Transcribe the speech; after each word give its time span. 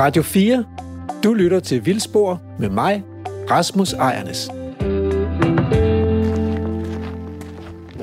Radio 0.00 0.22
4. 0.22 0.64
Du 1.24 1.34
lytter 1.34 1.60
til 1.60 1.86
Vildspor 1.86 2.40
med 2.58 2.68
mig, 2.68 3.04
Rasmus 3.50 3.92
Ejernes. 3.92 4.50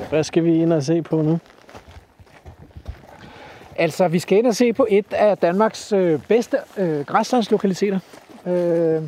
Hvad 0.10 0.24
skal 0.24 0.44
vi 0.44 0.56
ind 0.56 0.74
og 0.74 0.84
se 0.84 1.02
på 1.02 1.22
nu? 1.22 1.40
Altså, 3.76 4.08
vi 4.08 4.20
skal 4.20 4.38
ind 4.38 4.48
og 4.48 4.56
se 4.56 4.74
på 4.74 4.88
et 4.90 5.14
af 5.14 5.38
Danmarks 5.38 5.94
øh, 5.94 6.20
bedste 6.28 6.58
øh, 6.78 7.06
græslandslokaliteter. 7.06 8.00
Øh, 8.48 9.04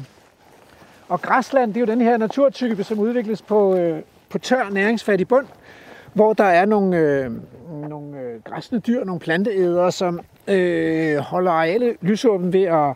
og 1.10 1.22
græsland, 1.22 1.74
det 1.74 1.78
er 1.78 1.82
jo 1.82 1.92
den 1.92 2.02
her 2.02 2.18
naturtype, 2.18 2.84
som 2.84 3.00
udvikles 3.00 3.42
på, 3.42 3.76
øh, 3.76 4.02
på 4.30 4.38
tør 4.38 4.70
næringsfattig 4.70 5.28
bund, 5.28 5.48
hvor 6.14 6.34
der 6.34 6.44
er 6.44 6.66
nogle, 6.66 6.98
øh, 6.98 7.32
nogle 7.90 8.20
øh, 8.20 8.44
græsne 8.44 8.80
dyr, 8.80 9.04
nogle 9.04 9.20
planteædere, 9.20 9.92
som 9.92 10.20
øh, 10.48 11.18
holder 11.18 11.52
arealet 11.52 11.96
lysåben 12.02 12.54
ved 12.54 12.64
at, 12.64 12.94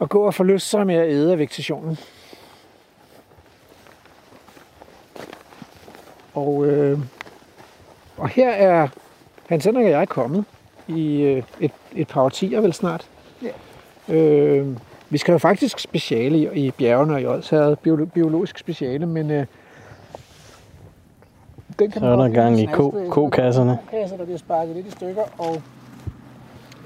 at 0.00 0.08
gå 0.08 0.20
og 0.26 0.34
forlyste 0.34 0.68
sig 0.68 0.86
med 0.86 0.94
at 0.94 1.08
æde 1.08 1.32
af 1.32 1.38
vegetationen. 1.38 1.98
Og, 6.34 6.66
øh, 6.66 6.98
og 8.16 8.28
her 8.28 8.50
er 8.50 8.88
Hans 9.48 9.64
Henrik 9.64 9.84
og 9.84 9.90
jeg 9.90 10.08
kommet 10.08 10.44
i 10.88 11.20
øh, 11.22 11.42
et, 11.60 11.70
et 11.96 12.08
par 12.08 12.22
årtier 12.22 12.60
vel 12.60 12.72
snart. 12.72 13.08
Ja. 13.42 14.14
Øh, 14.14 14.76
vi 15.10 15.18
skal 15.18 15.32
jo 15.32 15.38
faktisk 15.38 15.78
speciale 15.78 16.38
i, 16.38 16.66
i 16.66 16.70
bjergene 16.70 17.14
og 17.14 17.20
i 17.20 17.26
Odsherred, 17.26 17.76
biolo, 17.76 18.04
biologisk 18.04 18.58
speciale, 18.58 19.06
men 19.06 19.30
øh, 19.30 19.46
den 21.78 21.90
kan 21.90 22.00
Så 22.00 22.06
er 22.06 22.16
der 22.16 22.28
gang 22.28 22.60
i 22.60 22.66
ko- 22.66 23.04
kokasserne. 23.10 23.78
Kokasser, 23.90 24.16
der 24.16 24.24
bliver 24.24 24.38
sparket 24.38 24.76
lidt 24.76 24.86
i 24.86 24.90
stykker, 24.90 25.22
og 25.38 25.62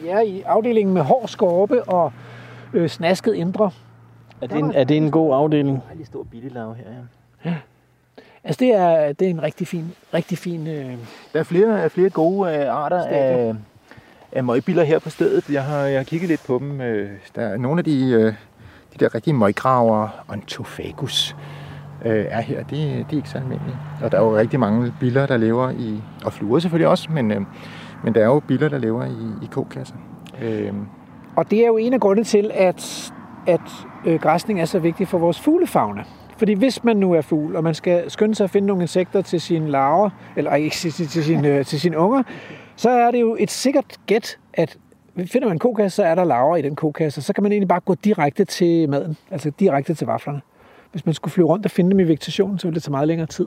vi 0.02 0.08
er 0.08 0.20
i 0.20 0.42
afdelingen 0.46 0.94
med 0.94 1.02
hård 1.02 1.28
skorpe 1.28 1.84
og 1.84 2.12
øh, 2.74 2.88
snasket 2.88 3.34
indre. 3.34 3.70
Er 4.40 4.46
det, 4.46 4.58
en, 4.58 4.72
er 4.74 4.84
det 4.84 4.96
en 4.96 5.10
god 5.10 5.34
afdeling? 5.34 5.76
Der 5.76 5.90
er 5.90 5.94
lige 5.94 6.06
stor 6.06 6.22
billiglav 6.30 6.74
her, 6.74 6.84
ja. 7.44 7.54
Altså 8.44 8.58
det 8.58 8.74
er, 8.74 9.12
det 9.12 9.26
er 9.26 9.30
en 9.30 9.42
rigtig 9.42 9.68
fin, 9.68 9.92
rigtig 10.14 10.38
fin 10.38 10.66
øh, 10.66 10.94
Der 11.32 11.38
er 11.40 11.42
flere, 11.42 11.90
flere 11.90 12.10
gode 12.10 12.56
øh, 12.56 12.74
arter 12.74 13.02
Stadier. 13.02 13.18
af, 13.48 13.54
af 14.32 14.44
møgbiler 14.44 14.84
her 14.84 14.98
på 14.98 15.10
stedet. 15.10 15.50
Jeg 15.50 15.64
har, 15.64 15.78
jeg 15.78 15.98
har 15.98 16.04
kigget 16.04 16.28
lidt 16.28 16.46
på 16.46 16.58
dem. 16.58 16.80
Øh, 16.80 17.10
Der 17.36 17.42
er 17.42 17.56
nogle 17.56 17.78
af 17.78 17.84
de, 17.84 18.10
øh, 18.10 18.24
de 18.94 18.98
der 19.00 19.14
rigtige 19.14 19.34
møggraver, 19.34 20.08
Ontophagus, 20.28 21.36
øh, 22.04 22.26
er 22.30 22.40
her. 22.40 22.62
De, 22.64 22.76
de 22.76 22.96
er 23.12 23.16
ikke 23.16 23.28
så 23.28 23.38
almindelige. 23.38 23.76
Og 24.02 24.12
der 24.12 24.18
er 24.18 24.22
jo 24.22 24.36
rigtig 24.36 24.60
mange 24.60 24.94
biller, 25.00 25.26
der 25.26 25.36
lever 25.36 25.70
i, 25.70 26.00
og 26.24 26.32
fluer 26.32 26.58
selvfølgelig 26.58 26.88
også, 26.88 27.12
men, 27.12 27.30
øh, 27.30 27.40
men 28.04 28.14
der 28.14 28.20
er 28.20 28.26
jo 28.26 28.40
biller, 28.40 28.68
der 28.68 28.78
lever 28.78 29.04
i, 29.04 29.44
i 29.44 29.48
kokasser. 29.50 29.94
Øh, 30.42 30.72
Og 31.36 31.50
det 31.50 31.62
er 31.62 31.66
jo 31.66 31.76
en 31.76 31.92
af 31.92 32.00
grundene 32.00 32.24
til, 32.24 32.50
at, 32.54 33.12
at 33.46 33.60
øh, 34.06 34.20
græsning 34.20 34.60
er 34.60 34.64
så 34.64 34.78
vigtig 34.78 35.08
for 35.08 35.18
vores 35.18 35.40
fuglefauna. 35.40 36.04
Fordi 36.36 36.52
hvis 36.52 36.84
man 36.84 36.96
nu 36.96 37.12
er 37.12 37.20
fugl, 37.20 37.56
og 37.56 37.64
man 37.64 37.74
skal 37.74 38.10
skynde 38.10 38.34
sig 38.34 38.44
at 38.44 38.50
finde 38.50 38.66
nogle 38.66 38.82
insekter 38.82 39.22
til 39.22 39.40
sine 39.40 39.70
larver, 39.70 40.10
eller 40.36 40.54
ikke 40.54 40.76
til, 40.82 40.92
til, 40.92 41.06
til, 41.08 41.24
sine, 41.24 41.48
øh, 41.48 41.64
til 41.64 41.80
sine 41.80 41.98
unger, 41.98 42.22
så 42.76 42.90
er 42.90 43.10
det 43.10 43.20
jo 43.20 43.36
et 43.40 43.50
sikkert 43.50 43.96
gæt, 44.06 44.38
at 44.54 44.78
finder 45.26 45.48
man 45.48 45.56
en 45.56 45.58
kokasse, 45.58 45.96
så 45.96 46.02
er 46.02 46.14
der 46.14 46.24
larver 46.24 46.56
i 46.56 46.62
den 46.62 46.76
kokasse, 46.76 47.18
og 47.18 47.22
så 47.22 47.32
kan 47.32 47.42
man 47.42 47.52
egentlig 47.52 47.68
bare 47.68 47.80
gå 47.80 47.94
direkte 47.94 48.44
til 48.44 48.88
maden, 48.88 49.16
altså 49.30 49.50
direkte 49.50 49.94
til 49.94 50.06
vaflerne. 50.06 50.40
Hvis 50.92 51.06
man 51.06 51.14
skulle 51.14 51.32
flyve 51.32 51.46
rundt 51.46 51.64
og 51.64 51.70
finde 51.70 51.90
dem 51.90 52.00
i 52.00 52.02
vegetationen, 52.02 52.58
så 52.58 52.66
ville 52.66 52.74
det 52.74 52.82
tage 52.82 52.90
meget 52.90 53.08
længere 53.08 53.26
tid. 53.26 53.46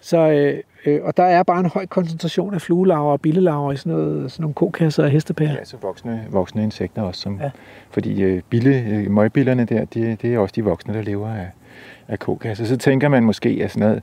Så, 0.00 0.30
øh, 0.30 0.58
øh, 0.86 1.00
og 1.04 1.16
der 1.16 1.22
er 1.22 1.42
bare 1.42 1.60
en 1.60 1.66
høj 1.66 1.86
koncentration 1.86 2.54
af 2.54 2.60
fluelarver 2.60 3.12
og 3.12 3.20
billelarver 3.20 3.72
i 3.72 3.76
sådan, 3.76 3.92
noget, 3.92 4.32
sådan 4.32 4.42
nogle 4.42 4.54
kokasser 4.54 5.04
og 5.04 5.10
hestepærer. 5.10 5.52
Ja, 5.52 5.64
så 5.64 5.76
voksne, 5.82 6.26
voksne 6.30 6.62
insekter 6.62 7.02
også. 7.02 7.20
Som, 7.20 7.40
ja. 7.40 7.50
Fordi 7.90 8.22
øh, 8.22 8.42
bille, 8.50 8.84
øh, 8.88 9.10
møgbillerne 9.10 9.64
der, 9.64 9.84
det, 9.84 10.22
det 10.22 10.34
er 10.34 10.38
også 10.38 10.52
de 10.56 10.64
voksne, 10.64 10.94
der 10.94 11.02
lever 11.02 11.28
af, 11.28 11.50
af 12.08 12.18
kokasser. 12.18 12.64
Så 12.64 12.76
tænker 12.76 13.08
man 13.08 13.24
måske, 13.24 13.60
at 13.62 13.70
sådan 13.70 13.88
noget, 13.88 14.02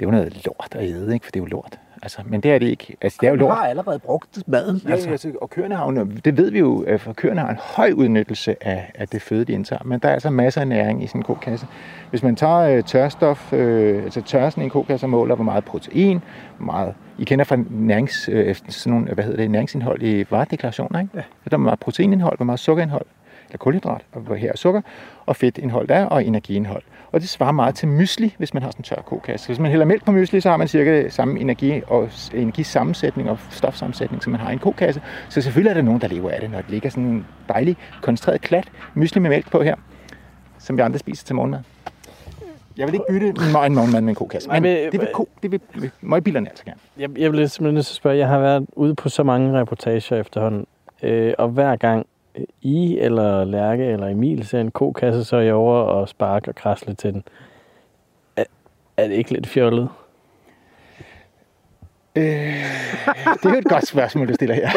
det 0.00 0.06
er 0.06 0.10
jo 0.10 0.10
noget 0.10 0.46
lort 0.46 0.68
at 0.72 0.88
æde, 0.88 1.14
ikke? 1.14 1.26
for 1.26 1.30
det 1.30 1.40
er 1.40 1.44
jo 1.44 1.48
lort. 1.48 1.78
Altså, 2.02 2.18
men 2.26 2.40
det 2.40 2.52
er 2.52 2.58
det 2.58 2.66
ikke. 2.66 2.96
Altså, 3.00 3.18
det 3.20 3.26
er 3.26 3.30
jo 3.30 3.36
lort. 3.36 3.56
har 3.56 3.66
allerede 3.66 3.98
brugt 3.98 4.42
maden. 4.46 4.82
Ja, 4.86 4.92
altså. 4.92 5.10
Altså, 5.10 5.32
og 5.40 5.50
køerne 5.50 5.74
har 5.74 5.92
jo, 5.92 6.04
det 6.24 6.36
ved 6.36 6.50
vi 6.50 6.58
jo, 6.58 6.84
øh, 6.86 6.98
for 7.00 7.12
køerne 7.12 7.40
har 7.40 7.50
en 7.50 7.58
høj 7.60 7.92
udnyttelse 7.96 8.56
af, 8.66 8.92
af 8.94 9.08
det 9.08 9.22
føde, 9.22 9.44
de 9.44 9.52
indtager. 9.52 9.84
Men 9.84 10.00
der 10.00 10.08
er 10.08 10.12
altså 10.12 10.30
masser 10.30 10.60
af 10.60 10.68
næring 10.68 11.04
i 11.04 11.06
sådan 11.06 11.20
en 11.20 11.24
kokasse. 11.24 11.66
Hvis 12.10 12.22
man 12.22 12.36
tager 12.36 12.58
øh, 12.58 12.82
tørstof, 12.82 13.52
øh, 13.52 14.04
altså 14.04 14.22
tørsen 14.22 14.62
i 14.62 14.64
en 14.64 14.70
kokasse 14.70 15.06
og 15.06 15.10
måler, 15.10 15.34
hvor 15.34 15.44
meget 15.44 15.64
protein, 15.64 16.22
hvor 16.56 16.66
meget, 16.66 16.94
I 17.18 17.24
kender 17.24 17.44
fra 17.44 17.56
nærings, 17.70 18.28
øh, 18.32 18.54
sådan 18.68 18.92
nogle, 18.92 19.14
hvad 19.14 19.24
hedder 19.24 19.38
det, 19.38 19.50
næringsindhold 19.50 20.02
i 20.02 20.24
varedeklarationer, 20.30 21.00
ikke? 21.00 21.12
Ja. 21.14 21.22
Der 21.50 21.56
er 21.56 21.60
meget 21.60 21.78
proteinindhold, 21.78 22.36
hvor 22.38 22.46
meget 22.46 22.60
sukkerindhold, 22.60 23.06
eller 23.48 23.58
kulhydrat, 23.58 24.00
og 24.12 24.20
hvor 24.20 24.34
her 24.34 24.52
er 24.52 24.56
sukker, 24.56 24.80
og 25.26 25.36
fedtindhold 25.36 25.88
der, 25.88 26.04
og 26.04 26.24
energiindhold. 26.24 26.82
Og 27.12 27.20
det 27.20 27.28
svarer 27.28 27.52
meget 27.52 27.74
til 27.74 27.88
mysli, 27.88 28.34
hvis 28.38 28.54
man 28.54 28.62
har 28.62 28.70
sådan 28.70 28.80
en 28.80 28.84
tør 28.84 29.02
kokasse. 29.02 29.46
Hvis 29.46 29.58
man 29.58 29.70
hælder 29.70 29.86
mælk 29.86 30.04
på 30.04 30.12
mysli, 30.12 30.40
så 30.40 30.50
har 30.50 30.56
man 30.56 30.68
cirka 30.68 31.08
samme 31.08 31.40
energi 31.40 31.82
og 31.86 32.08
energisammensætning 32.34 33.30
og 33.30 33.38
stofsammensætning, 33.50 34.22
som 34.22 34.30
man 34.30 34.40
har 34.40 34.50
i 34.50 34.52
en 34.52 34.58
kokasse. 34.58 35.02
Så 35.28 35.40
selvfølgelig 35.40 35.70
er 35.70 35.74
der 35.74 35.82
nogen, 35.82 36.00
der 36.00 36.08
lever 36.08 36.30
af 36.30 36.40
det, 36.40 36.50
når 36.50 36.60
det 36.60 36.70
ligger 36.70 36.90
sådan 36.90 37.04
en 37.04 37.26
dejlig, 37.48 37.76
koncentreret 38.02 38.40
klat 38.40 38.68
mysli 38.94 39.20
med 39.20 39.30
mælk 39.30 39.50
på 39.50 39.62
her, 39.62 39.74
som 40.58 40.76
vi 40.76 40.82
andre 40.82 40.98
spiser 40.98 41.26
til 41.26 41.34
morgenmad. 41.34 41.60
Jeg 42.76 42.86
vil 42.86 42.94
ikke 42.94 43.04
bytte 43.10 43.28
en 43.28 43.34
mor- 43.52 43.64
en 43.64 43.74
morgenmad 43.74 44.00
med 44.00 44.08
en 44.08 44.14
kokasse, 44.14 44.48
men 44.50 44.62
Men, 44.62 44.92
det 44.92 45.00
vil, 45.00 45.08
ko, 45.14 45.28
det 45.42 45.52
vil 45.52 45.60
møgbilerne 46.00 46.48
altså 46.48 46.64
gerne. 46.64 46.78
Jeg, 46.98 47.18
jeg 47.18 47.30
bliver 47.30 47.46
simpelthen 47.46 47.78
at 47.78 47.84
spørge, 47.84 48.16
jeg 48.16 48.28
har 48.28 48.38
været 48.38 48.66
ude 48.72 48.94
på 48.94 49.08
så 49.08 49.22
mange 49.22 49.60
reportager 49.60 50.20
efterhånden, 50.20 50.66
øh, 51.02 51.34
og 51.38 51.48
hver 51.48 51.76
gang 51.76 51.98
øh, 52.00 52.04
i 52.62 52.98
eller 52.98 53.44
Lærke 53.44 53.84
eller 53.84 54.08
Emil 54.08 54.46
ser 54.46 54.60
en 54.60 54.70
kokasse, 54.70 55.24
så 55.24 55.36
er 55.36 55.40
jeg 55.40 55.54
over 55.54 55.74
og 55.74 56.08
sparker 56.08 56.52
og 56.52 56.54
krasler 56.54 56.94
til 56.94 57.12
den. 57.12 57.22
Er, 58.36 58.44
er 58.96 59.08
det 59.08 59.14
ikke 59.14 59.32
lidt 59.32 59.46
fjollet? 59.46 59.88
Øh, 62.16 62.24
det 62.24 63.44
er 63.44 63.50
jo 63.50 63.58
et 63.58 63.64
godt 63.64 63.86
spørgsmål, 63.86 64.28
du 64.28 64.34
stiller 64.34 64.54
her. 64.54 64.70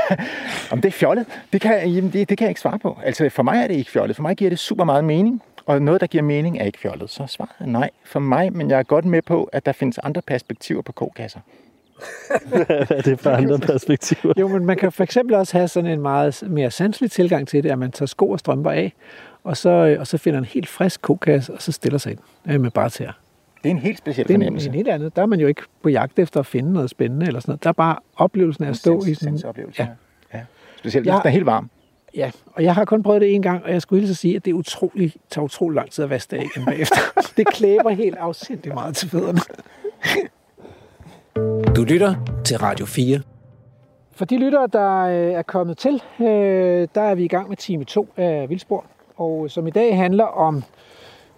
Om 0.72 0.82
det 0.82 0.88
er 0.88 0.92
fjollet, 0.92 1.26
det 1.54 1.62
kan, 1.62 1.90
jamen 1.90 2.14
det, 2.14 2.30
det 2.30 2.38
kan 2.38 2.46
jeg 2.46 2.52
ikke 2.52 2.62
svare 2.62 2.80
på. 2.80 2.98
Altså 3.04 3.30
for 3.30 3.44
mig 3.44 3.64
er 3.64 3.68
det 3.68 3.76
ikke 3.76 3.92
fjollet. 3.92 4.16
For 4.16 4.24
mig 4.24 4.38
giver 4.38 4.50
det 4.50 4.60
super 4.60 4.84
meget 4.84 5.04
mening. 5.04 5.42
Og 5.66 5.82
noget, 5.82 6.02
der 6.02 6.08
giver 6.08 6.24
mening, 6.24 6.58
er 6.60 6.64
ikke 6.64 6.80
fjollet. 6.80 7.10
Så 7.10 7.28
svaret 7.28 7.52
er 7.60 7.66
nej 7.66 7.90
for 8.06 8.20
mig, 8.20 8.54
men 8.54 8.70
jeg 8.70 8.80
er 8.80 8.84
godt 8.84 9.06
med 9.06 9.22
på, 9.22 9.44
at 9.44 9.66
der 9.66 9.72
findes 9.72 9.98
andre 9.98 10.22
perspektiver 10.22 10.82
på 10.82 10.92
kokasser. 10.92 11.40
Hvad 12.48 12.66
er 12.70 13.02
det 13.02 13.20
for 13.20 13.30
andre 13.30 13.60
perspektiver? 13.72 14.34
Jo, 14.40 14.48
men 14.48 14.66
man 14.66 14.78
kan 14.78 14.92
for 14.92 15.04
eksempel 15.04 15.36
også 15.36 15.58
have 15.58 15.68
sådan 15.68 15.90
en 15.92 16.02
meget 16.02 16.44
mere 16.48 16.72
sanselig 16.72 17.12
tilgang 17.12 17.48
til 17.48 17.64
det, 17.64 17.72
at 17.72 17.80
man 17.80 17.92
tager 17.92 18.08
sko 18.08 18.30
og 18.30 18.40
strømper 18.40 18.72
af, 18.72 18.94
og 19.44 19.58
så, 19.58 19.70
øh, 19.70 20.00
og 20.00 20.08
så 20.08 20.18
finder 20.18 20.40
en 20.40 20.46
helt 20.46 20.68
frisk 20.68 21.02
kokasse, 21.02 21.54
og 21.54 21.62
så 21.62 21.72
stiller 21.72 21.98
sig 21.98 22.12
ind 22.12 22.20
øh, 22.50 22.62
med 22.62 22.72
bare 22.72 22.90
tæer. 22.90 23.12
Det 23.64 23.70
er 23.70 23.72
en 23.72 23.80
helt 23.80 23.98
speciel 23.98 24.28
Det 24.28 24.32
er 24.34 24.36
en, 24.36 24.40
fornemmelse. 24.42 24.68
en 24.70 24.76
helt 24.76 24.88
andet. 24.88 25.16
Der 25.16 25.22
er 25.22 25.26
man 25.26 25.40
jo 25.40 25.48
ikke 25.48 25.62
på 25.84 25.90
jagt 25.90 26.20
efter 26.20 26.40
at 26.40 26.46
finde 26.46 26.74
noget 26.74 26.90
spændende 26.90 27.26
eller 27.28 27.40
sådan 27.40 27.52
noget. 27.52 27.64
Der 27.64 27.70
er 27.70 27.74
bare 27.74 27.96
oplevelsen 28.16 28.64
af 28.64 28.70
at 28.70 28.76
stå 28.76 28.98
i 28.98 29.02
sådan... 29.02 29.16
Sanseoplevelse, 29.16 29.84
Ja. 29.84 29.88
ja. 30.34 30.38
ja. 30.38 30.44
Specielt, 30.78 31.08
Jeg- 31.08 31.14
hvis 31.14 31.22
den 31.22 31.28
er 31.28 31.32
helt 31.32 31.46
varm. 31.46 31.70
Ja, 32.16 32.32
og 32.46 32.64
jeg 32.64 32.76
har 32.76 32.86
kun 32.86 33.04
prøvet 33.04 33.22
det 33.22 33.36
en 33.36 33.42
gang, 33.42 33.64
og 33.64 33.72
jeg 33.72 33.82
skulle 33.82 34.00
hilse 34.00 34.12
at 34.12 34.18
sige, 34.18 34.36
at 34.36 34.46
det 34.46 34.52
er 34.52 34.56
utrolig, 34.56 35.14
tager 35.30 35.46
utrolig 35.46 35.76
lang 35.76 35.92
tid 35.92 36.04
at 36.04 36.10
vaske 36.10 36.32
det 36.32 36.38
af 36.38 36.44
igen 36.56 36.66
bagefter. 36.66 36.96
det 37.38 37.48
klæber 37.48 37.90
helt 37.90 38.16
afsindigt 38.18 38.74
meget 38.74 38.96
til 38.96 39.10
fødderne. 39.10 39.40
Du 41.76 41.84
lytter 41.84 42.16
til 42.46 42.58
Radio 42.58 42.86
4. 42.86 43.20
For 44.16 44.26
de 44.26 44.38
lyttere, 44.38 44.68
der 44.74 45.00
øh, 45.00 45.34
er 45.34 45.42
kommet 45.42 45.78
til, 45.78 46.02
øh, 46.20 46.88
der 46.96 47.02
er 47.02 47.16
vi 47.16 47.24
i 47.24 47.28
gang 47.28 47.50
med 47.50 47.58
time 47.58 47.84
2 47.84 48.08
af 48.18 48.50
Vildspor, 48.50 48.86
og 49.18 49.52
som 49.52 49.68
i 49.68 49.70
dag 49.70 49.98
handler 49.98 50.24
om 50.24 50.64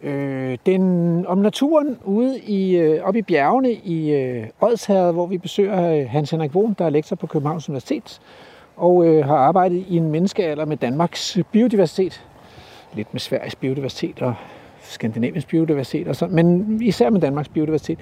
øh, 0.03 0.57
den, 0.65 1.25
om 1.27 1.37
naturen 1.37 1.97
ude 2.03 2.39
i, 2.39 2.75
øh, 2.75 3.03
oppe 3.03 3.19
i 3.19 3.21
bjergene 3.21 3.73
i 3.73 4.11
øh, 4.11 4.47
hvor 4.89 5.25
vi 5.25 5.37
besøger 5.37 5.91
øh, 5.91 6.09
Hans 6.09 6.31
Henrik 6.31 6.55
Wohn, 6.55 6.75
der 6.79 6.85
er 6.85 6.89
lektor 6.89 7.15
på 7.15 7.27
Københavns 7.27 7.69
Universitet, 7.69 8.21
og 8.75 9.05
øh, 9.05 9.25
har 9.25 9.37
arbejdet 9.37 9.85
i 9.87 9.97
en 9.97 10.11
menneskealder 10.11 10.65
med 10.65 10.77
Danmarks 10.77 11.37
biodiversitet. 11.51 12.25
Lidt 12.93 13.13
med 13.13 13.19
Sveriges 13.19 13.55
biodiversitet 13.55 14.21
og 14.21 14.33
Skandinaviens 14.81 15.45
biodiversitet, 15.45 16.07
og 16.07 16.15
sådan, 16.15 16.35
men 16.35 16.79
især 16.81 17.09
med 17.09 17.21
Danmarks 17.21 17.49
biodiversitet. 17.49 17.99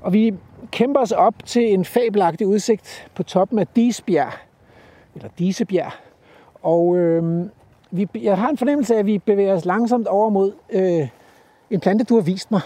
Og 0.00 0.12
vi 0.12 0.34
kæmper 0.70 1.00
os 1.00 1.12
op 1.12 1.34
til 1.44 1.72
en 1.72 1.84
fabelagtig 1.84 2.46
udsigt 2.46 3.10
på 3.14 3.22
toppen 3.22 3.58
af 3.58 3.66
Disbjerg, 3.66 4.32
eller 5.14 5.28
Disebjerg. 5.38 5.92
Og 6.62 6.96
øh, 6.96 7.46
vi, 7.90 8.08
jeg 8.14 8.38
har 8.38 8.48
en 8.48 8.58
fornemmelse 8.58 8.94
af, 8.94 8.98
at 8.98 9.06
vi 9.06 9.18
bevæger 9.18 9.54
os 9.54 9.64
langsomt 9.64 10.06
over 10.06 10.30
mod 10.30 10.52
øh, 10.70 11.08
en 11.70 11.80
plante, 11.80 12.04
du 12.04 12.14
har 12.14 12.22
vist 12.22 12.50
mig. 12.50 12.60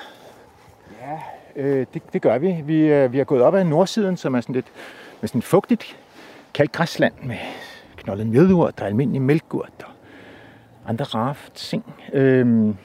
Ja, 1.01 1.19
Øh, 1.57 1.87
det, 1.95 2.03
det 2.13 2.23
gør 2.23 2.39
vi. 2.39 2.63
Vi, 2.65 2.81
øh, 2.81 3.13
vi 3.13 3.21
er 3.21 3.25
gået 3.25 3.43
op 3.43 3.55
ad 3.55 3.65
nordsiden, 3.65 4.17
som 4.17 4.35
er 4.35 4.41
sådan 4.41 4.55
lidt 4.55 4.67
med 5.21 5.29
sådan 5.29 5.43
fugtigt 5.43 5.99
kalkgræsland 6.55 7.13
med 7.23 7.37
knoldet 7.97 8.27
mjødurt 8.27 8.81
og 8.81 8.87
almindelig 8.87 9.23
mælkurt 9.23 9.73
og 9.85 9.91
andre 10.87 11.05
rare 11.05 11.35
ting. 11.55 11.95
Øhm, 12.13 12.77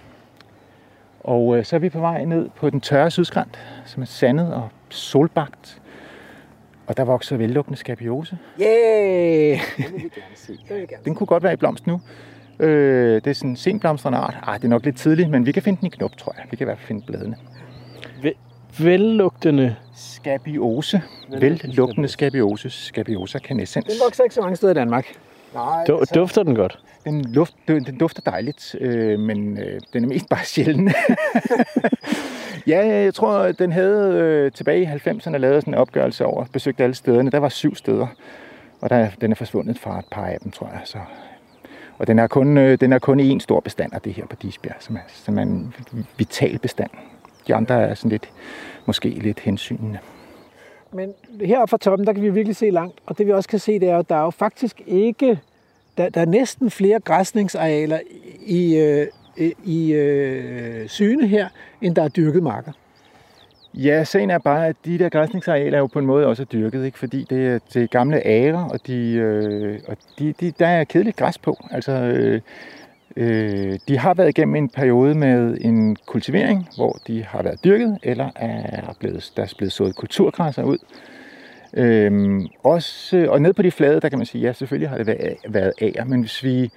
og 1.19 1.57
øh, 1.57 1.65
så 1.65 1.75
er 1.75 1.79
vi 1.79 1.89
på 1.89 1.99
vej 1.99 2.25
ned 2.25 2.49
på 2.55 2.69
den 2.69 2.81
tørre 2.81 3.11
sydskrant, 3.11 3.59
som 3.85 4.01
er 4.01 4.05
sandet 4.05 4.53
og 4.53 4.69
solbagt. 4.89 5.81
Og 6.87 6.97
der 6.97 7.03
vokser 7.03 7.37
vellukkende 7.37 7.79
skabiose. 7.79 8.37
Yeah! 8.61 9.59
Den 11.05 11.15
kunne 11.15 11.27
godt 11.27 11.43
være 11.43 11.53
i 11.53 11.55
blomst 11.55 11.87
nu. 11.87 12.01
Øh, 12.59 13.15
det 13.15 13.27
er 13.27 13.33
sådan 13.33 13.49
en 13.49 13.55
senblomstrende 13.55 14.17
art. 14.17 14.37
Ah, 14.43 14.57
det 14.57 14.63
er 14.63 14.69
nok 14.69 14.85
lidt 14.85 14.97
tidligt, 14.97 15.29
men 15.29 15.45
vi 15.45 15.51
kan 15.51 15.63
finde 15.63 15.79
den 15.79 15.85
i 15.85 15.89
knop, 15.89 16.17
tror 16.17 16.33
jeg. 16.37 16.45
Vi 16.51 16.55
kan 16.55 16.63
i 16.63 16.67
hvert 16.67 16.77
fald 16.77 16.87
finde 16.87 17.05
bladene. 17.07 17.35
Vellugtende. 18.79 19.75
Skabiose. 19.95 21.01
Vellugtende 21.39 22.07
skabiose. 22.07 22.69
Skabiosa 22.69 23.39
canescens. 23.39 23.85
Den 23.85 23.95
vokser 24.05 24.23
ikke 24.23 24.35
så 24.35 24.41
mange 24.41 24.55
steder 24.55 24.71
i 24.71 24.75
Danmark. 24.75 25.05
Nej, 25.53 25.85
Du, 25.85 26.03
dufter 26.15 26.43
den 26.43 26.55
godt? 26.55 26.79
Den, 27.05 27.25
luft, 27.25 27.53
den 27.67 27.83
den 27.85 27.97
dufter 27.97 28.21
dejligt, 28.21 28.75
øh, 28.81 29.19
men 29.19 29.57
øh, 29.57 29.81
den 29.93 30.03
er 30.03 30.07
mest 30.07 30.29
bare 30.29 30.45
sjælden. 30.55 30.91
ja, 32.67 32.87
jeg 32.87 33.13
tror, 33.13 33.51
den 33.51 33.71
havde 33.71 34.13
øh, 34.13 34.51
tilbage 34.51 34.81
i 34.81 34.85
90'erne 34.85 35.37
lavet 35.37 35.61
sådan 35.61 35.73
en 35.73 35.77
opgørelse 35.79 36.25
over, 36.25 36.45
besøgt 36.53 36.81
alle 36.81 36.95
stederne. 36.95 37.31
Der 37.31 37.39
var 37.39 37.49
syv 37.49 37.75
steder, 37.75 38.07
og 38.81 38.89
der, 38.89 39.09
den 39.21 39.31
er 39.31 39.35
forsvundet 39.35 39.79
fra 39.79 39.99
et 39.99 40.05
par 40.11 40.25
af 40.25 40.37
dem, 40.43 40.51
tror 40.51 40.67
jeg. 40.67 40.81
Så. 40.85 40.97
Og 41.97 42.07
den 42.07 42.19
er 42.19 42.27
kun, 42.27 42.57
øh, 42.57 42.79
den 42.79 42.93
er 42.93 42.99
kun 42.99 43.19
én 43.19 43.39
stor 43.39 43.59
bestand 43.59 43.93
af 43.93 44.01
det 44.01 44.13
her 44.13 44.25
på 44.25 44.35
Disbjerg, 44.41 44.75
som 44.79 44.95
er, 44.95 44.99
som 45.07 45.37
er 45.37 45.41
en 45.41 45.73
vital 46.17 46.59
bestand. 46.59 46.89
De 47.47 47.55
andre 47.55 47.81
er 47.81 47.93
sådan 47.93 48.11
lidt, 48.11 48.29
måske 48.85 49.09
lidt 49.09 49.39
hensynende. 49.39 49.99
Men 50.93 51.13
heroppe 51.41 51.69
fra 51.69 51.77
toppen, 51.77 52.07
der 52.07 52.13
kan 52.13 52.23
vi 52.23 52.29
virkelig 52.29 52.55
se 52.55 52.69
langt. 52.69 52.99
Og 53.05 53.17
det 53.17 53.27
vi 53.27 53.31
også 53.31 53.49
kan 53.49 53.59
se, 53.59 53.79
det 53.79 53.89
er, 53.89 53.97
at 53.97 54.09
der 54.09 54.15
er 54.15 54.23
jo 54.23 54.29
faktisk 54.29 54.81
ikke... 54.87 55.39
Der, 55.97 56.09
der 56.09 56.21
er 56.21 56.25
næsten 56.25 56.71
flere 56.71 56.99
græsningsarealer 56.99 57.99
i, 58.45 58.77
øh, 58.77 59.07
i 59.65 59.93
øh, 59.93 60.89
syne 60.89 61.27
her, 61.27 61.47
end 61.81 61.95
der 61.95 62.03
er 62.03 62.07
dyrket 62.07 62.43
marker. 62.43 62.71
Ja, 63.73 64.03
sagen 64.03 64.29
er 64.29 64.37
bare, 64.37 64.67
at 64.67 64.75
de 64.85 64.99
der 64.99 65.09
græsningsarealer 65.09 65.77
er 65.77 65.81
jo 65.81 65.87
på 65.87 65.99
en 65.99 66.05
måde 66.05 66.27
også 66.27 66.43
dyrket, 66.43 66.85
ikke? 66.85 66.99
fordi 66.99 67.25
det 67.29 67.47
er 67.47 67.59
til 67.69 67.89
gamle 67.89 68.25
ærer, 68.25 68.63
og, 68.63 68.87
de, 68.87 69.13
øh, 69.13 69.79
og 69.87 69.97
de, 70.19 70.33
de, 70.39 70.51
der 70.59 70.67
er 70.67 70.83
kedeligt 70.83 71.17
græs 71.17 71.37
på. 71.37 71.57
Altså, 71.71 71.91
øh, 71.91 72.41
øh, 73.17 73.79
de 73.87 73.97
har 73.97 74.13
været 74.13 74.29
igennem 74.29 74.55
en 74.55 74.69
periode 74.69 75.15
med 75.15 75.57
en 75.61 75.95
kultivering, 76.05 76.69
hvor 76.75 76.99
de 77.07 77.23
har 77.23 77.43
været 77.43 77.63
dyrket, 77.63 77.97
eller 78.03 78.29
er 78.35 78.93
blevet, 78.99 79.31
der 79.35 79.43
er 79.43 79.53
blevet 79.57 79.71
sået 79.71 79.95
kulturgræsser 79.95 80.63
ud. 80.63 80.77
Øhm, 81.73 82.47
også, 82.63 83.27
og 83.29 83.41
ned 83.41 83.53
på 83.53 83.61
de 83.61 83.71
flade, 83.71 84.01
der 84.01 84.09
kan 84.09 84.19
man 84.19 84.25
sige, 84.25 84.41
ja, 84.41 84.53
selvfølgelig 84.53 84.89
har 84.89 84.97
det 84.97 85.07
været, 85.07 85.35
været 85.47 85.73
ager, 85.81 86.05
men 86.05 86.21
hvis 86.21 86.43
vi, 86.43 86.71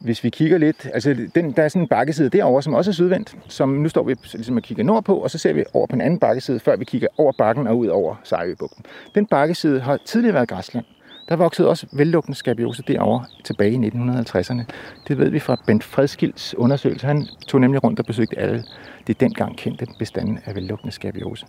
hvis 0.00 0.24
vi 0.24 0.30
kigger 0.30 0.58
lidt, 0.58 0.88
altså 0.94 1.16
den, 1.34 1.52
der 1.52 1.62
er 1.62 1.68
sådan 1.68 1.82
en 1.82 1.88
bakkeside 1.88 2.28
derovre, 2.30 2.62
som 2.62 2.74
også 2.74 2.90
er 2.90 2.92
sydvendt, 2.92 3.36
som 3.48 3.68
nu 3.68 3.88
står 3.88 4.02
vi 4.02 4.14
ligesom 4.32 4.56
og 4.56 4.62
kigger 4.62 4.84
nordpå, 4.84 5.16
og 5.16 5.30
så 5.30 5.38
ser 5.38 5.52
vi 5.52 5.64
over 5.74 5.86
på 5.86 5.94
en 5.94 6.00
anden 6.00 6.18
bakkeside, 6.18 6.60
før 6.60 6.76
vi 6.76 6.84
kigger 6.84 7.08
over 7.18 7.32
bakken 7.38 7.66
og 7.66 7.78
ud 7.78 7.86
over 7.86 8.14
Sejøbugten. 8.24 8.84
Den 9.14 9.26
bakkeside 9.26 9.80
har 9.80 9.98
tidligere 10.04 10.34
været 10.34 10.48
græsland. 10.48 10.84
Der 11.30 11.36
voksede 11.36 11.68
også 11.68 11.86
vellugtende 11.92 12.38
skabiose 12.38 12.82
derovre 12.82 13.24
tilbage 13.44 13.72
i 13.72 13.88
1950'erne. 13.88 14.62
Det 15.08 15.18
ved 15.18 15.30
vi 15.30 15.38
fra 15.38 15.56
Bent 15.66 15.84
Fredskilds 15.84 16.54
undersøgelse. 16.54 17.06
Han 17.06 17.26
tog 17.46 17.60
nemlig 17.60 17.84
rundt 17.84 18.00
og 18.00 18.06
besøgte 18.06 18.38
alle 18.38 18.64
det 19.06 19.20
dengang 19.20 19.56
kendte 19.56 19.86
bestanden 19.98 20.38
af 20.44 20.54
vellugtende 20.54 20.92
skabiose. 20.92 21.46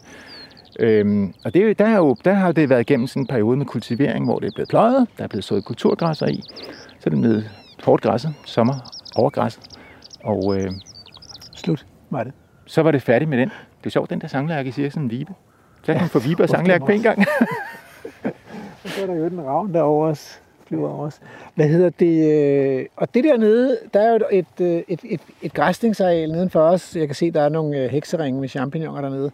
Øhm, 0.80 1.34
og 1.46 1.54
det, 1.54 1.70
er 1.70 1.74
der, 1.74 1.86
er 1.86 1.98
jo, 1.98 2.16
der 2.26 2.34
har 2.34 2.52
det 2.52 2.70
været 2.70 2.82
igennem 2.82 3.08
sådan 3.08 3.24
en 3.24 3.28
periode 3.28 3.58
med 3.58 3.66
kultivering, 3.66 4.26
hvor 4.26 4.40
det 4.40 4.48
er 4.48 4.52
blevet 4.56 4.70
pløjet, 4.70 5.08
der 5.18 5.24
er 5.24 5.28
blevet 5.28 5.44
sået 5.44 5.66
kulturgræsser 5.66 6.28
i, 6.28 6.42
så 7.00 7.04
er 7.06 7.10
det 7.10 7.20
blevet 7.20 7.50
hårdt 7.84 8.04
græsset, 8.04 8.34
sommer 8.46 8.74
overgræsset, 9.16 9.64
og 10.24 10.58
øh, 10.58 10.72
Slut 11.56 11.86
var 12.10 12.24
det. 12.24 12.34
så 12.66 12.82
var 12.82 12.92
det 12.92 13.02
færdigt 13.02 13.30
med 13.30 13.38
den. 13.38 13.50
Det 13.50 13.86
er 13.86 13.90
sjovt, 13.90 14.10
den 14.10 14.22
der 14.22 14.28
sanglærke 14.28 14.72
siger 14.72 14.90
sådan 14.90 15.04
en 15.04 15.12
vibe. 15.12 15.34
Så 15.84 15.94
kan 15.94 16.02
man 16.02 16.10
få 16.10 16.20
vibe 16.20 16.44
og 16.44 16.50
sanglærke 16.50 16.86
på 16.86 16.92
en 16.92 17.02
gang. 17.02 17.26
Og 18.84 18.90
så 18.90 19.02
er 19.04 19.08
der 19.08 19.14
jo 19.16 19.30
den 19.30 19.42
ravn 19.46 19.74
derovre 19.74 20.10
også. 20.10 20.38
Flyver 20.68 20.90
over 20.90 21.06
os. 21.08 21.20
Hvad 21.56 21.68
hedder 21.68 21.90
det? 21.90 22.32
øh, 22.80 22.86
Og 22.96 23.14
det 23.14 23.24
dernede, 23.24 23.78
der 23.94 24.00
er 24.02 24.12
jo 24.14 24.20
et, 24.32 24.46
øh, 24.62 24.68
et, 24.68 24.84
et, 24.88 25.00
et, 25.04 25.22
et 25.42 25.54
græsningsareal 25.54 26.32
nedenfor 26.32 26.60
os. 26.60 26.96
Jeg 26.96 27.08
kan 27.08 27.16
se, 27.16 27.32
der 27.32 27.42
er 27.42 27.50
nogle 27.50 27.78
øh, 27.78 27.90
hekseringe 27.90 28.40
med 28.40 28.50
champignoner 28.50 29.02
dernede. 29.02 29.32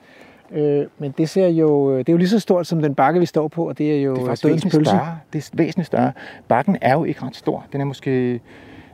Øh, 0.51 0.85
Men 0.97 1.13
det 1.17 1.29
ser 1.29 1.47
jo, 1.47 1.97
det 1.97 2.09
er 2.09 2.13
jo 2.13 2.17
lige 2.17 2.29
så 2.29 2.39
stort 2.39 2.67
som 2.67 2.81
den 2.81 2.95
bakke, 2.95 3.19
vi 3.19 3.25
står 3.25 3.47
på, 3.47 3.67
og 3.67 3.77
det 3.77 3.97
er 3.97 4.01
jo 4.01 4.15
Det 4.15 4.21
er 4.21 4.27
væsentligt 4.29 4.63
pølse. 4.75 4.89
større. 4.89 5.17
Det 5.33 5.45
er 5.45 5.49
væsentligt 5.53 5.87
større. 5.87 6.11
Bakken 6.47 6.77
er 6.81 6.93
jo 6.93 7.03
ikke 7.03 7.21
ret 7.23 7.35
stor. 7.35 7.65
Den 7.73 7.81
er 7.81 7.85
måske 7.85 8.41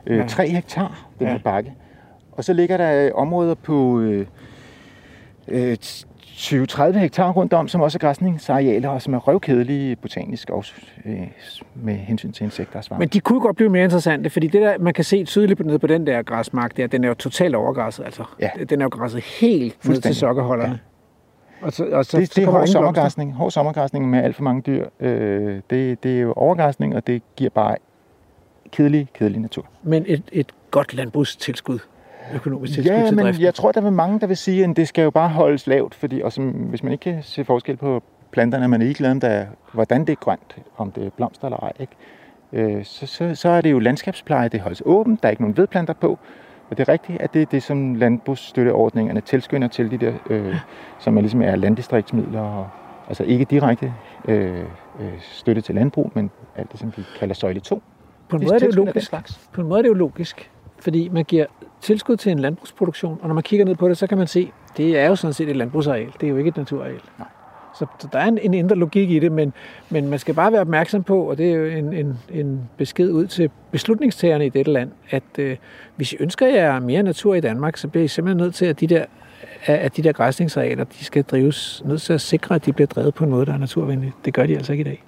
øh, 0.06 0.18
Ja. 0.18 0.26
3 0.28 0.48
hektar, 0.48 1.06
den 1.18 1.26
Ja. 1.26 1.32
her 1.32 1.38
bakke. 1.38 1.72
Og 2.32 2.44
så 2.44 2.52
ligger 2.52 2.76
der 2.76 3.12
områder 3.12 3.54
på 3.54 4.00
øh, 4.00 4.26
øh, 5.48 5.76
20-30 6.34 6.98
hektar 6.98 7.32
rundt 7.32 7.52
om, 7.52 7.68
som 7.68 7.80
også 7.80 7.96
er 7.96 8.00
græsningsarealer, 8.00 8.88
og 8.88 9.02
som 9.02 9.14
er 9.14 9.18
røvkedelige 9.18 9.96
botanisk 9.96 10.50
og 10.50 10.64
øh, 11.04 11.20
med 11.74 11.94
hensyn 11.94 12.32
til 12.32 12.44
insekter 12.44 12.78
og 12.78 12.84
svampe. 12.84 13.00
Men 13.00 13.08
de 13.08 13.20
kunne 13.20 13.40
godt 13.40 13.56
blive 13.56 13.70
mere 13.70 13.84
interessante, 13.84 14.30
fordi 14.30 14.46
det 14.46 14.62
der, 14.62 14.78
man 14.78 14.94
kan 14.94 15.04
se 15.04 15.24
tydeligt 15.24 15.66
nede 15.66 15.78
på 15.78 15.86
den 15.86 16.06
der 16.06 16.22
græsmark 16.22 16.76
der, 16.76 16.86
den 16.86 17.04
er 17.04 17.08
jo 17.08 17.14
totalt 17.14 17.54
overgræsset. 17.54 18.04
Altså. 18.04 18.24
Ja. 18.40 18.50
Den 18.68 18.80
er 18.80 18.84
jo 18.84 18.88
græsset 18.88 19.22
helt 19.22 19.62
ned 19.64 19.70
til 19.70 19.86
Fuldstændig. 19.86 20.16
sokkerholderne. 20.16 20.78
Og 21.60 21.72
så, 21.72 21.84
og 21.84 22.04
så, 22.04 22.18
det, 22.18 22.28
så 22.28 22.32
det 22.36 22.46
er 22.46 22.50
hård 22.50 22.66
sommergræsning. 22.66 23.32
Hård 23.34 23.50
sommergræsning 23.50 24.10
med 24.10 24.22
alt 24.22 24.36
for 24.36 24.42
mange 24.42 24.62
dyr. 24.66 24.86
Øh, 25.00 25.60
det, 25.70 26.02
det 26.02 26.16
er 26.16 26.20
jo 26.20 26.32
overgræsning, 26.32 26.96
og 26.96 27.06
det 27.06 27.22
giver 27.36 27.50
bare 27.50 27.76
kedelig, 28.72 29.08
kedelig 29.14 29.40
natur. 29.40 29.66
Men 29.82 30.04
et, 30.06 30.22
et 30.32 30.52
godt 30.70 30.94
landbrugstilskud, 30.94 31.78
økonomisk 32.34 32.72
tilskud 32.72 32.96
Ja, 32.96 33.06
til 33.06 33.16
men 33.16 33.24
driften. 33.24 33.44
jeg 33.44 33.54
tror, 33.54 33.72
der 33.72 33.82
er 33.82 33.90
mange, 33.90 34.20
der 34.20 34.26
vil 34.26 34.36
sige, 34.36 34.64
at 34.64 34.76
det 34.76 34.88
skal 34.88 35.02
jo 35.02 35.10
bare 35.10 35.28
holdes 35.28 35.66
lavt, 35.66 35.94
fordi 35.94 36.20
og 36.20 36.32
som, 36.32 36.48
hvis 36.50 36.82
man 36.82 36.92
ikke 36.92 37.02
kan 37.02 37.22
se 37.22 37.44
forskel 37.44 37.76
på 37.76 38.02
planterne, 38.30 38.68
man 38.68 38.80
er 38.80 38.84
ligeglad 38.84 39.10
om, 39.10 39.20
der, 39.20 39.46
hvordan 39.72 40.00
det 40.00 40.12
er 40.12 40.16
grønt, 40.16 40.56
om 40.76 40.92
det 40.92 41.06
er 41.06 41.10
blomster 41.10 41.44
eller 41.44 41.58
ej, 41.58 41.72
ikke? 41.80 41.92
Øh, 42.52 42.84
så, 42.84 43.06
så, 43.06 43.34
så 43.34 43.48
er 43.48 43.60
det 43.60 43.70
jo 43.70 43.78
landskabspleje, 43.78 44.48
det 44.48 44.60
holdes 44.60 44.82
åbent, 44.86 45.22
der 45.22 45.28
er 45.28 45.30
ikke 45.30 45.42
nogen 45.42 45.56
vedplanter 45.56 45.94
på, 45.94 46.18
og 46.70 46.78
det 46.78 46.88
er 46.88 46.92
rigtigt, 46.92 47.20
at 47.20 47.34
det 47.34 47.42
er 47.42 47.46
det, 47.46 47.62
som 47.62 47.94
landbrugsstøtteordningerne 47.94 49.20
tilskynder 49.20 49.68
til, 49.68 49.90
de 49.90 49.98
der, 49.98 50.12
øh, 50.30 50.56
som 50.98 51.16
er 51.16 51.20
ligesom 51.20 51.42
er 51.42 51.56
landdistriktsmidler, 51.56 52.40
og, 52.40 52.68
altså 53.08 53.24
ikke 53.24 53.44
direkte 53.44 53.92
øh, 54.28 54.58
øh, 55.00 55.12
støtte 55.20 55.60
til 55.60 55.74
landbrug, 55.74 56.10
men 56.14 56.30
alt 56.56 56.72
det, 56.72 56.80
som 56.80 56.92
vi 56.96 57.02
kalder 57.18 57.34
søjle 57.34 57.60
2. 57.60 57.82
på 58.28 58.36
en 58.36 58.42
de 58.42 58.46
måde 58.46 58.54
er 58.54 58.58
det 58.58 58.76
jo 58.76 58.84
logisk. 58.84 59.06
slags. 59.06 59.48
På 59.52 59.60
en 59.60 59.68
måde 59.68 59.78
er 59.78 59.82
det 59.82 59.88
jo 59.88 59.94
logisk, 59.94 60.50
fordi 60.78 61.08
man 61.08 61.24
giver 61.24 61.46
tilskud 61.84 62.16
til 62.16 62.32
en 62.32 62.38
landbrugsproduktion, 62.38 63.18
og 63.22 63.28
når 63.28 63.34
man 63.34 63.42
kigger 63.42 63.66
ned 63.66 63.74
på 63.74 63.88
det, 63.88 63.98
så 63.98 64.06
kan 64.06 64.18
man 64.18 64.26
se, 64.26 64.52
det 64.76 64.98
er 64.98 65.08
jo 65.08 65.16
sådan 65.16 65.34
set 65.34 65.48
et 65.48 65.56
landbrugsareal. 65.56 66.12
Det 66.20 66.26
er 66.26 66.30
jo 66.30 66.36
ikke 66.36 66.48
et 66.48 66.56
naturareal. 66.56 67.00
Nej. 67.18 67.28
Så, 67.78 67.86
så 67.98 68.08
der 68.12 68.18
er 68.18 68.24
en, 68.24 68.38
en 68.38 68.54
indre 68.54 68.76
logik 68.76 69.10
i 69.10 69.18
det, 69.18 69.32
men, 69.32 69.52
men 69.90 70.08
man 70.08 70.18
skal 70.18 70.34
bare 70.34 70.52
være 70.52 70.60
opmærksom 70.60 71.02
på, 71.02 71.30
og 71.30 71.38
det 71.38 71.50
er 71.50 71.54
jo 71.54 71.64
en, 71.64 71.92
en, 71.92 72.18
en 72.32 72.60
besked 72.76 73.10
ud 73.10 73.26
til 73.26 73.50
beslutningstagerne 73.70 74.46
i 74.46 74.48
dette 74.48 74.72
land, 74.72 74.90
at 75.10 75.22
øh, 75.38 75.56
hvis 75.96 76.12
I 76.12 76.16
ønsker 76.20 76.46
jer 76.46 76.80
mere 76.80 77.02
natur 77.02 77.34
i 77.34 77.40
Danmark, 77.40 77.76
så 77.76 77.88
bliver 77.88 78.04
I 78.04 78.08
simpelthen 78.08 78.44
nødt 78.44 78.54
til, 78.54 78.66
at 78.66 78.80
de 78.80 78.86
der, 78.86 79.04
at 79.66 79.96
de 79.96 80.02
der 80.02 80.12
græsningsarealer, 80.12 80.84
de 80.84 81.04
skal 81.04 81.22
drives, 81.22 81.82
nødt 81.84 82.02
til 82.02 82.12
at 82.12 82.20
sikre, 82.20 82.54
at 82.54 82.66
de 82.66 82.72
bliver 82.72 82.86
drevet 82.86 83.14
på 83.14 83.24
en 83.24 83.30
måde, 83.30 83.46
der 83.46 83.52
er 83.52 83.58
naturvenlig. 83.58 84.12
Det 84.24 84.34
gør 84.34 84.46
de 84.46 84.56
altså 84.56 84.72
ikke 84.72 84.80
i 84.80 84.84
dag. 84.84 85.04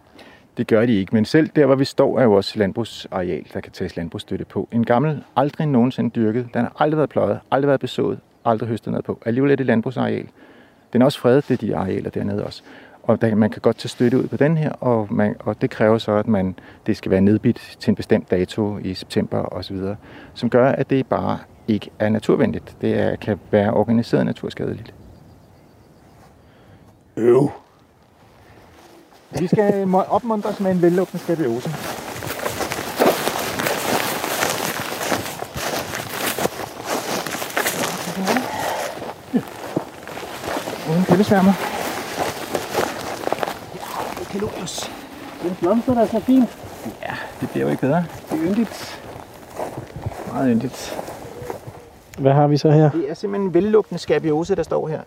Det 0.57 0.67
gør 0.67 0.87
de 0.87 0.95
ikke, 0.95 1.15
men 1.15 1.25
selv 1.25 1.49
der, 1.57 1.67
hvor 1.67 1.75
vi 1.75 1.85
står, 1.85 2.19
er 2.19 2.25
jo 2.25 2.33
også 2.33 2.59
landbrugsareal, 2.59 3.47
der 3.55 3.61
kan 3.61 3.73
tages 3.73 3.97
landbrugsstøtte 3.97 4.45
på. 4.45 4.69
En 4.73 4.85
gammel, 4.85 5.25
aldrig 5.37 5.67
nogensinde 5.67 6.11
dyrket, 6.11 6.49
den 6.55 6.63
har 6.63 6.73
aldrig 6.79 6.97
været 6.97 7.11
pløjet, 7.11 7.41
aldrig 7.51 7.69
været 7.69 7.81
besået, 7.81 8.19
aldrig 8.45 8.69
høstet 8.69 8.91
noget 8.91 9.05
på. 9.05 9.23
Alligevel 9.27 9.51
er 9.51 9.57
det 9.57 9.67
landbrugsareal. 9.67 10.29
Den 10.93 11.03
er 11.03 11.07
også 11.07 11.21
fredet, 11.21 11.49
det 11.49 11.55
er 11.55 11.67
de 11.67 11.77
arealer 11.77 12.11
dernede 12.11 12.45
også. 12.45 12.63
Og 13.03 13.21
der, 13.21 13.35
man 13.35 13.51
kan 13.51 13.61
godt 13.61 13.77
tage 13.77 13.89
støtte 13.89 14.19
ud 14.19 14.29
på 14.29 14.37
den 14.37 14.57
her, 14.57 14.73
og, 14.73 15.09
man, 15.11 15.37
og 15.41 15.61
det 15.61 15.71
kræver 15.71 15.99
så, 15.99 16.13
at 16.13 16.29
man, 16.29 16.59
det 16.87 16.97
skal 16.97 17.11
være 17.11 17.21
nedbidt 17.21 17.77
til 17.81 17.91
en 17.91 17.95
bestemt 17.95 18.31
dato 18.31 18.79
i 18.79 18.95
september 18.95 19.39
osv., 19.39 19.79
som 20.35 20.51
gør, 20.51 20.69
at 20.69 20.91
det 20.91 21.07
bare 21.07 21.39
ikke 21.69 21.91
er 21.99 22.09
naturvenligt. 22.09 22.77
Det 22.81 23.01
er, 23.01 23.17
kan 23.17 23.39
være 23.51 23.75
organiseret 23.75 24.27
naturskadeligt. 24.27 24.95
Øv. 27.17 27.51
Vi 29.31 29.47
skal 29.47 29.95
opmuntres 30.09 30.61
med 30.61 30.71
en 30.71 30.83
vellugtende 30.83 31.25
skabiose. 31.25 31.71
Uden 40.91 41.05
pillesværmer. 41.05 41.53
Kalorius. 44.31 44.91
Den 45.43 45.57
blomster, 45.61 45.95
der 45.95 46.03
er 46.03 46.07
så 46.07 46.21
fint. 46.21 46.59
Ja, 47.03 47.15
det 47.41 47.51
bliver 47.51 47.65
jo 47.65 47.71
ikke 47.71 47.81
bedre. 47.81 48.05
Det 48.31 48.39
er 48.39 48.45
yndigt. 48.45 49.01
Meget 50.33 50.51
yndigt. 50.57 50.99
Hvad 52.19 52.33
har 52.33 52.47
vi 52.47 52.57
så 52.57 52.71
her? 52.71 52.91
Det 52.91 53.11
er 53.11 53.15
simpelthen 53.15 53.49
en 53.49 53.55
vellugtende 53.55 54.03
skabiose, 54.03 54.55
der 54.55 54.63
står 54.63 54.89
her. 54.89 55.01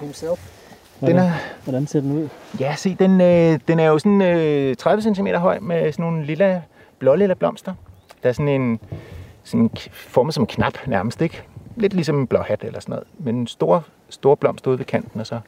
Himself. 0.00 0.55
Den 1.00 1.16
er, 1.16 1.30
Hvordan 1.64 1.86
ser 1.86 2.00
den 2.00 2.12
ud? 2.12 2.28
ja, 2.60 2.74
se, 2.76 2.94
den, 2.94 3.20
øh, 3.20 3.60
den 3.68 3.80
er 3.80 3.86
jo 3.86 3.98
sådan 3.98 4.22
øh, 4.22 4.76
30 4.76 5.14
cm 5.14 5.26
høj 5.26 5.58
med 5.58 5.92
sådan 5.92 6.02
nogle 6.02 6.24
lille, 6.24 6.62
blålilla 6.98 7.34
blomster. 7.34 7.74
Der 8.22 8.28
er 8.28 8.32
sådan 8.32 8.48
en, 8.48 8.80
sådan 9.44 9.70
formet 9.92 10.34
som 10.34 10.42
en 10.42 10.46
knap 10.46 10.86
nærmest, 10.86 11.22
ikke? 11.22 11.42
Lidt 11.76 11.94
ligesom 11.94 12.20
en 12.20 12.26
blåhat 12.26 12.64
eller 12.64 12.80
sådan 12.80 12.92
noget. 12.92 13.06
Men 13.18 13.36
en 13.36 13.46
stor, 13.46 13.84
stor 14.10 14.34
blomst 14.34 14.66
ude 14.66 14.78
ved 14.78 14.84
kanten, 14.84 15.20
og 15.20 15.26
så 15.26 15.40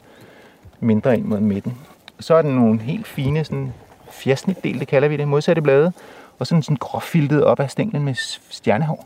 mindre 0.79 1.17
ind 1.17 1.25
mod 1.25 1.39
midten. 1.39 1.77
Så 2.19 2.35
er 2.35 2.41
den 2.41 2.51
nogle 2.51 2.81
helt 2.81 3.07
fine, 3.07 3.43
sådan 3.43 3.73
fjersnitdel, 4.11 4.79
det 4.79 4.87
kalder 4.87 5.07
vi 5.07 5.17
det, 5.17 5.27
modsatte 5.27 5.61
blade. 5.61 5.91
Og 6.39 6.47
sådan, 6.47 6.63
sådan 6.63 6.77
gråfiltet 6.77 7.43
op 7.43 7.59
af 7.59 7.71
stænglen 7.71 8.03
med 8.03 8.13
stjernehår. 8.49 9.05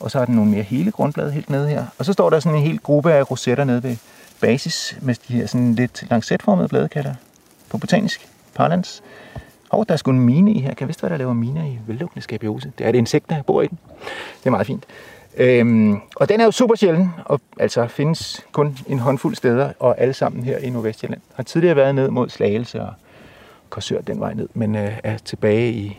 Og 0.00 0.10
så 0.10 0.20
er 0.20 0.24
der 0.24 0.32
nogle 0.32 0.50
mere 0.50 0.62
hele 0.62 0.90
grundblade 0.90 1.32
helt 1.32 1.50
nede 1.50 1.68
her. 1.68 1.84
Og 1.98 2.04
så 2.04 2.12
står 2.12 2.30
der 2.30 2.40
sådan 2.40 2.58
en 2.58 2.64
hel 2.64 2.78
gruppe 2.78 3.12
af 3.12 3.30
rosetter 3.30 3.64
nede 3.64 3.82
ved 3.82 3.96
basis, 4.40 4.98
med 5.02 5.14
de 5.28 5.32
her 5.32 5.46
sådan 5.46 5.74
lidt 5.74 6.04
lancetformede 6.10 6.68
blade, 6.68 6.88
kalder 6.88 7.14
på 7.68 7.78
botanisk 7.78 8.28
parlance. 8.54 9.02
Og 9.70 9.88
der 9.88 9.92
er 9.92 9.96
sgu 9.96 10.10
en 10.10 10.20
mine 10.20 10.52
i 10.52 10.60
her. 10.60 10.68
Kan 10.68 10.80
jeg 10.80 10.88
vidste, 10.88 11.00
hvad 11.00 11.10
der 11.10 11.16
laver 11.16 11.32
miner 11.32 11.64
i 11.64 11.78
vellukkende 11.86 12.22
skabiose? 12.22 12.72
Det 12.78 12.84
er 12.84 12.88
et 12.88 12.94
insekt, 12.94 13.30
der 13.30 13.42
bor 13.42 13.62
i 13.62 13.66
den. 13.66 13.78
Det 14.38 14.46
er 14.46 14.50
meget 14.50 14.66
fint. 14.66 14.84
Øhm, 15.36 16.00
og 16.16 16.28
den 16.28 16.40
er 16.40 16.44
jo 16.44 16.50
super 16.50 16.74
sjælden, 16.74 17.10
og 17.24 17.40
altså 17.58 17.86
findes 17.86 18.46
kun 18.52 18.78
en 18.86 18.98
håndfuld 18.98 19.34
steder, 19.34 19.72
og 19.78 20.00
alle 20.00 20.14
sammen 20.14 20.44
her 20.44 20.58
i 20.58 20.70
Nordvestjylland. 20.70 21.20
Har 21.34 21.42
tidligere 21.42 21.76
været 21.76 21.94
ned 21.94 22.10
mod 22.10 22.28
Slagelse 22.28 22.82
og 22.82 22.92
Korsør 23.70 24.00
den 24.00 24.20
vej 24.20 24.34
ned, 24.34 24.48
men 24.54 24.76
øh, 24.76 24.98
er 25.04 25.18
tilbage 25.18 25.72
i... 25.72 25.98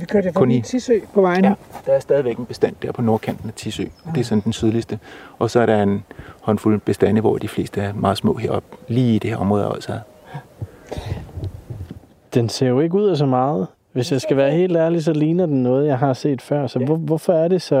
Vi 0.00 0.06
kørte 0.06 0.32
Kun 0.32 0.34
forbi 0.40 0.56
i- 0.56 0.60
Tisø 0.62 0.98
på 1.14 1.20
vejen. 1.20 1.44
Ja, 1.44 1.54
der 1.86 1.92
er 1.92 2.00
stadigvæk 2.00 2.36
en 2.38 2.46
bestand 2.46 2.74
der 2.82 2.92
på 2.92 3.02
nordkanten 3.02 3.48
af 3.48 3.54
Tisø. 3.54 3.84
Det 4.14 4.20
er 4.20 4.24
sådan 4.24 4.42
den 4.44 4.52
sydligste. 4.52 4.98
Og 5.38 5.50
så 5.50 5.60
er 5.60 5.66
der 5.66 5.82
en 5.82 6.04
håndfuld 6.40 6.80
bestande, 6.80 7.20
hvor 7.20 7.38
de 7.38 7.48
fleste 7.48 7.80
er 7.80 7.92
meget 7.92 8.18
små 8.18 8.34
heroppe, 8.34 8.76
lige 8.88 9.14
i 9.16 9.18
det 9.18 9.30
her 9.30 9.36
område 9.36 9.68
også. 9.68 9.98
Den 12.34 12.48
ser 12.48 12.68
jo 12.68 12.80
ikke 12.80 12.94
ud 12.94 13.08
af 13.08 13.16
så 13.16 13.26
meget. 13.26 13.66
Hvis 13.92 14.12
jeg 14.12 14.20
skal 14.20 14.36
være 14.36 14.50
helt 14.52 14.76
ærlig, 14.76 15.04
så 15.04 15.12
ligner 15.12 15.46
den 15.46 15.62
noget, 15.62 15.86
jeg 15.86 15.98
har 15.98 16.12
set 16.12 16.42
før. 16.42 16.66
Så 16.66 16.78
hvor, 16.78 16.96
hvorfor, 16.96 17.32
er 17.32 17.48
det 17.48 17.62
så, 17.62 17.76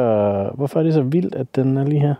hvorfor 0.54 0.78
er 0.80 0.84
det 0.84 0.94
så 0.94 1.02
vildt, 1.02 1.34
at 1.34 1.56
den 1.56 1.76
er 1.76 1.84
lige 1.84 2.00
her? 2.00 2.14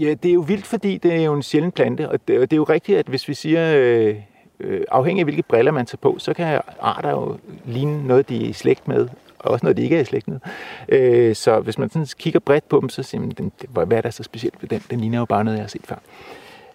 Ja, 0.00 0.14
det 0.22 0.28
er 0.28 0.34
jo 0.34 0.40
vildt, 0.40 0.66
fordi 0.66 0.98
det 0.98 1.14
er 1.14 1.24
jo 1.24 1.34
en 1.34 1.42
sjælden 1.42 1.72
plante, 1.72 2.08
og 2.08 2.18
det, 2.28 2.36
og 2.38 2.42
det 2.50 2.52
er 2.52 2.56
jo 2.56 2.64
rigtigt, 2.64 2.98
at 2.98 3.06
hvis 3.06 3.28
vi 3.28 3.34
siger, 3.34 3.74
øh, 3.76 4.14
øh, 4.60 4.80
afhængig 4.90 5.20
af 5.20 5.26
hvilke 5.26 5.42
briller 5.42 5.72
man 5.72 5.86
tager 5.86 5.98
på, 6.02 6.16
så 6.18 6.34
kan 6.34 6.60
arter 6.80 7.10
jo 7.10 7.36
ligne 7.64 8.06
noget, 8.06 8.28
de 8.28 8.44
er 8.44 8.48
i 8.48 8.52
slægt 8.52 8.88
med, 8.88 9.08
og 9.38 9.50
også 9.50 9.66
noget, 9.66 9.76
de 9.76 9.82
ikke 9.82 9.96
er 9.96 10.00
i 10.00 10.04
slægt 10.04 10.28
med. 10.28 10.40
Øh, 10.88 11.34
så 11.34 11.60
hvis 11.60 11.78
man 11.78 11.90
sådan 11.90 12.06
kigger 12.18 12.40
bredt 12.40 12.68
på 12.68 12.80
dem, 12.80 12.88
så 12.88 13.02
siger 13.02 13.20
man, 13.20 13.30
den, 13.30 13.52
hvad 13.68 13.92
er 13.92 14.00
der 14.00 14.10
så 14.10 14.22
specielt 14.22 14.62
ved 14.62 14.68
den? 14.68 14.82
Den 14.90 15.00
ligner 15.00 15.18
jo 15.18 15.24
bare 15.24 15.44
noget, 15.44 15.56
jeg 15.56 15.62
har 15.62 15.68
set 15.68 15.86
før. 15.86 15.96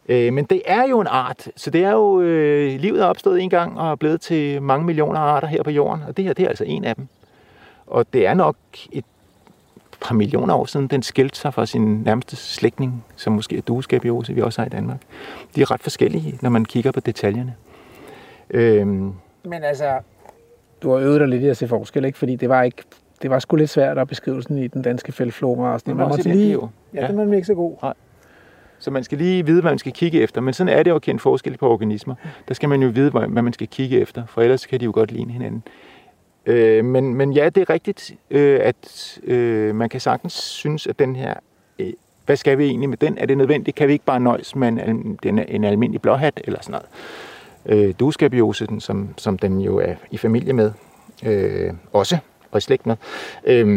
Øh, 0.09 0.33
men 0.33 0.45
det 0.45 0.61
er 0.65 0.87
jo 0.87 0.99
en 0.99 1.07
art, 1.07 1.47
så 1.55 1.69
det 1.69 1.83
er 1.83 1.91
jo, 1.91 2.21
øh, 2.21 2.79
livet 2.79 3.01
er 3.01 3.05
opstået 3.05 3.41
en 3.41 3.49
gang 3.49 3.79
og 3.79 3.91
er 3.91 3.95
blevet 3.95 4.21
til 4.21 4.61
mange 4.61 4.85
millioner 4.85 5.19
arter 5.19 5.47
her 5.47 5.63
på 5.63 5.69
jorden, 5.69 6.03
og 6.07 6.17
det 6.17 6.25
her 6.25 6.33
det 6.33 6.45
er 6.45 6.49
altså 6.49 6.63
en 6.63 6.83
af 6.83 6.95
dem. 6.95 7.07
Og 7.87 8.05
det 8.13 8.27
er 8.27 8.33
nok 8.33 8.55
et 8.91 9.05
par 10.01 10.15
millioner 10.15 10.53
år 10.53 10.65
siden, 10.65 10.87
den 10.87 11.03
skilte 11.03 11.39
sig 11.39 11.53
fra 11.53 11.65
sin 11.65 12.01
nærmeste 12.05 12.35
slægtning, 12.35 13.03
som 13.15 13.33
måske 13.33 13.57
er 13.57 13.61
dueskabiose, 13.61 14.33
vi 14.33 14.41
også 14.41 14.61
har 14.61 14.65
i 14.65 14.69
Danmark. 14.69 14.97
De 15.55 15.61
er 15.61 15.71
ret 15.71 15.81
forskellige, 15.81 16.39
når 16.41 16.49
man 16.49 16.65
kigger 16.65 16.91
på 16.91 16.99
detaljerne. 16.99 17.55
Øhm, 18.53 19.13
Men 19.43 19.63
altså, 19.63 19.99
du 20.81 20.91
har 20.91 20.97
øvet 20.99 21.19
dig 21.19 21.27
lidt 21.27 21.43
i 21.43 21.47
at 21.47 21.57
se 21.57 21.67
forskel, 21.67 22.05
ikke? 22.05 22.17
Fordi 22.17 22.35
det 22.35 22.49
var 22.49 22.63
ikke 22.63 22.83
det 23.21 23.29
var 23.31 23.39
sgu 23.39 23.55
lidt 23.55 23.69
svært 23.69 23.97
at 23.97 24.07
beskrive 24.07 24.43
sådan 24.43 24.57
i 24.57 24.67
den 24.67 24.81
danske 24.81 25.11
fældflora 25.11 25.73
og 25.73 25.79
sådan 25.79 25.91
Det 25.91 25.97
noget. 25.97 26.09
Man 26.09 26.17
måtte 26.17 26.29
lige, 26.41 26.51
jo. 26.53 26.69
ja, 26.93 27.01
Ja. 27.01 27.07
den 27.07 27.29
var 27.29 27.35
ikke 27.35 27.47
så 27.47 27.53
god. 27.53 27.93
så 28.79 28.91
man 28.91 29.03
skal 29.03 29.17
lige 29.17 29.45
vide, 29.45 29.61
hvad 29.61 29.71
man 29.71 29.79
skal 29.79 29.91
kigge 29.91 30.21
efter. 30.21 30.41
Men 30.41 30.53
sådan 30.53 30.73
er 30.77 30.83
det 30.83 30.91
jo 30.91 30.95
at 30.95 31.01
kende 31.01 31.19
forskel 31.19 31.57
på 31.57 31.69
organismer. 31.69 32.15
Der 32.47 32.53
skal 32.53 32.69
man 32.69 32.81
jo 32.83 32.89
vide, 32.89 33.09
hvad 33.11 33.41
man 33.41 33.53
skal 33.53 33.67
kigge 33.67 33.99
efter, 33.99 34.25
for 34.25 34.41
ellers 34.41 34.65
kan 34.65 34.79
de 34.79 34.85
jo 34.85 34.91
godt 34.93 35.11
ligne 35.11 35.31
hinanden. 35.33 35.63
Øh, 36.45 36.85
men, 36.85 37.15
men 37.15 37.33
ja, 37.33 37.49
det 37.49 37.61
er 37.61 37.69
rigtigt, 37.69 38.11
øh, 38.29 38.59
at 38.63 39.19
øh, 39.23 39.75
man 39.75 39.89
kan 39.89 39.99
sagtens 39.99 40.33
synes, 40.33 40.87
at 40.87 40.99
den 40.99 41.15
her... 41.15 41.33
Øh, 41.79 41.93
hvad 42.25 42.35
skal 42.35 42.57
vi 42.57 42.65
egentlig 42.65 42.89
med 42.89 42.97
den? 42.97 43.17
Er 43.17 43.25
det 43.25 43.37
nødvendigt? 43.37 43.77
Kan 43.77 43.87
vi 43.87 43.93
ikke 43.93 44.05
bare 44.05 44.19
nøjes 44.19 44.55
med 44.55 44.67
en, 44.67 45.19
den 45.23 45.39
en 45.47 45.63
almindelig 45.63 46.01
blåhat 46.01 46.41
eller 46.43 46.59
sådan 46.61 46.71
noget? 46.71 46.87
Øh, 47.65 47.93
duskabiose, 47.99 48.67
den, 48.67 48.79
som, 48.79 49.13
som 49.17 49.37
den 49.37 49.61
jo 49.61 49.77
er 49.77 49.95
i 50.11 50.17
familie 50.17 50.53
med, 50.53 50.71
øh, 51.25 51.73
også, 51.93 52.17
og 52.51 52.57
i 52.57 52.61
slægt 52.61 52.85
med, 52.85 52.95
øh, 53.45 53.67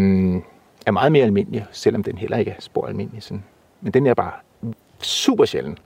er 0.86 0.90
meget 0.90 1.12
mere 1.12 1.24
almindelig, 1.24 1.66
selvom 1.72 2.02
den 2.02 2.18
heller 2.18 2.36
ikke 2.36 2.50
er 2.50 2.60
spor 2.60 2.86
almindelig. 2.86 3.22
Sådan. 3.22 3.44
Men 3.80 3.92
den 3.92 4.06
er 4.06 4.14
bare 4.14 4.32
super 5.02 5.44
sjælden. 5.44 5.78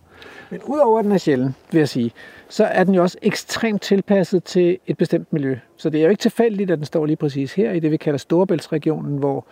Men 0.51 0.61
udover 0.65 0.99
at 0.99 1.05
den 1.05 1.13
er 1.13 1.19
sjælden, 1.19 1.55
vil 1.73 1.79
jeg 1.79 1.89
sige, 1.89 2.13
så 2.49 2.65
er 2.65 2.85
den 2.85 2.95
jo 2.95 3.03
også 3.03 3.19
ekstremt 3.23 3.83
tilpasset 3.83 4.45
til 4.45 4.79
et 4.87 4.97
bestemt 4.97 5.33
miljø. 5.33 5.59
Så 5.77 5.91
det 5.91 6.01
er 6.01 6.05
jo 6.05 6.11
ikke 6.11 6.21
tilfældigt, 6.21 6.71
at 6.71 6.79
den 6.79 6.87
står 6.87 7.07
lige 7.07 7.17
præcis 7.17 7.55
her 7.55 7.73
i 7.73 7.81
det, 7.81 7.91
vi 7.91 7.97
kalder 7.97 8.19
Storebæltsregionen, 8.19 9.19
hvor 9.19 9.47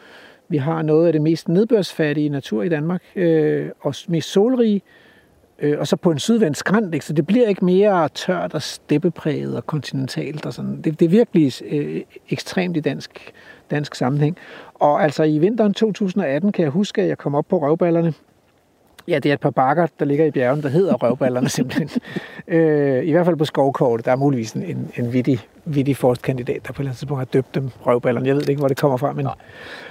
vi 0.49 0.57
har 0.57 0.83
noget 0.83 1.07
af 1.07 1.13
det 1.13 1.23
mest 1.23 1.49
nedbørsfattige 1.49 2.29
natur 2.29 2.63
i 2.63 2.69
Danmark, 2.69 3.03
øh, 3.17 3.69
og 3.81 3.95
mest 4.09 4.31
solrige, 4.31 4.83
øh, 5.59 5.79
og 5.79 5.87
så 5.87 5.97
på 5.97 6.11
en 6.11 6.19
sydvendt 6.19 6.57
skrant, 6.57 6.95
ikke? 6.95 7.07
så 7.07 7.13
det 7.13 7.27
bliver 7.27 7.49
ikke 7.49 7.65
mere 7.65 8.09
tørt 8.09 8.55
og 8.55 8.63
steppepræget 8.63 9.57
og 9.57 9.67
kontinentalt 9.67 10.47
og 10.47 10.53
sådan. 10.53 10.83
Det, 10.83 11.01
det 11.01 11.07
er 11.07 11.11
virkelig 11.11 11.53
øh, 11.71 12.03
ekstremt 12.31 12.77
i 12.77 12.81
dansk, 12.81 13.33
dansk 13.71 13.95
sammenhæng. 13.95 14.37
Og 14.75 15.03
altså 15.03 15.23
i 15.23 15.39
vinteren 15.39 15.75
2018 15.75 16.53
kan 16.53 16.63
jeg 16.63 16.71
huske, 16.71 17.03
at 17.03 17.09
jeg 17.09 17.19
kom 17.19 17.35
op 17.35 17.47
på 17.49 17.59
røvballerne, 17.59 18.15
Ja, 19.09 19.19
det 19.19 19.29
er 19.29 19.33
et 19.33 19.41
par 19.41 19.51
bakker, 19.51 19.87
der 19.99 20.05
ligger 20.05 20.25
i 20.25 20.31
bjergen, 20.31 20.63
der 20.63 20.69
hedder 20.69 20.95
røvballerne 20.95 21.49
simpelthen. 21.49 21.91
øh, 22.49 23.05
I 23.05 23.11
hvert 23.11 23.27
fald 23.27 23.37
på 23.37 23.45
skovkortet. 23.45 24.07
Der 24.07 24.13
er 24.13 24.17
muligvis 24.17 24.53
en, 24.53 24.63
en, 24.63 24.91
en 24.97 25.13
vittig, 25.13 25.41
vittig 25.65 25.97
forskkandidat, 25.97 26.67
der 26.67 26.73
på 26.73 26.73
et 26.73 26.79
eller 26.79 26.91
andet 26.91 26.99
tidspunkt 26.99 27.21
har 27.21 27.25
døbt 27.25 27.55
dem 27.55 27.71
røvballerne. 27.81 28.27
Jeg 28.27 28.37
ved 28.37 28.49
ikke, 28.49 28.59
hvor 28.59 28.69
det 28.69 28.77
kommer 28.77 28.97
fra, 28.97 29.13
men, 29.13 29.27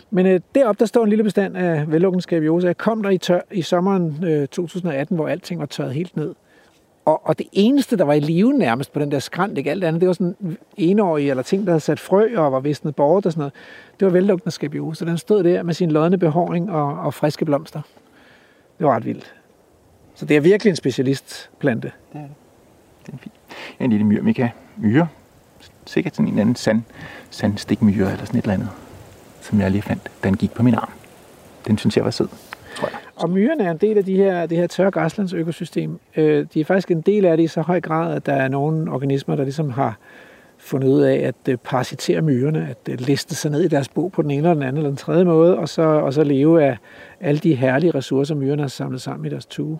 men 0.09 0.25
øh, 0.25 0.39
deroppe 0.55 0.79
der 0.79 0.85
står 0.85 1.03
en 1.03 1.09
lille 1.09 1.23
bestand 1.23 1.57
af 1.57 1.91
vellukkende 1.91 2.21
skabiosa. 2.21 2.67
Jeg 2.67 2.77
kom 2.77 3.03
der 3.03 3.09
i, 3.09 3.17
tør, 3.17 3.39
i 3.51 3.61
sommeren 3.61 4.23
øh, 4.23 4.47
2018, 4.47 5.15
hvor 5.15 5.27
alting 5.27 5.59
var 5.59 5.65
tørret 5.65 5.93
helt 5.93 6.17
ned. 6.17 6.35
Og, 7.05 7.27
og 7.27 7.37
det 7.37 7.47
eneste, 7.51 7.97
der 7.97 8.03
var 8.03 8.13
i 8.13 8.19
live 8.19 8.53
nærmest 8.53 8.93
på 8.93 8.99
den 8.99 9.11
der 9.11 9.19
skrant, 9.19 9.57
ikke 9.57 9.71
alt 9.71 9.83
andet, 9.83 10.01
det 10.01 10.07
var 10.07 10.13
sådan 10.13 10.57
enårige 10.77 11.29
eller 11.29 11.43
ting, 11.43 11.65
der 11.65 11.71
havde 11.71 11.79
sat 11.79 11.99
frø 11.99 12.27
og 12.37 12.51
var 12.51 12.59
visnet 12.59 12.95
bort 12.95 13.25
og 13.25 13.31
sådan 13.31 13.39
noget. 13.39 13.53
Det 13.99 14.05
var 14.05 14.11
vellukkende 14.11 14.51
skabiosa. 14.51 15.05
Den 15.05 15.17
stod 15.17 15.43
der 15.43 15.63
med 15.63 15.73
sin 15.73 15.91
lodne 15.91 16.17
behåring 16.17 16.71
og, 16.71 16.99
og 16.99 17.13
friske 17.13 17.45
blomster. 17.45 17.81
Det 18.77 18.87
var 18.87 18.95
ret 18.95 19.05
vildt. 19.05 19.33
Så 20.15 20.25
det 20.25 20.37
er 20.37 20.41
virkelig 20.41 20.69
en 20.71 20.75
specialistplante. 20.75 21.91
Den 22.13 22.21
er 23.13 23.17
fin. 23.17 23.31
En 23.79 23.89
lille 23.89 24.05
myrmika. 24.05 24.49
Myre. 24.77 25.07
Sikkert 25.85 26.15
sådan 26.15 26.33
en 26.33 26.39
anden 26.39 26.55
sand, 26.55 26.83
sandstikmyre 27.29 28.11
eller 28.11 28.25
sådan 28.25 28.39
et 28.39 28.43
eller 28.43 28.53
andet, 28.53 28.69
som 29.41 29.59
jeg 29.61 29.71
lige 29.71 29.81
fandt. 29.81 30.11
Den 30.23 30.37
gik 30.37 30.51
på 30.51 30.63
min 30.63 30.73
arm. 30.73 30.89
Den 31.67 31.77
synes 31.77 31.97
jeg 31.97 32.05
var 32.05 32.11
sød, 32.11 32.27
tror 32.75 32.87
jeg. 32.87 32.97
Og 33.15 33.29
myrerne 33.29 33.63
er 33.63 33.71
en 33.71 33.77
del 33.77 33.97
af 33.97 34.05
de 34.05 34.15
her, 34.15 34.45
det 34.45 34.57
her 34.57 34.67
tørre 34.67 34.91
græslandsøkosystem. 34.91 35.99
Øh, 36.17 36.47
De 36.53 36.59
er 36.61 36.65
faktisk 36.65 36.91
en 36.91 37.01
del 37.01 37.25
af 37.25 37.37
det 37.37 37.43
i 37.43 37.47
så 37.47 37.61
høj 37.61 37.81
grad, 37.81 38.15
at 38.15 38.25
der 38.25 38.33
er 38.33 38.47
nogle 38.47 38.91
organismer, 38.91 39.35
der 39.35 39.43
ligesom 39.43 39.69
har 39.69 39.97
fundet 40.57 40.87
ud 40.87 41.01
af 41.01 41.15
at 41.15 41.35
øh, 41.49 41.57
parasitere 41.57 42.21
myrerne, 42.21 42.67
at 42.69 42.93
øh, 42.93 42.99
liste 42.99 43.35
sig 43.35 43.51
ned 43.51 43.61
i 43.61 43.67
deres 43.67 43.89
bo 43.89 44.07
på 44.07 44.21
den 44.21 44.31
ene 44.31 44.37
eller 44.37 44.53
den 44.53 44.63
anden 44.63 44.77
eller 44.77 44.89
den 44.89 44.97
tredje 44.97 45.25
måde, 45.25 45.57
og 45.57 45.69
så, 45.69 45.81
og 45.81 46.13
så 46.13 46.23
leve 46.23 46.63
af 46.63 46.77
alle 47.21 47.39
de 47.39 47.55
herlige 47.55 47.91
ressourcer, 47.91 48.35
myrerne 48.35 48.61
har 48.61 48.69
samlet 48.69 49.01
sammen 49.01 49.25
i 49.25 49.29
deres 49.29 49.45
tue. 49.45 49.79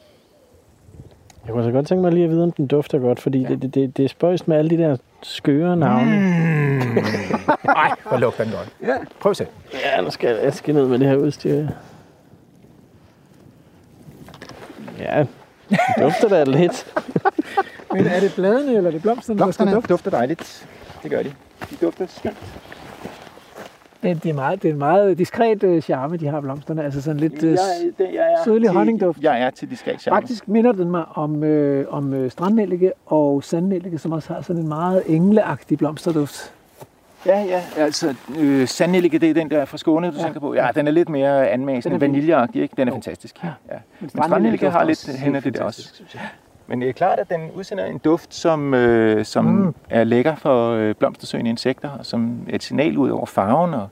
Jeg 1.46 1.54
kunne 1.54 1.64
så 1.64 1.72
godt 1.72 1.88
tænke 1.88 2.02
mig 2.02 2.12
lige 2.12 2.24
at 2.24 2.30
vide, 2.30 2.44
om 2.44 2.52
den 2.52 2.68
dufter 2.68 3.00
godt, 3.00 3.20
fordi 3.20 3.42
ja. 3.42 3.48
det, 3.50 3.62
det, 3.62 3.76
det, 3.76 3.98
det 3.98 4.06
er 4.06 4.10
spøjst 4.10 4.48
med 4.48 4.58
alle 4.58 4.70
de 4.70 4.78
der 4.78 4.98
skøre 5.24 5.78
navne. 5.78 6.12
Mm. 6.12 6.98
Ej, 7.76 7.92
hvor 8.10 8.18
lugter 8.18 8.44
den 8.44 8.54
godt. 8.54 8.70
Ja. 8.82 8.96
Prøv 9.20 9.30
at 9.30 9.38
se. 9.38 9.48
Ja, 9.74 10.02
nu 10.02 10.10
skal 10.10 10.36
jeg, 10.36 10.44
jeg 10.44 10.54
skal 10.54 10.76
ned 10.76 10.88
med 10.88 11.00
det 11.00 11.08
her 11.08 11.16
udstyr. 11.16 11.68
Ja, 15.00 15.26
det 15.70 15.80
dufter 16.02 16.30
da 16.30 16.44
lidt. 16.44 16.94
Men 17.94 18.08
er 18.08 18.20
det 18.20 18.34
bladene 18.36 18.74
eller 18.78 18.88
er 18.90 18.92
det 18.92 19.02
blomsterne, 19.02 19.40
der 19.40 19.52
skal 19.52 19.66
Blomsterne 19.66 19.76
dufte? 19.76 19.94
dufter 19.94 20.12
dejligt. 20.12 20.68
Det 21.04 21.12
gør 21.12 21.24
de. 21.24 21.34
De 21.70 21.76
dufter 21.82 22.06
skønt. 22.08 22.38
Det 24.14 24.26
er, 24.30 24.34
meget, 24.34 24.62
det 24.62 24.70
er 24.70 24.74
en 24.74 24.80
meget 24.80 25.18
diskret 25.18 25.64
øh, 25.64 25.82
charme, 25.82 26.18
de 26.18 26.28
har 26.28 26.42
blomsterne. 26.42 26.84
Altså 26.84 27.02
sådan 27.02 27.20
lidt 27.20 27.44
øh, 27.44 27.50
det, 27.52 27.58
jeg 28.00 28.08
er 28.16 28.44
sødlig 28.46 28.70
til- 28.70 28.78
honningduft. 28.78 29.20
Jeg 29.22 29.42
er 29.42 29.50
til 29.50 29.70
diskret 29.70 30.02
charme. 30.02 30.16
Faktisk 30.22 30.48
minder 30.48 30.72
den 30.72 30.92
mig 30.92 31.06
om, 31.16 31.44
øh, 31.44 31.86
om 31.90 32.14
øh, 32.14 32.32
strandnellike 32.32 32.92
og 33.06 33.44
sandnellike, 33.44 33.98
som 33.98 34.12
også 34.12 34.34
har 34.34 34.42
sådan 34.42 34.62
en 34.62 34.68
meget 34.68 35.04
engleagtig 35.08 35.78
blomsterduft. 35.78 36.54
Ja, 37.26 37.40
ja. 37.44 37.62
Altså, 37.78 38.16
øh, 38.40 38.68
sandnellike, 38.68 39.18
det 39.20 39.30
er 39.30 39.34
den 39.34 39.50
der 39.52 39.66
fra 39.66 39.78
Skåne, 39.78 40.08
du 40.12 40.14
Ja. 40.18 40.24
tænker 40.24 40.40
på. 40.40 40.54
Ja, 40.54 40.68
den 40.76 40.88
er 40.88 40.92
lidt 40.92 41.10
mere 41.10 41.50
anmæsende, 41.50 42.02
vaniljeagtig, 42.02 42.62
ikke? 42.62 42.74
Den 42.78 42.88
er 42.88 42.92
Jo. 42.92 42.96
fantastisk. 42.96 43.44
Ja. 43.44 43.50
Ja. 43.72 43.78
Men 44.00 44.10
strandnellike 44.10 44.70
har 44.70 44.84
lidt 44.84 45.08
hen 45.18 45.36
af 45.36 45.44
det 45.44 45.54
der 45.58 45.64
også. 45.64 45.90
Synes 45.94 46.14
jeg. 46.14 46.22
Men 46.68 46.82
det 46.82 46.90
er 46.90 46.94
klart, 46.94 47.20
at 47.20 47.30
den 47.30 47.52
udsender 47.56 47.86
en 47.86 47.98
duft, 47.98 48.34
som, 48.36 48.74
øh, 48.74 49.26
som 49.26 49.46
Mm. 49.46 49.76
er 49.90 50.04
lækker 50.04 50.36
for 50.36 50.72
øh, 50.72 50.96
blomstersøgende 50.96 51.50
insekter, 51.50 51.90
og 51.90 52.06
som 52.06 52.40
er 52.50 52.56
et 52.56 52.64
signal 52.64 52.98
ud 52.98 53.10
over 53.10 53.26
farven 53.26 53.74
og 53.74 53.88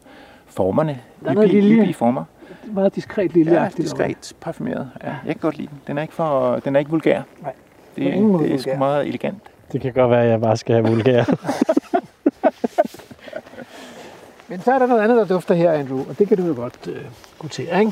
formerne. 0.45 0.99
Der 1.23 1.29
er 1.29 1.33
Hyppige, 1.33 1.51
lille- 1.61 1.75
hyppige 1.75 1.93
former. 1.93 2.23
Meget 2.65 2.95
diskret 2.95 3.23
Ja, 3.23 3.37
lilleagtigt. 3.37 3.83
diskret 3.83 4.33
parfumeret. 4.41 4.89
Ja, 5.03 5.07
jeg 5.09 5.35
kan 5.35 5.41
godt 5.41 5.57
lide 5.57 5.67
den. 5.67 5.81
Den 5.87 5.97
er 5.97 6.01
ikke, 6.01 6.13
for, 6.13 6.55
den 6.55 6.75
er 6.75 6.79
ikke 6.79 6.91
vulgær. 6.91 7.21
Nej, 7.41 7.53
Det, 7.95 8.03
det 8.03 8.07
er 8.13 8.17
sgu 8.17 8.37
vulgær. 8.37 8.77
meget 8.77 9.07
elegant. 9.07 9.37
Det 9.71 9.81
kan 9.81 9.93
godt 9.93 10.11
være, 10.11 10.23
at 10.23 10.29
jeg 10.29 10.41
bare 10.41 10.57
skal 10.57 10.75
have 10.75 10.87
vulgær. 10.87 11.23
Men 14.47 14.61
så 14.61 14.71
er 14.73 14.79
der 14.79 14.85
noget 14.87 15.01
andet, 15.01 15.17
der 15.17 15.25
dufter 15.35 15.55
her, 15.55 15.71
Andrew, 15.71 15.99
og 16.09 16.19
det 16.19 16.27
kan 16.27 16.37
du 16.37 16.43
jo 16.47 16.53
godt 16.55 16.87
øh, 16.87 17.01
notere, 17.43 17.79
ikke? 17.79 17.91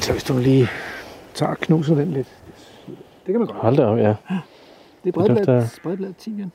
Så 0.00 0.12
hvis 0.12 0.24
du 0.24 0.38
lige 0.38 0.68
tager 1.34 1.50
og 1.50 1.58
knuser 1.58 1.94
den 1.94 2.10
lidt. 2.12 2.28
Det 3.28 3.32
kan 3.34 3.38
man 3.40 3.46
godt. 3.46 3.58
Hold 3.58 3.76
da 3.76 3.84
op, 3.84 3.98
ja. 3.98 4.02
Det 4.08 4.14
er 4.28 5.10
dufter- 5.12 5.34
bredbladet, 5.34 5.78
bredbladet 5.82 6.16
timian. 6.16 6.52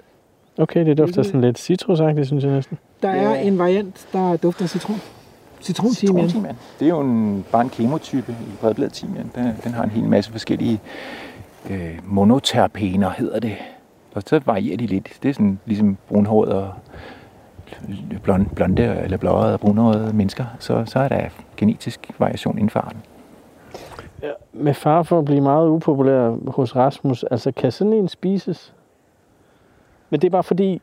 Okay, 0.57 0.85
det 0.85 0.97
dufter 0.97 1.23
sådan 1.23 1.41
lidt 1.41 1.59
citrusagtigt, 1.59 2.27
synes 2.27 2.43
jeg 2.43 2.51
næsten. 2.53 2.77
Der 3.01 3.09
er 3.09 3.35
en 3.35 3.57
variant, 3.57 4.07
der 4.13 4.37
dufter 4.37 4.63
af 4.65 4.69
citron. 4.69 4.95
Citrontimian. 5.61 6.29
Citrontimian. 6.29 6.55
Det 6.79 6.85
er 6.85 6.89
jo 6.89 6.99
en, 6.99 7.45
bare 7.51 7.61
en 7.61 7.69
kemotype 7.69 8.31
i 8.31 8.51
bredbladet 8.61 8.93
timian. 8.93 9.31
Den, 9.35 9.51
den 9.63 9.73
har 9.73 9.83
en 9.83 9.89
hel 9.89 10.03
masse 10.03 10.31
forskellige 10.31 10.79
øh, 11.69 11.99
monoterpener, 12.03 13.09
hedder 13.09 13.39
det. 13.39 13.55
Og 14.15 14.23
så 14.25 14.41
varierer 14.45 14.77
de 14.77 14.85
lidt. 14.87 15.09
Det 15.23 15.29
er 15.29 15.33
sådan 15.33 15.59
ligesom 15.65 15.97
brunhåret 16.07 16.49
og 16.53 16.73
blonde, 18.23 18.49
blonde 18.55 18.83
eller 19.03 19.17
blåede 19.17 19.53
og 19.53 19.59
brunhårede 19.59 20.13
mennesker. 20.15 20.45
Så, 20.59 20.83
så 20.85 20.99
er 20.99 21.07
der 21.07 21.21
genetisk 21.57 22.11
variation 22.19 22.57
inden 22.57 22.69
for 22.69 22.79
arten. 22.79 22.99
Ja, 24.23 24.31
med 24.53 24.73
far 24.73 25.03
for 25.03 25.19
at 25.19 25.25
blive 25.25 25.41
meget 25.41 25.69
upopulær 25.69 26.51
hos 26.51 26.75
Rasmus, 26.75 27.23
altså 27.23 27.51
kan 27.51 27.71
sådan 27.71 27.93
en 27.93 28.07
spises? 28.07 28.73
Men 30.09 30.21
det 30.21 30.27
er 30.27 30.31
bare 30.31 30.43
fordi, 30.43 30.81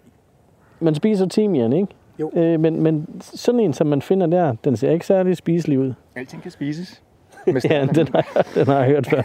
man 0.81 0.95
spiser 0.95 1.27
timian, 1.27 1.73
ikke? 1.73 1.89
Jo. 2.21 2.31
Øh, 2.35 2.61
men, 2.61 2.83
men 2.83 3.21
sådan 3.21 3.61
en, 3.61 3.73
som 3.73 3.87
man 3.87 4.03
finder 4.03 4.27
der, 4.27 4.55
den 4.65 4.77
ser 4.77 4.91
ikke 4.91 5.07
særlig 5.07 5.37
spiselig 5.37 5.79
ud. 5.79 5.93
Alting 6.17 6.43
kan 6.43 6.51
spises. 6.51 7.03
Med 7.53 7.61
Ja, 7.71 7.87
den 7.95 8.09
har, 8.15 8.47
den 8.55 8.67
har 8.67 8.79
jeg 8.79 8.87
hørt 8.87 9.07
før. 9.07 9.23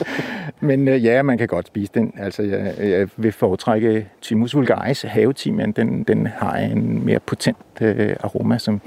Men 0.60 0.88
øh, 0.88 1.04
ja, 1.04 1.22
man 1.22 1.38
kan 1.38 1.48
godt 1.48 1.66
spise 1.66 1.90
den. 1.94 2.12
Altså, 2.18 2.42
jeg, 2.42 2.74
jeg 2.78 3.08
vil 3.16 3.32
foretrække 3.32 4.08
Thymus 4.22 4.54
vulgaris 4.54 5.02
havetimian. 5.02 5.72
Den, 5.72 6.02
den 6.02 6.26
har 6.26 6.56
en 6.56 7.04
mere 7.04 7.18
potent 7.20 7.56
øh, 7.80 8.16
aroma, 8.20 8.58
som 8.58 8.80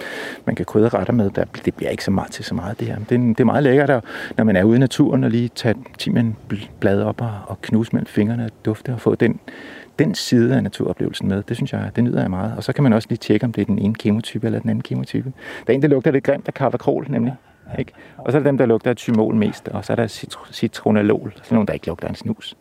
man 0.45 0.55
kan 0.55 0.65
krydre 0.65 0.89
retter 0.89 1.13
med. 1.13 1.29
Der, 1.29 1.45
det 1.65 1.73
bliver 1.75 1.89
ikke 1.89 2.03
så 2.03 2.11
meget 2.11 2.31
til 2.31 2.45
så 2.45 2.55
meget 2.55 2.79
det 2.79 2.87
her. 2.87 2.97
Det, 3.09 3.15
er- 3.15 3.19
det 3.33 3.39
er 3.39 3.43
meget 3.45 3.63
lækkert, 3.63 3.89
at, 3.89 4.03
når 4.37 4.43
man 4.43 4.55
er 4.55 4.63
ude 4.63 4.75
i 4.75 4.79
naturen 4.79 5.23
og 5.23 5.29
lige 5.31 5.49
tage 5.55 5.75
timianblad 5.97 7.01
op 7.01 7.21
og, 7.21 7.31
og 7.47 7.61
knuse 7.61 7.89
mellem 7.93 8.05
fingrene 8.07 8.45
og 8.45 8.51
dufte 8.65 8.93
og 8.93 9.01
få 9.01 9.15
den, 9.15 9.39
den 9.99 10.15
side 10.15 10.55
af 10.55 10.63
naturoplevelsen 10.63 11.27
med. 11.29 11.43
Det 11.47 11.55
synes 11.57 11.73
jeg, 11.73 11.91
det 11.95 12.03
nyder 12.03 12.21
jeg 12.21 12.29
meget. 12.29 12.53
Og 12.57 12.63
så 12.63 12.73
kan 12.73 12.83
man 12.83 12.93
også 12.93 13.07
lige 13.09 13.17
tjekke, 13.17 13.45
om 13.45 13.51
det 13.53 13.61
er 13.61 13.65
den 13.65 13.79
ene 13.79 13.95
kemotype 13.95 14.45
eller 14.47 14.59
den 14.59 14.69
anden 14.69 14.83
kemotype. 14.83 15.33
Der 15.67 15.73
er 15.73 15.75
en, 15.75 15.81
der 15.81 15.87
lugter 15.87 16.11
lidt 16.11 16.23
grimt 16.23 16.47
af 16.47 16.53
kavakrol, 16.53 17.05
nemlig. 17.09 17.33
Ikke? 17.79 17.91
Og 18.17 18.31
så 18.31 18.37
er 18.37 18.41
der 18.41 18.49
dem, 18.49 18.57
der 18.57 18.65
lugter 18.65 18.89
af 18.89 18.95
thymol 18.95 19.35
mest, 19.35 19.67
og 19.67 19.85
så 19.85 19.93
er 19.93 19.95
der 19.95 20.07
citro- 20.07 20.53
citronalol, 20.53 21.33
sådan 21.35 21.55
nogle, 21.55 21.67
der 21.67 21.73
ikke 21.73 21.87
lugter 21.87 22.07
af 22.07 22.09
en 22.09 22.15
snus. 22.15 22.57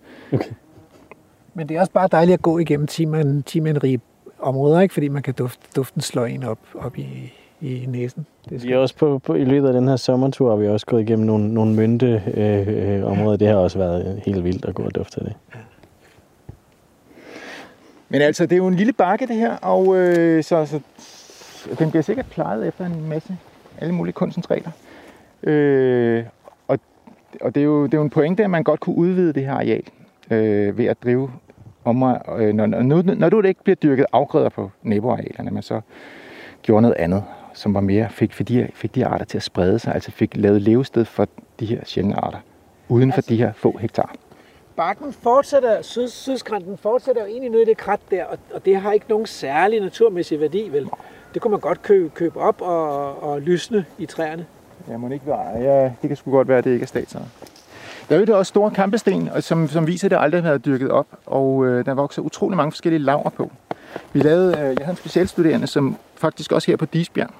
Men 1.54 1.68
det 1.68 1.76
er 1.76 1.80
også 1.80 1.92
bare 1.92 2.08
dejligt 2.12 2.34
at 2.34 2.42
gå 2.42 2.58
igennem 2.58 2.86
timian, 2.86 3.42
timianrige 3.42 4.00
områder, 4.38 4.80
ikke? 4.80 4.94
fordi 4.94 5.08
man 5.08 5.22
kan 5.22 5.34
duft, 5.34 5.60
duften 5.76 6.00
slå 6.00 6.24
en 6.24 6.42
op, 6.42 6.58
op 6.74 6.98
i, 6.98 7.32
i 7.60 7.86
næsen. 7.88 8.26
Det 8.50 8.62
Vi 8.62 8.72
er 8.72 8.78
også 8.78 8.96
på, 8.96 9.18
på, 9.18 9.34
I 9.34 9.44
løbet 9.44 9.68
af 9.68 9.74
den 9.74 9.88
her 9.88 9.96
sommertur 9.96 10.50
har 10.50 10.56
vi 10.56 10.68
også 10.68 10.86
gået 10.86 11.02
igennem 11.02 11.26
nogle, 11.26 11.54
nogle 11.54 11.74
mynte 11.74 12.22
øh, 12.34 12.98
øh, 12.98 13.04
områder. 13.04 13.36
Det 13.36 13.48
har 13.48 13.54
også 13.54 13.78
været 13.78 14.22
helt 14.26 14.44
vildt 14.44 14.64
at 14.64 14.74
gå 14.74 14.82
og 14.82 14.94
dufte 14.94 15.20
af 15.20 15.24
det. 15.26 15.34
Men 18.08 18.22
altså, 18.22 18.46
det 18.46 18.52
er 18.52 18.56
jo 18.56 18.66
en 18.66 18.74
lille 18.74 18.92
bakke, 18.92 19.26
det 19.26 19.36
her, 19.36 19.56
og 19.56 19.96
øh, 19.96 20.44
så, 20.44 20.66
så 20.66 20.80
den 21.78 21.90
bliver 21.90 22.02
sikkert 22.02 22.26
plejet 22.26 22.66
efter 22.66 22.86
en 22.86 23.08
masse 23.08 23.36
alle 23.78 23.94
mulige 23.94 24.12
koncentrater. 24.12 24.70
Øh, 25.46 26.24
og 26.68 26.78
og 27.40 27.54
det, 27.54 27.60
er 27.60 27.64
jo, 27.64 27.84
det 27.84 27.94
er 27.94 27.98
jo 27.98 28.04
en 28.04 28.10
pointe, 28.10 28.44
at 28.44 28.50
man 28.50 28.64
godt 28.64 28.80
kunne 28.80 28.96
udvide 28.96 29.32
det 29.32 29.44
her 29.44 29.52
areal 29.52 29.82
øh, 30.30 30.78
ved 30.78 30.86
at 30.86 31.02
drive 31.02 31.30
om, 31.84 32.02
øh, 32.02 32.54
når, 32.54 32.66
når, 32.66 33.14
når 33.14 33.28
du 33.28 33.42
ikke 33.42 33.64
bliver 33.64 33.76
dyrket 33.76 34.06
afgrøder 34.12 34.48
på 34.48 34.70
naboarealerne, 34.82 35.50
men 35.50 35.62
så 35.62 35.80
gjorde 36.62 36.82
noget 36.82 36.96
andet, 36.98 37.24
som 37.54 37.74
var 37.74 37.80
mere, 37.80 38.08
fik, 38.10 38.32
fik, 38.32 38.48
de, 38.48 38.68
fik 38.74 38.94
de 38.94 39.06
arter 39.06 39.24
til 39.24 39.36
at 39.38 39.42
sprede 39.42 39.78
sig, 39.78 39.94
altså 39.94 40.10
fik 40.10 40.36
lavet 40.36 40.62
levested 40.62 41.04
for 41.04 41.28
de 41.60 41.66
her 41.66 41.80
sjældne 41.84 42.16
arter, 42.16 42.38
uden 42.88 43.12
for 43.12 43.20
de 43.20 43.36
her 43.36 43.52
få 43.52 43.78
hektar. 43.78 44.14
Bakken 44.76 45.12
fortsætter, 45.12 45.82
syd, 45.82 46.08
sydskrænten 46.08 46.78
fortsætter 46.78 47.22
jo 47.22 47.28
egentlig 47.28 47.50
ned 47.50 47.60
i 47.60 47.64
det 47.64 47.76
krat 47.76 48.00
der, 48.10 48.24
og, 48.24 48.38
og 48.54 48.64
det 48.64 48.76
har 48.76 48.92
ikke 48.92 49.06
nogen 49.08 49.26
særlig 49.26 49.80
naturmæssig 49.80 50.40
værdi, 50.40 50.68
vel? 50.72 50.88
Det 51.34 51.42
kunne 51.42 51.50
man 51.50 51.60
godt 51.60 51.82
købe, 51.82 52.08
købe 52.08 52.40
op 52.40 52.60
og, 52.60 53.22
og 53.22 53.40
lysne 53.40 53.84
i 53.98 54.06
træerne. 54.06 54.46
Ja, 54.88 54.96
må 54.96 55.08
ikke 55.08 55.26
være. 55.26 55.58
Ja, 55.58 55.84
det 56.02 56.08
kan 56.08 56.16
sgu 56.16 56.30
godt 56.30 56.48
være, 56.48 56.58
at 56.58 56.64
det 56.64 56.72
ikke 56.72 56.82
er 56.82 56.86
statsejet. 56.86 57.26
Der 58.08 58.16
er 58.16 58.24
jo 58.28 58.38
også 58.38 58.50
store 58.50 58.70
kampesten, 58.70 59.28
og 59.28 59.42
som, 59.42 59.68
som 59.68 59.86
viser, 59.86 60.06
at 60.06 60.10
det 60.10 60.18
aldrig 60.20 60.42
har 60.42 60.48
været 60.48 60.64
dyrket 60.64 60.90
op, 60.90 61.06
og 61.26 61.66
øh, 61.66 61.86
der 61.86 61.94
vokser 61.94 62.22
utrolig 62.22 62.56
mange 62.56 62.72
forskellige 62.72 63.02
laver 63.02 63.30
på. 63.30 63.50
Vi 64.12 64.20
lavede, 64.20 64.48
øh, 64.52 64.58
jeg 64.58 64.76
havde 64.80 64.90
en 64.90 64.96
specialstuderende, 64.96 65.66
som 65.66 65.96
faktisk 66.16 66.52
også 66.52 66.70
her 66.70 66.76
på 66.76 66.86
Disbjerg, 66.86 67.30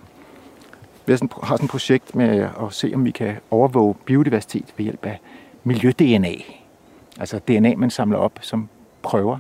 vi 1.07 1.13
har 1.13 1.17
sådan, 1.17 1.31
har 1.43 1.57
sådan 1.57 1.65
et 1.65 1.71
projekt 1.71 2.15
med 2.15 2.39
at 2.39 2.73
se, 2.73 2.93
om 2.95 3.05
vi 3.05 3.11
kan 3.11 3.37
overvåge 3.51 3.95
biodiversitet 4.05 4.65
ved 4.77 4.85
hjælp 4.85 5.07
af 5.07 5.21
miljø-DNA. 5.65 6.35
Altså 7.21 7.39
DNA, 7.39 7.75
man 7.77 7.91
samler 7.91 8.19
op 8.19 8.39
som 8.41 8.69
prøver. 9.03 9.39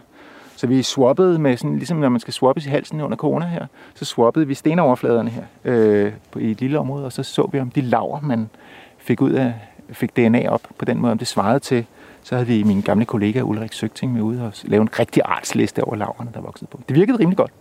Så 0.56 0.66
vi 0.66 0.82
swappede 0.82 1.38
med 1.38 1.56
sådan, 1.56 1.76
ligesom 1.76 1.96
når 1.96 2.08
man 2.08 2.20
skal 2.20 2.32
swappes 2.34 2.66
i 2.66 2.68
halsen 2.68 3.00
under 3.00 3.16
corona 3.16 3.46
her, 3.46 3.66
så 3.94 4.04
swappede 4.04 4.46
vi 4.46 4.54
stenoverfladerne 4.54 5.30
her 5.30 5.44
øh, 5.64 6.12
på, 6.30 6.38
i 6.38 6.50
et 6.50 6.60
lille 6.60 6.78
område, 6.78 7.04
og 7.04 7.12
så 7.12 7.22
så 7.22 7.48
vi, 7.52 7.60
om 7.60 7.70
de 7.70 7.80
laver, 7.80 8.20
man 8.20 8.50
fik 8.98 9.20
ud 9.20 9.30
af, 9.30 9.54
fik 9.90 10.16
DNA 10.16 10.48
op 10.48 10.62
på 10.78 10.84
den 10.84 10.98
måde, 10.98 11.12
om 11.12 11.18
det 11.18 11.26
svarede 11.26 11.60
til, 11.60 11.86
så 12.22 12.34
havde 12.34 12.46
vi 12.46 12.62
min 12.62 12.80
gamle 12.80 13.04
kollega 13.04 13.40
Ulrik 13.40 13.72
Søgting 13.72 14.12
med 14.12 14.22
ude 14.22 14.46
og 14.46 14.52
lave 14.62 14.82
en 14.82 14.98
rigtig 14.98 15.22
artsliste 15.24 15.84
over 15.84 15.96
laverne, 15.96 16.30
der 16.34 16.40
voksede 16.40 16.70
på. 16.70 16.80
Det 16.88 16.96
virkede 16.96 17.18
rimelig 17.18 17.36
godt. 17.36 17.52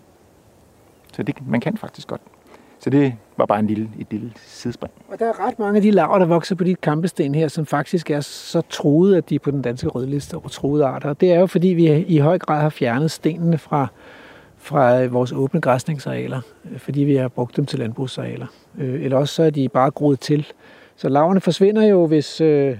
Så 1.13 1.23
det, 1.23 1.47
man 1.47 1.61
kan 1.61 1.77
faktisk 1.77 2.07
godt. 2.07 2.21
Så 2.83 2.89
det 2.89 3.13
var 3.37 3.45
bare 3.45 3.59
en 3.59 3.67
lille, 3.67 3.89
et 3.99 4.07
lille 4.11 4.31
sidespring. 4.35 4.93
Og 5.07 5.19
der 5.19 5.25
er 5.25 5.47
ret 5.47 5.59
mange 5.59 5.75
af 5.75 5.81
de 5.81 5.91
laver, 5.91 6.19
der 6.19 6.25
vokser 6.25 6.55
på 6.55 6.63
de 6.63 6.75
kampesten 6.75 7.35
her, 7.35 7.47
som 7.47 7.65
faktisk 7.65 8.11
er 8.11 8.19
så 8.19 8.61
truede, 8.69 9.17
at 9.17 9.29
de 9.29 9.35
er 9.35 9.39
på 9.39 9.51
den 9.51 9.61
danske 9.61 9.87
rødliste 9.87 10.35
over 10.35 10.47
truede 10.47 10.85
arter. 10.85 11.09
Og 11.09 11.21
det 11.21 11.31
er 11.31 11.39
jo 11.39 11.45
fordi, 11.45 11.67
vi 11.67 12.05
i 12.07 12.17
høj 12.17 12.37
grad 12.37 12.61
har 12.61 12.69
fjernet 12.69 13.11
stenene 13.11 13.57
fra, 13.57 13.87
fra 14.57 15.05
vores 15.05 15.31
åbne 15.31 15.61
græsningsarealer, 15.61 16.41
øh, 16.71 16.79
fordi 16.79 17.03
vi 17.03 17.15
har 17.15 17.27
brugt 17.27 17.57
dem 17.57 17.65
til 17.65 17.79
landbrugsarealer. 17.79 18.47
Øh, 18.77 19.03
eller 19.03 19.17
også 19.17 19.33
så 19.33 19.43
er 19.43 19.49
de 19.49 19.69
bare 19.69 19.91
groet 19.91 20.19
til. 20.19 20.47
Så 20.95 21.09
laverne 21.09 21.41
forsvinder 21.41 21.83
jo, 21.83 22.07
hvis, 22.07 22.41
øh, 22.41 22.77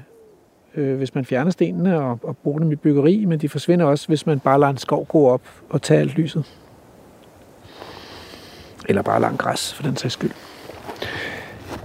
øh, 0.75 0.97
hvis 0.97 1.15
man 1.15 1.25
fjerner 1.25 1.51
stenene 1.51 1.99
og, 1.99 2.19
og 2.23 2.37
bruger 2.37 2.59
dem 2.59 2.71
i 2.71 2.75
byggeri, 2.75 3.25
men 3.25 3.39
de 3.39 3.49
forsvinder 3.49 3.85
også, 3.85 4.07
hvis 4.07 4.25
man 4.25 4.39
bare 4.39 4.59
lader 4.59 4.71
en 4.71 4.77
skov 4.77 5.05
gå 5.05 5.27
op 5.27 5.41
og 5.69 5.81
tage 5.81 5.99
alt 5.99 6.15
lyset. 6.15 6.45
Eller 8.89 9.02
bare 9.02 9.22
lang 9.22 9.38
græs, 9.38 9.74
for 9.74 9.84
den 9.84 9.98
sags 9.98 10.13
skyld. 10.13 10.32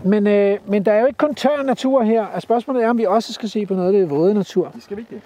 Men, 0.04 0.26
øh, 0.26 0.58
men 0.66 0.84
der 0.84 0.92
er 0.92 1.00
jo 1.00 1.06
ikke 1.06 1.16
kun 1.16 1.34
tør 1.34 1.62
natur 1.62 2.02
her, 2.02 2.24
og 2.24 2.42
spørgsmålet 2.42 2.84
er, 2.84 2.90
om 2.90 2.98
vi 2.98 3.04
også 3.04 3.32
skal 3.32 3.48
se 3.48 3.66
på 3.66 3.74
noget 3.74 3.86
af 3.86 3.92
det 3.92 4.10
våde 4.10 4.34
natur. 4.34 4.70
Det 4.74 4.82
skal 4.82 4.96
vi 4.96 5.02
ikke 5.02 5.14
det. 5.14 5.22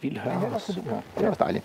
Vild 0.00 0.18
hør 0.18 0.50
også. 0.54 0.80
Ja, 0.86 0.96
det 1.18 1.24
er 1.24 1.28
også 1.28 1.44
dejligt. 1.44 1.64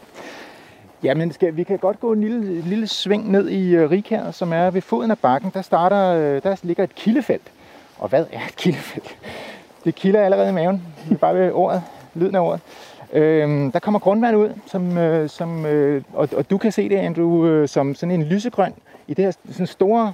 Jamen, 1.04 1.32
skal, 1.32 1.58
vi 1.58 1.64
kan 1.64 1.78
godt 1.78 2.00
gå 2.00 2.14
en 2.14 2.22
lille, 2.22 2.62
lille 2.62 2.88
sving 2.88 3.32
ned 3.32 3.50
i 3.50 3.78
uh, 3.78 3.92
Rikær, 3.92 4.32
som 4.32 4.54
er 4.54 4.70
ved 4.70 4.82
foden 4.82 5.12
af 5.12 5.18
bakken. 5.18 5.52
Der, 5.54 5.62
starter, 5.62 6.16
øh, 6.16 6.44
der 6.44 6.56
ligger 6.64 6.84
et 6.84 6.96
kildefelt. 6.96 7.52
Og 7.98 8.10
hvad 8.10 8.26
er 8.32 8.46
et 8.48 8.56
kildefelt? 8.56 9.18
Det 9.84 9.96
kilder 9.96 10.22
allerede 10.22 10.50
i 10.50 10.54
maven. 10.54 10.84
Det 11.10 11.14
er 11.14 11.18
bare 11.18 11.36
ved 11.36 11.52
ordet, 11.52 11.84
lyden 12.16 12.36
af 12.36 12.40
ordet. 12.40 12.62
Øhm, 13.13 13.71
der 13.71 13.80
kommer 13.80 14.00
grundvand 14.00 14.38
ud, 14.38 14.50
som, 14.65 14.97
øh, 14.97 15.30
som, 15.30 15.65
øh, 15.65 16.04
og, 16.13 16.30
og 16.38 16.50
du 16.50 16.58
kan 16.58 16.71
se 16.71 16.89
det, 16.89 16.95
Andrew, 16.95 17.45
øh, 17.45 17.67
som 17.67 17.95
sådan 17.95 18.15
en 18.15 18.24
lysegrøn 18.24 18.74
i 19.08 19.13
det 19.13 19.26
her 19.26 19.32
sådan 19.50 19.67
store 19.67 20.13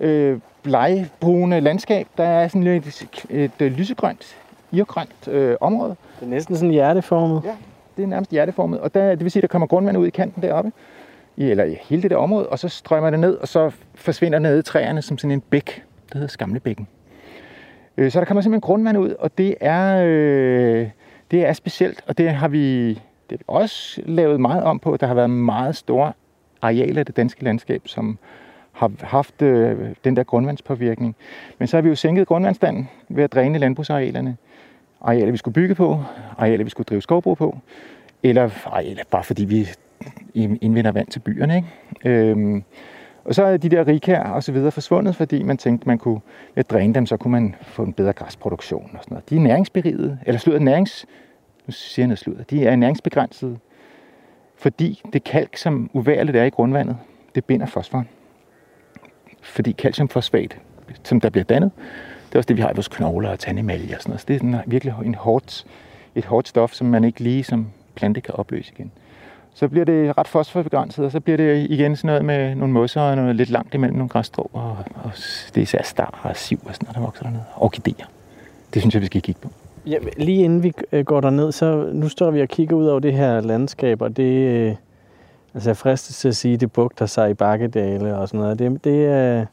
øh, 0.00 0.38
blegbrune 0.62 1.60
landskab. 1.60 2.06
Der 2.18 2.24
er 2.24 2.48
sådan 2.48 2.66
et, 2.66 2.86
et, 2.86 3.26
et, 3.30 3.50
et 3.60 3.72
lysegrønt, 3.72 4.36
irgrønt 4.72 5.28
øh, 5.28 5.56
område. 5.60 5.96
Det 6.20 6.26
er 6.26 6.30
næsten 6.30 6.56
sådan 6.56 6.70
hjerteformet. 6.70 7.42
Ja, 7.44 7.54
det 7.96 8.02
er 8.02 8.06
nærmest 8.06 8.30
hjerteformet. 8.30 8.80
Og 8.80 8.94
der, 8.94 9.10
det 9.10 9.20
vil 9.20 9.30
sige, 9.30 9.40
at 9.40 9.42
der 9.42 9.48
kommer 9.48 9.66
grundvand 9.66 9.98
ud 9.98 10.06
i 10.06 10.10
kanten 10.10 10.42
deroppe, 10.42 10.72
i, 11.36 11.50
eller 11.50 11.64
i 11.64 11.76
hele 11.82 12.02
det 12.02 12.10
der 12.10 12.16
område, 12.16 12.48
og 12.48 12.58
så 12.58 12.68
strømmer 12.68 13.10
det 13.10 13.20
ned, 13.20 13.34
og 13.36 13.48
så 13.48 13.70
forsvinder 13.94 14.38
det 14.38 14.42
ned 14.42 14.58
i 14.58 14.62
træerne 14.62 15.02
som 15.02 15.18
sådan 15.18 15.30
en 15.30 15.40
bæk. 15.40 15.84
Det 16.06 16.14
hedder 16.14 16.28
Skamlebækken. 16.28 16.88
Øh, 17.96 18.10
Så 18.10 18.20
der 18.20 18.26
kommer 18.26 18.42
simpelthen 18.42 18.60
grundvand 18.60 18.98
ud, 18.98 19.14
og 19.18 19.38
det 19.38 19.54
er, 19.60 20.02
øh, 20.06 20.88
det 21.32 21.46
er 21.46 21.52
specielt, 21.52 22.04
og 22.06 22.18
det 22.18 22.30
har 22.30 22.48
vi 22.48 22.88
det 23.30 23.30
har 23.30 23.36
vi 23.36 23.44
også 23.46 24.02
lavet 24.06 24.40
meget 24.40 24.62
om 24.62 24.78
på. 24.78 24.96
Der 24.96 25.06
har 25.06 25.14
været 25.14 25.30
meget 25.30 25.76
store 25.76 26.12
arealer 26.62 26.98
af 26.98 27.06
det 27.06 27.16
danske 27.16 27.44
landskab, 27.44 27.82
som 27.84 28.18
har 28.72 28.90
haft 29.00 29.42
øh, 29.42 29.94
den 30.04 30.16
der 30.16 30.22
grundvandspåvirkning. 30.22 31.16
Men 31.58 31.68
så 31.68 31.76
har 31.76 31.82
vi 31.82 31.88
jo 31.88 31.94
sænket 31.94 32.26
grundvandstanden 32.26 32.88
ved 33.08 33.24
at 33.24 33.32
dræne 33.32 33.58
landbrugsarealerne. 33.58 34.36
Arealer, 35.00 35.30
vi 35.30 35.36
skulle 35.36 35.54
bygge 35.54 35.74
på, 35.74 36.04
arealer, 36.38 36.64
vi 36.64 36.70
skulle 36.70 36.84
drive 36.84 37.02
skovbrug 37.02 37.38
på, 37.38 37.58
eller 38.22 38.50
arealer, 38.66 39.02
bare 39.10 39.24
fordi 39.24 39.44
vi 39.44 39.68
indvinder 40.34 40.92
vand 40.92 41.08
til 41.08 41.18
byerne. 41.20 41.56
Ikke? 41.56 42.28
Øhm, 42.30 42.64
og 43.24 43.34
så 43.34 43.44
er 43.44 43.56
de 43.56 43.68
der 43.68 43.86
rikær 43.86 44.22
og 44.22 44.42
så 44.42 44.52
videre 44.52 44.70
forsvundet, 44.70 45.16
fordi 45.16 45.42
man 45.42 45.56
tænkte, 45.56 45.88
man 45.88 45.98
kunne 45.98 46.20
ved 46.54 46.64
at 46.64 46.70
dræne 46.70 46.94
dem, 46.94 47.06
så 47.06 47.16
kunne 47.16 47.32
man 47.32 47.54
få 47.62 47.82
en 47.82 47.92
bedre 47.92 48.12
græsproduktion 48.12 48.90
og 48.94 49.02
sådan 49.02 49.14
noget. 49.14 49.30
De 49.30 49.36
er 49.36 49.40
næringsberigede, 49.40 50.18
eller 50.26 50.38
sludder 50.38 50.60
nærings... 50.60 51.06
Nu 51.66 51.72
siger 51.72 52.02
jeg 52.02 52.08
noget 52.08 52.18
sludder. 52.18 52.42
De 52.42 52.66
er 52.66 52.76
næringsbegrænsede, 52.76 53.58
fordi 54.56 55.02
det 55.12 55.24
kalk, 55.24 55.56
som 55.56 55.90
uværligt 55.92 56.36
er 56.36 56.44
i 56.44 56.50
grundvandet, 56.50 56.96
det 57.34 57.44
binder 57.44 57.66
fosforen. 57.66 58.08
Fordi 59.42 59.72
calciumfosfat, 59.72 60.58
som 61.02 61.20
der 61.20 61.30
bliver 61.30 61.44
dannet, 61.44 61.70
det 62.28 62.34
er 62.34 62.38
også 62.38 62.48
det, 62.48 62.56
vi 62.56 62.62
har 62.62 62.70
i 62.70 62.74
vores 62.74 62.88
knogler 62.88 63.30
og 63.30 63.38
tandemalje 63.38 63.96
og 63.96 64.02
sådan 64.02 64.10
noget. 64.10 64.20
Så 64.20 64.24
det 64.28 64.34
er 64.34 64.38
sådan 64.38 64.60
virkelig 64.66 64.94
en 65.04 65.14
hårdt, 65.14 65.66
et 66.14 66.24
hårdt 66.24 66.48
stof, 66.48 66.72
som 66.72 66.86
man 66.86 67.04
ikke 67.04 67.20
lige 67.20 67.44
som 67.44 67.66
plante 67.94 68.20
kan 68.20 68.34
opløse 68.34 68.72
igen 68.76 68.92
så 69.54 69.68
bliver 69.68 69.84
det 69.84 70.18
ret 70.18 70.28
fosforbegrænset, 70.28 71.04
og 71.04 71.12
så 71.12 71.20
bliver 71.20 71.36
det 71.36 71.70
igen 71.70 71.96
sådan 71.96 72.08
noget 72.08 72.24
med 72.24 72.54
nogle 72.54 72.72
mosser 72.72 73.00
og 73.00 73.16
noget 73.16 73.36
lidt 73.36 73.50
langt 73.50 73.74
imellem 73.74 73.96
nogle 73.96 74.08
græsstrå, 74.08 74.50
og, 74.52 74.76
og 75.04 75.10
det 75.54 75.56
er 75.56 75.62
især 75.62 75.82
star 75.82 76.20
og 76.22 76.36
siv 76.36 76.60
og 76.64 76.74
sådan 76.74 76.86
noget, 76.86 76.96
der 76.96 77.02
vokser 77.02 77.22
dernede. 77.22 77.44
Orkideer. 77.56 78.06
Det 78.74 78.82
synes 78.82 78.94
jeg, 78.94 79.00
vi 79.00 79.06
skal 79.06 79.22
kigge 79.22 79.40
på. 79.40 79.48
Ja, 79.86 79.98
lige 80.16 80.44
inden 80.44 80.62
vi 80.62 80.72
øh, 80.92 81.04
går 81.04 81.20
derned, 81.20 81.52
så 81.52 81.90
nu 81.92 82.08
står 82.08 82.30
vi 82.30 82.42
og 82.42 82.48
kigger 82.48 82.76
ud 82.76 82.86
over 82.86 83.00
det 83.00 83.12
her 83.12 83.40
landskab, 83.40 84.02
og 84.02 84.16
det, 84.16 84.32
øh, 84.32 84.74
altså 85.54 85.70
jeg 85.70 85.76
fristes 85.76 86.18
til 86.18 86.28
at 86.28 86.36
sige, 86.36 86.56
det 86.56 86.72
bugter 86.72 87.06
sig 87.06 87.30
i 87.30 87.34
bakkedale 87.34 88.16
og 88.16 88.28
sådan 88.28 88.40
noget. 88.40 88.58
Det, 88.58 88.84
det, 88.84 89.06
er, 89.06 89.46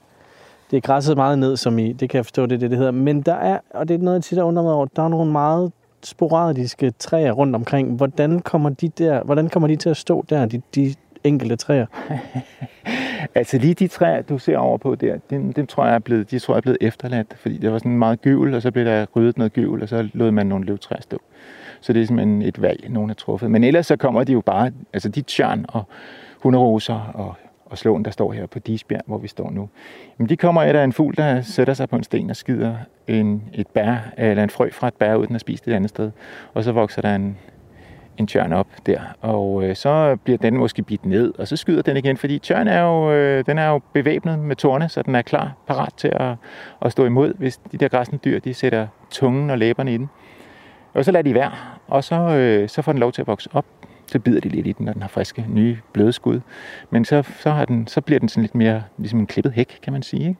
det 0.71 0.77
er 0.77 0.81
græsset 0.81 1.17
meget 1.17 1.39
ned, 1.39 1.57
som 1.57 1.79
i, 1.79 1.93
det 1.93 2.09
kan 2.09 2.17
jeg 2.17 2.25
forstå, 2.25 2.45
det 2.45 2.55
er 2.55 2.59
det, 2.59 2.69
det 2.69 2.77
hedder. 2.77 2.91
Men 2.91 3.21
der 3.21 3.33
er, 3.33 3.59
og 3.69 3.87
det 3.87 3.93
er 3.93 3.97
noget, 3.97 4.15
jeg 4.15 4.23
tit 4.23 4.37
har 4.37 4.45
undret 4.45 4.65
mig 4.65 4.73
over, 4.73 4.85
der 4.85 5.03
er 5.03 5.07
nogle 5.07 5.31
meget 5.31 5.71
sporadiske 6.03 6.91
træer 6.91 7.31
rundt 7.31 7.55
omkring. 7.55 7.95
Hvordan 7.95 8.39
kommer 8.39 8.69
de, 8.69 8.89
der, 8.89 9.23
hvordan 9.23 9.49
kommer 9.49 9.67
de 9.67 9.75
til 9.75 9.89
at 9.89 9.97
stå 9.97 10.25
der, 10.29 10.45
de, 10.45 10.61
de 10.75 10.95
enkelte 11.23 11.55
træer? 11.55 11.85
altså 13.35 13.57
lige 13.57 13.73
de 13.73 13.87
træer, 13.87 14.21
du 14.21 14.37
ser 14.37 14.57
over 14.57 14.77
på 14.77 14.95
der, 14.95 15.17
dem, 15.29 15.53
dem 15.53 15.67
tror 15.67 15.85
jeg 15.85 15.95
er 15.95 15.99
blevet, 15.99 16.31
de 16.31 16.39
tror 16.39 16.53
jeg 16.53 16.57
er 16.57 16.61
blevet 16.61 16.77
efterladt, 16.81 17.33
fordi 17.37 17.57
det 17.57 17.71
var 17.71 17.77
sådan 17.77 17.97
meget 17.97 18.21
gyvel, 18.21 18.53
og 18.53 18.61
så 18.61 18.71
blev 18.71 18.85
der 18.85 19.05
ryddet 19.15 19.37
noget 19.37 19.53
gyvel, 19.53 19.81
og 19.81 19.89
så 19.89 20.09
lod 20.13 20.31
man 20.31 20.47
nogle 20.47 20.65
løvtræer 20.65 21.01
stå. 21.01 21.17
Så 21.81 21.93
det 21.93 22.01
er 22.01 22.05
simpelthen 22.05 22.41
et 22.41 22.61
valg, 22.61 22.89
nogen 22.89 23.09
har 23.09 23.15
truffet. 23.15 23.51
Men 23.51 23.63
ellers 23.63 23.87
så 23.87 23.95
kommer 23.95 24.23
de 24.23 24.33
jo 24.33 24.41
bare, 24.41 24.71
altså 24.93 25.09
de 25.09 25.21
tjørn 25.21 25.65
og 25.69 25.83
hunderoser 26.39 27.11
og, 27.13 27.35
og 27.69 27.77
slåen, 27.77 28.05
der 28.05 28.11
står 28.11 28.31
her 28.31 28.45
på 28.45 28.59
Disbjerg, 28.59 29.01
hvor 29.05 29.17
vi 29.17 29.27
står 29.27 29.51
nu. 29.51 29.69
Jamen 30.19 30.29
de 30.29 30.37
kommer 30.37 30.61
af, 30.61 30.73
der 30.73 30.83
en 30.83 30.93
fugl, 30.93 31.15
der 31.17 31.41
sætter 31.41 31.73
sig 31.73 31.89
på 31.89 31.95
en 31.95 32.03
sten 32.03 32.29
og 32.29 32.35
skider 32.35 32.75
en, 33.07 33.43
et 33.53 33.67
bær, 33.67 33.95
eller 34.17 34.43
en 34.43 34.49
frø 34.49 34.69
fra 34.71 34.87
et 34.87 34.93
bær, 34.93 35.15
uden 35.15 35.35
at 35.35 35.41
spise 35.41 35.65
det 35.65 35.71
et 35.71 35.75
andet 35.75 35.89
sted. 35.89 36.11
Og 36.53 36.63
så 36.63 36.71
vokser 36.71 37.01
der 37.01 37.15
en, 37.15 37.37
en 38.17 38.27
tjørn 38.27 38.53
op 38.53 38.67
der, 38.85 38.99
og 39.21 39.63
øh, 39.63 39.75
så 39.75 40.17
bliver 40.23 40.37
den 40.37 40.57
måske 40.57 40.83
bidt 40.83 41.05
ned, 41.05 41.33
og 41.39 41.47
så 41.47 41.55
skyder 41.55 41.81
den 41.81 41.97
igen, 41.97 42.17
fordi 42.17 42.39
tjørn 42.39 42.67
er 42.67 42.81
jo, 42.81 43.11
øh, 43.11 43.45
den 43.45 43.57
er 43.57 43.67
jo 43.67 43.81
bevæbnet 43.93 44.39
med 44.39 44.55
torne, 44.55 44.89
så 44.89 45.01
den 45.01 45.15
er 45.15 45.21
klar, 45.21 45.53
parat 45.67 45.93
til 45.97 46.11
at, 46.15 46.35
at 46.81 46.91
stå 46.91 47.05
imod, 47.05 47.33
hvis 47.33 47.57
de 47.57 47.77
der 47.77 47.87
græsne 47.87 48.19
dyr, 48.25 48.39
de 48.39 48.53
sætter 48.53 48.87
tungen 49.11 49.49
og 49.49 49.57
læberne 49.57 49.93
i 49.93 49.97
den. 49.97 50.09
Og 50.93 51.05
så 51.05 51.11
lader 51.11 51.23
de 51.23 51.33
være, 51.33 51.51
og 51.87 52.03
så, 52.03 52.15
øh, 52.15 52.69
så 52.69 52.81
får 52.81 52.91
den 52.91 52.99
lov 52.99 53.11
til 53.11 53.21
at 53.21 53.27
vokse 53.27 53.49
op. 53.53 53.65
Så 54.11 54.19
bider 54.19 54.39
de 54.39 54.49
lidt 54.49 54.67
i 54.67 54.71
den, 54.71 54.85
når 54.85 54.93
den 54.93 55.01
har 55.01 55.09
friske, 55.09 55.45
nye, 55.49 55.77
bløde 55.93 56.13
skud. 56.13 56.39
Men 56.89 57.05
så, 57.05 57.23
så, 57.39 57.49
har 57.49 57.65
den, 57.65 57.87
så 57.87 58.01
bliver 58.01 58.19
den 58.19 58.29
sådan 58.29 58.43
lidt 58.43 58.55
mere 58.55 58.83
ligesom 58.97 59.19
en 59.19 59.27
klippet 59.27 59.53
hæk, 59.53 59.79
kan 59.83 59.93
man 59.93 60.03
sige. 60.03 60.27
Ikke? 60.27 60.39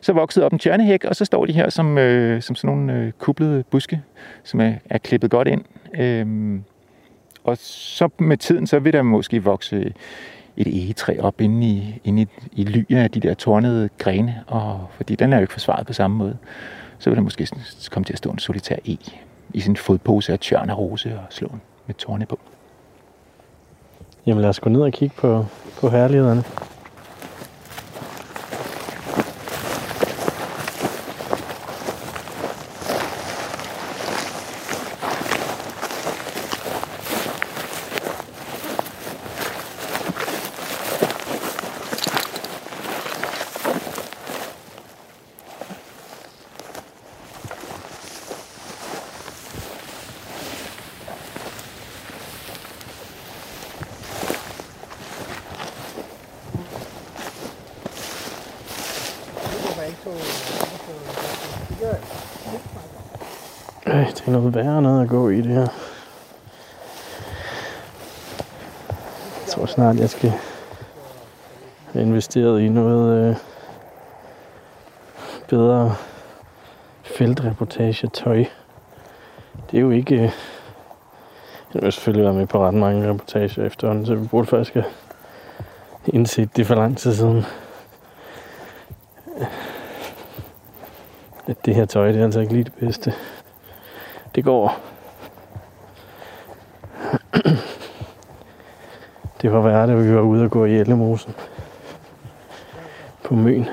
Så 0.00 0.12
voksede 0.12 0.46
op 0.46 0.52
en 0.52 0.58
tjørnehæk, 0.58 1.04
og 1.04 1.16
så 1.16 1.24
står 1.24 1.46
de 1.46 1.52
her 1.52 1.70
som, 1.70 1.98
øh, 1.98 2.42
som 2.42 2.56
sådan 2.56 2.76
nogle 2.76 2.92
øh, 2.92 3.12
kublede 3.12 3.64
buske, 3.70 4.02
som 4.44 4.60
er, 4.60 4.72
er 4.90 4.98
klippet 4.98 5.30
godt 5.30 5.48
ind. 5.48 5.64
Øhm, 5.98 6.64
og 7.44 7.56
så 7.60 8.08
med 8.18 8.36
tiden, 8.36 8.66
så 8.66 8.78
vil 8.78 8.92
der 8.92 9.02
måske 9.02 9.42
vokse 9.42 9.92
et 10.56 10.66
egetræ 10.66 11.18
op 11.20 11.40
inde 11.40 11.66
i, 11.66 12.00
inde 12.04 12.22
i, 12.22 12.26
i 12.52 12.64
ly 12.64 12.84
af 12.90 13.10
de 13.10 13.20
der 13.20 13.34
tornede 13.34 13.88
grene, 13.98 14.44
og, 14.46 14.86
fordi 14.90 15.14
den 15.14 15.32
er 15.32 15.36
jo 15.36 15.40
ikke 15.40 15.52
forsvaret 15.52 15.86
på 15.86 15.92
samme 15.92 16.16
måde. 16.16 16.36
Så 16.98 17.10
vil 17.10 17.16
der 17.16 17.22
måske 17.22 17.48
komme 17.90 18.04
til 18.04 18.12
at 18.12 18.18
stå 18.18 18.30
en 18.30 18.38
solitær 18.38 18.76
e 18.84 18.96
i 19.54 19.60
sin 19.60 19.76
fodpose 19.76 20.32
af 20.32 20.38
tjørn 20.38 20.70
og 20.70 20.78
rose 20.78 21.18
og 21.18 21.24
slå 21.30 21.50
med 21.86 21.94
torne 21.94 22.26
på. 22.26 22.38
Jamen 24.28 24.42
lad 24.42 24.48
os 24.48 24.60
gå 24.60 24.70
ned 24.70 24.80
og 24.80 24.92
kigge 24.92 25.14
på, 25.16 25.46
på 25.80 25.88
herlighederne. 25.90 26.44
Øh, 63.86 64.06
det 64.06 64.17
er 64.28 64.32
noget 64.32 64.54
værre 64.54 64.82
noget 64.82 65.02
at 65.02 65.08
gå 65.08 65.28
i 65.28 65.36
det 65.36 65.46
her. 65.52 65.68
Jeg 69.40 69.48
tror 69.48 69.66
snart, 69.66 69.96
jeg 69.96 70.10
skal 70.10 70.32
have 71.92 72.04
investeret 72.04 72.60
i 72.60 72.68
noget 72.68 73.30
øh, 73.30 73.36
bedre 75.48 75.94
feltreportage-tøj. 77.02 78.44
Det 79.70 79.76
er 79.76 79.80
jo 79.80 79.90
ikke... 79.90 80.14
Øh, 80.14 80.32
jeg 81.74 81.82
har 81.82 81.90
selvfølgelig 81.90 82.24
været 82.24 82.36
med 82.36 82.46
på 82.46 82.66
ret 82.66 82.74
mange 82.74 83.10
reportager 83.10 83.64
efterhånden, 83.64 84.06
så 84.06 84.14
vi 84.14 84.26
burde 84.26 84.46
faktisk 84.46 84.74
have 84.74 84.86
indset 86.06 86.56
det 86.56 86.66
for 86.66 86.74
lang 86.74 86.98
tid 86.98 87.14
siden. 87.14 87.44
At 91.46 91.56
det 91.64 91.74
her 91.74 91.84
tøj, 91.84 92.12
det 92.12 92.20
er 92.20 92.24
altså 92.24 92.40
ikke 92.40 92.52
lige 92.52 92.64
det 92.64 92.74
bedste. 92.74 93.14
Det 94.38 94.44
går. 94.44 94.76
Det 99.42 99.52
var 99.52 99.60
værre, 99.60 99.86
da 99.86 99.94
vi 99.94 100.14
var 100.14 100.20
ude 100.20 100.44
og 100.44 100.50
gå 100.50 100.64
i 100.64 100.78
Ellemosen. 100.78 101.34
På 103.24 103.34
Møn. 103.34 103.68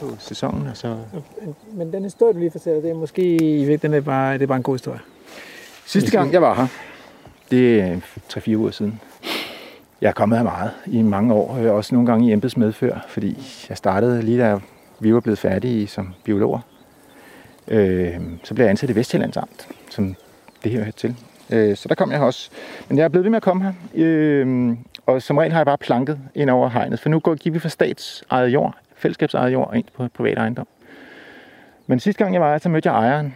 På 0.00 0.16
sæsonen, 0.18 0.66
og 0.66 0.69
så 0.80 0.96
Men 1.72 1.92
den 1.92 2.02
historie, 2.02 2.32
du 2.32 2.38
lige 2.38 2.50
fortæller, 2.50 2.80
det 2.80 2.90
er 2.90 2.94
måske 2.94 3.36
i 3.36 3.64
virkeligheden 3.64 3.92
det 3.92 3.98
er 3.98 4.00
bare, 4.00 4.34
det 4.34 4.42
er 4.42 4.46
bare 4.46 4.56
en 4.56 4.62
god 4.62 4.74
historie. 4.74 5.00
Sidste 5.86 6.10
gang, 6.10 6.32
jeg 6.32 6.42
var 6.42 6.54
her, 6.54 6.66
det 7.50 7.80
er 7.80 7.96
3-4 8.32 8.56
uger 8.56 8.70
siden. 8.70 9.00
Jeg 10.00 10.08
er 10.08 10.12
kommet 10.12 10.38
her 10.38 10.44
meget 10.44 10.70
i 10.86 11.02
mange 11.02 11.34
år, 11.34 11.56
også 11.70 11.94
nogle 11.94 12.06
gange 12.06 12.28
i 12.28 12.32
embedsmedfør, 12.32 13.06
fordi 13.08 13.36
jeg 13.68 13.76
startede 13.76 14.22
lige 14.22 14.38
da 14.38 14.58
vi 15.00 15.14
var 15.14 15.20
blevet 15.20 15.38
færdige 15.38 15.86
som 15.86 16.14
biologer. 16.24 16.60
Øh, 17.68 18.20
så 18.44 18.54
blev 18.54 18.64
jeg 18.64 18.70
ansat 18.70 18.90
i 18.90 18.94
Vestjyllands 18.94 19.36
Amt, 19.36 19.68
som 19.90 20.16
det 20.64 20.72
her 20.72 20.78
hører 20.78 20.90
til. 20.90 21.16
Øh, 21.50 21.76
så 21.76 21.88
der 21.88 21.94
kom 21.94 22.12
jeg 22.12 22.20
også. 22.20 22.50
Men 22.88 22.98
jeg 22.98 23.04
er 23.04 23.08
blevet 23.08 23.24
ved 23.24 23.30
med 23.30 23.36
at 23.36 23.42
komme 23.42 23.62
her, 23.62 23.72
øh, 23.94 24.76
og 25.06 25.22
som 25.22 25.38
regel 25.38 25.52
har 25.52 25.58
jeg 25.58 25.66
bare 25.66 25.78
planket 25.78 26.18
ind 26.34 26.50
over 26.50 26.68
hegnet, 26.68 27.00
for 27.00 27.08
nu 27.08 27.18
går 27.18 27.36
vi 27.50 27.58
fra 27.58 27.68
statsejet 27.68 28.48
jord, 28.48 28.76
fællesskabsejet 29.00 29.52
jord, 29.52 29.74
ind 29.74 29.84
på 29.96 30.08
privat 30.14 30.38
ejendom. 30.38 30.66
Men 31.86 32.00
sidste 32.00 32.24
gang 32.24 32.34
jeg 32.34 32.42
var 32.42 32.50
her, 32.50 32.58
så 32.58 32.68
mødte 32.68 32.90
jeg 32.90 32.98
ejeren, 32.98 33.34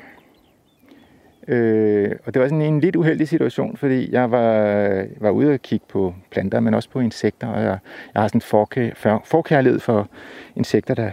Øh, 1.49 2.11
og 2.25 2.35
det 2.35 2.43
var 2.43 2.49
sådan 2.49 2.63
en 2.63 2.81
lidt 2.81 2.97
uheldig 2.97 3.29
situation, 3.29 3.77
fordi 3.77 4.13
jeg 4.13 4.31
var, 4.31 5.07
var 5.21 5.31
ude 5.31 5.53
og 5.53 5.61
kigge 5.63 5.87
på 5.89 6.15
planter, 6.31 6.61
men 6.61 6.75
også 6.75 6.91
på 6.91 7.01
insekter, 7.01 7.47
og 7.47 7.63
jeg, 7.63 7.79
jeg 8.15 8.23
har 8.23 8.29
sådan 8.29 8.37
en 8.37 8.43
forkær, 8.43 9.21
forkærlighed 9.25 9.81
for 9.81 10.09
insekter, 10.57 10.95
der 10.95 11.11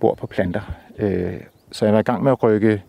bor 0.00 0.14
på 0.14 0.26
planter. 0.26 0.74
Øh, 0.98 1.40
så 1.70 1.84
jeg 1.84 1.94
var 1.94 2.00
i 2.00 2.02
gang 2.02 2.22
med 2.22 2.32
at 2.32 2.42
rykke 2.42 2.82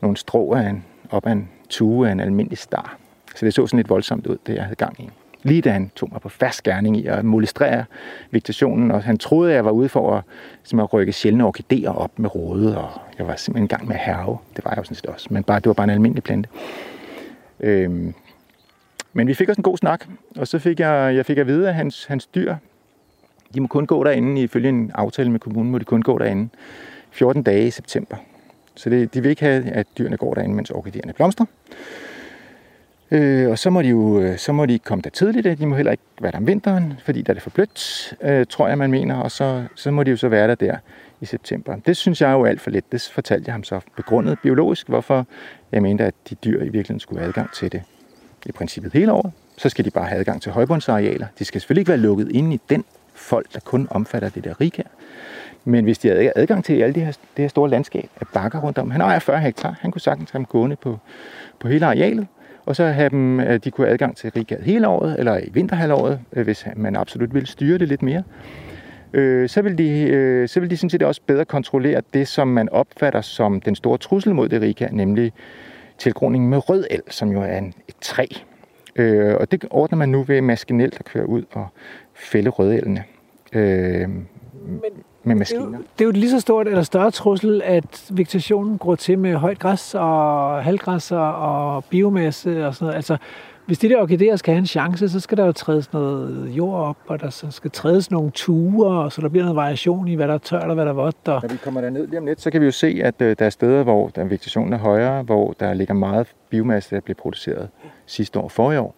nogle 0.00 0.16
strå 0.16 0.54
af 0.54 0.68
en, 0.68 0.84
op 1.10 1.26
af 1.26 1.32
en 1.32 1.48
tue 1.68 2.08
af 2.08 2.12
en 2.12 2.20
almindelig 2.20 2.58
star. 2.58 2.98
Så 3.34 3.46
det 3.46 3.54
så 3.54 3.66
sådan 3.66 3.76
lidt 3.76 3.88
voldsomt 3.88 4.26
ud, 4.26 4.36
det 4.46 4.54
jeg 4.54 4.62
havde 4.62 4.76
gang 4.76 5.00
i. 5.00 5.10
Lige 5.42 5.62
da 5.62 5.70
han 5.70 5.90
tog 5.96 6.08
mig 6.12 6.20
på 6.20 6.28
fast 6.28 6.62
gerning 6.62 6.96
i 6.96 7.06
at 7.06 7.24
molestrere 7.24 7.84
vegetationen, 8.30 8.90
og 8.90 9.02
han 9.02 9.18
troede, 9.18 9.50
at 9.50 9.56
jeg 9.56 9.64
var 9.64 9.70
ude 9.70 9.88
for 9.88 10.16
at, 10.16 10.22
at 10.80 10.92
rykke 10.92 11.12
sjældne 11.12 11.44
orkideer 11.44 11.90
op 11.90 12.18
med 12.18 12.34
råde, 12.34 12.78
og 12.78 12.90
jeg 13.18 13.26
var 13.26 13.36
simpelthen 13.36 13.64
i 13.64 13.68
gang 13.68 13.88
med 13.88 13.96
herve. 13.96 14.38
Det 14.56 14.64
var 14.64 14.70
jeg 14.70 14.78
jo 14.78 14.84
sådan 14.84 14.94
set 14.94 15.06
også, 15.06 15.26
men 15.30 15.44
bare, 15.44 15.58
det 15.58 15.66
var 15.66 15.72
bare 15.72 15.84
en 15.84 15.90
almindelig 15.90 16.22
plante. 16.22 16.48
Øhm, 17.60 18.14
men 19.12 19.26
vi 19.26 19.34
fik 19.34 19.48
også 19.48 19.58
en 19.58 19.62
god 19.62 19.78
snak, 19.78 20.06
og 20.36 20.48
så 20.48 20.58
fik 20.58 20.80
jeg, 20.80 21.14
jeg 21.16 21.26
fik 21.26 21.38
at 21.38 21.46
vide, 21.46 21.68
at 21.68 21.74
hans, 21.74 22.04
hans 22.04 22.26
dyr, 22.26 22.54
de 23.54 23.60
må 23.60 23.66
kun 23.66 23.86
gå 23.86 24.04
derinde, 24.04 24.42
ifølge 24.42 24.68
en 24.68 24.90
aftale 24.94 25.30
med 25.30 25.40
kommunen, 25.40 25.72
må 25.72 25.78
de 25.78 25.84
kun 25.84 26.02
gå 26.02 26.18
derinde 26.18 26.48
14 27.10 27.42
dage 27.42 27.66
i 27.66 27.70
september. 27.70 28.16
Så 28.74 28.90
det, 28.90 29.14
de 29.14 29.20
vil 29.22 29.30
ikke 29.30 29.42
have, 29.42 29.64
at 29.64 29.86
dyrene 29.98 30.16
går 30.16 30.34
derinde, 30.34 30.54
mens 30.54 30.70
orkideerne 30.70 31.12
blomstrer. 31.12 31.46
Øh, 33.12 33.50
og 33.50 33.58
så 33.58 33.70
må, 33.70 33.82
de 33.82 33.88
jo, 33.88 34.20
øh, 34.20 34.38
så 34.38 34.52
må 34.52 34.66
de 34.66 34.78
komme 34.78 35.02
der 35.02 35.10
tidligt, 35.10 35.46
øh, 35.46 35.58
de 35.58 35.66
må 35.66 35.76
heller 35.76 35.92
ikke 35.92 36.02
være 36.20 36.32
der 36.32 36.38
om 36.38 36.46
vinteren, 36.46 36.94
fordi 37.04 37.22
der 37.22 37.30
er 37.30 37.34
det 37.34 37.42
for 37.42 37.50
blødt, 37.50 38.14
øh, 38.22 38.46
tror 38.46 38.68
jeg, 38.68 38.78
man 38.78 38.90
mener, 38.90 39.16
og 39.16 39.30
så, 39.30 39.64
så 39.74 39.90
må 39.90 40.02
de 40.02 40.10
jo 40.10 40.16
så 40.16 40.28
være 40.28 40.48
der 40.48 40.54
der 40.54 40.76
i 41.20 41.26
september. 41.26 41.76
Det 41.86 41.96
synes 41.96 42.20
jeg 42.20 42.30
er 42.30 42.34
jo 42.34 42.44
alt 42.44 42.60
for 42.60 42.70
lidt. 42.70 42.92
Det 42.92 43.10
fortalte 43.12 43.46
jeg 43.46 43.54
ham 43.54 43.64
så 43.64 43.80
begrundet 43.96 44.38
biologisk, 44.42 44.88
hvorfor 44.88 45.26
jeg 45.72 45.82
mente, 45.82 46.04
at 46.04 46.14
de 46.30 46.34
dyr 46.34 46.58
i 46.58 46.64
virkeligheden 46.64 47.00
skulle 47.00 47.18
have 47.18 47.28
adgang 47.28 47.52
til 47.52 47.72
det 47.72 47.82
i 48.46 48.52
princippet 48.52 48.92
hele 48.92 49.12
året. 49.12 49.32
Så 49.56 49.68
skal 49.68 49.84
de 49.84 49.90
bare 49.90 50.06
have 50.06 50.18
adgang 50.18 50.42
til 50.42 50.52
højbundsarealer. 50.52 51.26
De 51.38 51.44
skal 51.44 51.60
selvfølgelig 51.60 51.80
ikke 51.80 51.88
være 51.88 51.98
lukket 51.98 52.30
inde 52.30 52.54
i 52.54 52.60
den 52.70 52.84
folk, 53.14 53.54
der 53.54 53.60
kun 53.60 53.88
omfatter 53.90 54.28
det 54.28 54.44
der 54.44 54.60
rike. 54.60 54.84
Men 55.64 55.84
hvis 55.84 55.98
de 55.98 56.08
havde 56.08 56.32
adgang 56.36 56.64
til 56.64 56.82
alle 56.82 56.94
de 56.94 57.00
her, 57.00 57.12
det 57.12 57.42
her 57.42 57.48
store 57.48 57.70
landskab 57.70 58.10
af 58.20 58.26
bakker 58.28 58.60
rundt 58.60 58.78
om, 58.78 58.90
han 58.90 59.00
ejer 59.00 59.18
40 59.18 59.40
hektar, 59.40 59.76
han 59.80 59.90
kunne 59.90 60.00
sagtens 60.00 60.30
have 60.30 60.38
dem 60.38 60.46
gående 60.46 60.76
på, 60.76 60.98
på 61.58 61.68
hele 61.68 61.86
arealet, 61.86 62.26
og 62.66 62.76
så 62.76 62.84
have 62.84 63.08
dem, 63.08 63.40
øh, 63.40 63.60
de 63.64 63.70
kunne 63.70 63.86
have 63.86 63.92
adgang 63.92 64.16
til 64.16 64.30
Rigad 64.30 64.58
hele 64.62 64.88
året, 64.88 65.18
eller 65.18 65.38
i 65.38 65.50
vinterhalvåret, 65.52 66.20
øh, 66.32 66.44
hvis 66.44 66.66
man 66.76 66.96
absolut 66.96 67.34
ville 67.34 67.46
styre 67.46 67.78
det 67.78 67.88
lidt 67.88 68.02
mere. 68.02 68.22
Øh, 69.12 69.48
så 69.48 69.62
vil 69.62 69.78
de, 69.78 70.00
øh, 70.00 70.48
så 70.48 70.60
vil 70.60 70.70
de 70.70 70.76
sådan 70.76 70.90
set 70.90 71.02
også 71.02 71.20
bedre 71.26 71.44
kontrollere 71.44 72.02
det, 72.14 72.28
som 72.28 72.48
man 72.48 72.68
opfatter 72.68 73.20
som 73.20 73.60
den 73.60 73.74
store 73.74 73.98
trussel 73.98 74.34
mod 74.34 74.48
det 74.48 74.62
rika, 74.62 74.88
nemlig 74.92 75.32
tilgroningen 75.98 76.50
med 76.50 76.68
rød 76.70 76.84
el, 76.90 77.02
som 77.08 77.30
jo 77.30 77.42
er 77.42 77.58
en, 77.58 77.74
et 77.88 77.94
træ. 78.00 78.26
Øh, 78.96 79.34
og 79.34 79.52
det 79.52 79.64
ordner 79.70 79.98
man 79.98 80.08
nu 80.08 80.22
ved 80.22 80.40
maskinelt 80.40 80.96
at 80.98 81.04
køre 81.04 81.28
ud 81.28 81.42
og 81.52 81.66
fælde 82.14 82.50
rødelene. 82.50 83.04
Øh, 83.52 84.08
Men 84.64 84.92
med 85.24 85.34
maskiner. 85.34 85.64
Det 85.64 85.74
er, 85.74 85.78
jo, 85.78 85.84
det 85.98 86.00
er 86.00 86.04
jo 86.04 86.10
et 86.10 86.16
lige 86.16 86.30
så 86.30 86.40
stort 86.40 86.68
eller 86.68 86.82
større 86.82 87.10
trussel, 87.10 87.62
at 87.64 88.10
vegetationen 88.10 88.78
går 88.78 88.94
til 88.94 89.18
med 89.18 89.34
højt 89.34 89.58
græs 89.58 89.94
og 89.94 90.64
halvgræs 90.64 91.12
og 91.12 91.84
biomasse 91.84 92.66
og 92.66 92.74
sådan 92.74 92.84
noget. 92.86 92.96
Altså, 92.96 93.16
hvis 93.66 93.78
de 93.78 93.88
der 93.88 94.00
orkideer 94.00 94.36
skal 94.36 94.54
have 94.54 94.58
en 94.58 94.66
chance, 94.66 95.08
så 95.08 95.20
skal 95.20 95.38
der 95.38 95.46
jo 95.46 95.52
trædes 95.52 95.92
noget 95.92 96.48
jord 96.48 96.80
op, 96.80 96.96
og 97.06 97.20
der 97.20 97.30
skal 97.50 97.70
trædes 97.70 98.10
nogle 98.10 98.30
ture, 98.30 99.10
så 99.10 99.20
der 99.20 99.28
bliver 99.28 99.44
noget 99.44 99.56
variation 99.56 100.08
i, 100.08 100.14
hvad 100.14 100.28
der 100.28 100.34
er 100.34 100.38
tørt 100.38 100.62
og 100.62 100.74
hvad 100.74 100.84
der 100.84 100.90
er 100.90 100.94
vådt. 100.94 101.28
Og... 101.28 101.40
Når 101.42 101.48
vi 101.48 101.56
kommer 101.56 101.80
derned 101.80 102.06
lige 102.06 102.18
om 102.18 102.26
lidt, 102.26 102.40
så 102.40 102.50
kan 102.50 102.60
vi 102.60 102.66
jo 102.66 102.72
se, 102.72 103.00
at 103.04 103.14
øh, 103.22 103.36
der 103.38 103.46
er 103.46 103.50
steder, 103.50 103.82
hvor 103.82 104.08
der 104.08 104.24
vegetationen 104.24 104.72
er 104.72 104.78
højere, 104.78 105.22
hvor 105.22 105.54
der 105.60 105.74
ligger 105.74 105.94
meget 105.94 106.26
biomasse, 106.50 106.94
der 106.94 107.00
bliver 107.00 107.16
produceret 107.16 107.68
sidste 108.06 108.38
år, 108.38 108.48
forrige 108.48 108.80
år. 108.80 108.94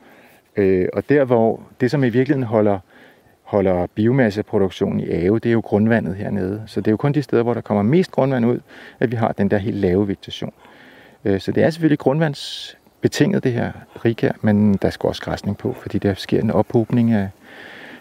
Øh, 0.57 0.89
og 0.93 1.09
der, 1.09 1.25
hvor 1.25 1.61
det, 1.81 1.91
som 1.91 2.05
i 2.05 2.09
virkeligheden 2.09 2.43
holder 2.43 2.79
holder 3.45 3.87
biomasseproduktionen 3.87 5.01
i 5.01 5.11
ave, 5.11 5.39
det 5.39 5.49
er 5.49 5.53
jo 5.53 5.61
grundvandet 5.61 6.17
hernede. 6.17 6.63
Så 6.67 6.81
det 6.81 6.87
er 6.87 6.93
jo 6.93 6.97
kun 6.97 7.13
de 7.13 7.23
steder, 7.23 7.43
hvor 7.43 7.55
der 7.55 7.61
kommer 7.61 7.83
mest 7.83 8.11
grundvand 8.11 8.47
ud, 8.47 8.61
at 9.01 9.11
vi 9.11 9.17
har 9.17 9.33
den 9.33 9.51
der 9.51 9.59
helt 9.59 9.77
lave 9.77 10.09
vegetation. 10.09 10.53
Øh, 11.25 11.41
så 11.41 11.53
det 11.53 11.63
er 11.63 11.71
selvfølgelig 11.71 11.99
grundvandsbetinget, 11.99 13.45
det 13.45 13.53
her 13.53 13.73
rig 14.05 14.17
her, 14.21 14.33
men 14.41 14.75
der 14.75 14.91
skal 14.91 15.09
også 15.09 15.23
græsning 15.23 15.59
på, 15.59 15.73
fordi 15.73 15.99
der 15.99 16.15
sker 16.15 16.41
en 16.41 16.51
ophobning 16.51 17.13
af, 17.13 17.29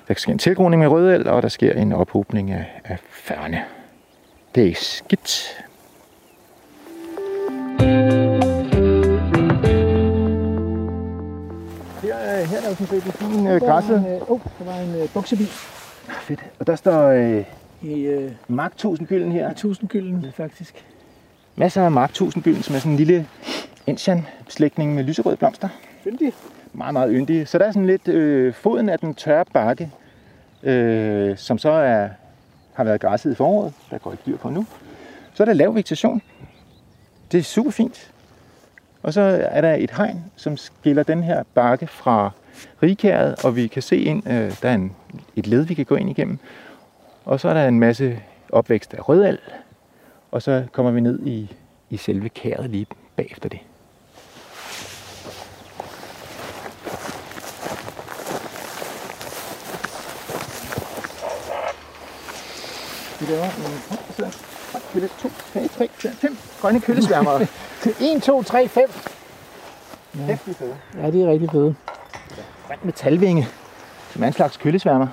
der 0.07 0.13
sker 0.13 0.31
en 0.31 0.39
tilgroning 0.39 0.79
med 0.79 0.87
rødel, 0.87 1.27
og 1.27 1.41
der 1.41 1.49
sker 1.49 1.73
en 1.73 1.93
ophobning 1.93 2.51
af, 2.51 2.65
af 2.85 2.97
færne. 3.09 3.61
Det 4.55 4.67
er 4.67 4.75
skidt. 4.75 5.63
Her 12.53 12.59
er 12.59 12.61
der 12.61 12.69
jo 12.69 12.75
sådan 12.75 13.01
set 13.01 13.05
en 13.05 13.11
fin 13.11 13.47
øh, 13.47 13.61
græsset. 13.61 14.21
Åh, 14.21 14.31
oh, 14.31 14.39
der 14.59 14.65
var 14.65 14.79
en 14.79 15.01
øh, 15.01 15.09
buksebil. 15.13 15.47
Fedt. 16.21 16.39
Og 16.59 16.67
der 16.67 16.75
står 16.75 17.07
øh, 17.07 17.43
i 17.81 18.01
øh, 18.01 18.31
Mark 18.47 18.71
1000 18.71 19.07
gylden 19.07 19.31
her. 19.31 19.49
1000 19.49 19.89
gylden, 19.89 20.25
faktisk. 20.35 20.85
Masser 21.55 21.83
af 21.83 21.91
Mark 21.91 22.09
1000 22.09 22.43
gylden, 22.43 22.63
som 22.63 22.75
er 22.75 22.79
sådan 22.79 22.91
en 22.91 22.97
lille 22.97 23.27
Indian 23.87 24.27
slægtning 24.49 24.95
med 24.95 25.03
lyserøde 25.03 25.35
blomster. 25.35 25.69
Yndig. 26.07 26.33
Meget, 26.73 26.93
meget 26.93 27.11
yndig. 27.13 27.47
Så 27.47 27.57
der 27.57 27.65
er 27.65 27.71
sådan 27.71 27.85
lidt 27.85 28.07
øh, 28.07 28.53
foden 28.53 28.89
af 28.89 28.99
den 28.99 29.15
tørre 29.15 29.45
bakke, 29.53 29.91
øh, 30.63 31.37
som 31.37 31.57
så 31.57 31.69
er, 31.69 32.09
har 32.73 32.83
været 32.83 33.01
græsset 33.01 33.31
i 33.31 33.35
foråret. 33.35 33.73
Der 33.91 33.97
går 33.97 34.11
ikke 34.11 34.23
dyr 34.25 34.37
på 34.37 34.49
nu. 34.49 34.65
Så 35.33 35.43
er 35.43 35.45
der 35.45 35.53
lav 35.53 35.73
vegetation. 35.73 36.21
Det 37.31 37.37
er 37.37 37.43
super 37.43 37.71
fint. 37.71 38.11
Og 39.03 39.13
så 39.13 39.21
er 39.51 39.61
der 39.61 39.73
et 39.73 39.91
hegn, 39.91 40.23
som 40.35 40.57
skiller 40.57 41.03
den 41.03 41.23
her 41.23 41.43
bakke 41.53 41.87
fra 41.87 42.31
rigkæret, 42.83 43.45
og 43.45 43.55
vi 43.55 43.67
kan 43.67 43.81
se 43.81 43.97
ind, 43.97 44.27
øh, 44.27 44.55
der 44.61 44.69
er 44.69 44.73
en, 44.75 44.95
et 45.35 45.47
led, 45.47 45.63
vi 45.63 45.73
kan 45.73 45.85
gå 45.85 45.95
ind 45.95 46.09
igennem. 46.09 46.39
Og 47.25 47.39
så 47.39 47.49
er 47.49 47.53
der 47.53 47.67
en 47.67 47.79
masse 47.79 48.19
opvækst 48.51 48.93
af 48.93 49.09
rødal, 49.09 49.39
og 50.31 50.41
så 50.41 50.63
kommer 50.71 50.91
vi 50.91 50.99
ned 50.99 51.19
i, 51.25 51.55
i 51.89 51.97
selve 51.97 52.29
kæret 52.29 52.69
lige 52.69 52.85
bagefter 53.15 53.49
det. 53.49 53.59
Vi 63.19 63.25
laver 63.31 63.43
en 63.45 65.09
2, 65.21 65.29
3, 65.53 65.67
3, 65.67 65.89
5 66.11 66.37
grønne 66.61 66.81
køllesværmere. 66.81 67.47
1, 68.01 68.21
2, 68.23 68.43
3, 68.43 68.67
5. 68.67 68.89
Ja. 70.15 70.21
Hæftig 70.21 70.55
fede. 70.55 70.75
Ja, 70.97 71.11
de 71.11 71.23
er 71.23 71.31
rigtig 71.31 71.49
fede. 71.51 71.75
Grøn 72.67 72.77
metalvinge, 72.83 73.47
som 74.09 74.23
er 74.23 74.27
en 74.27 74.33
slags 74.33 74.57
køllesværmer. 74.57 75.07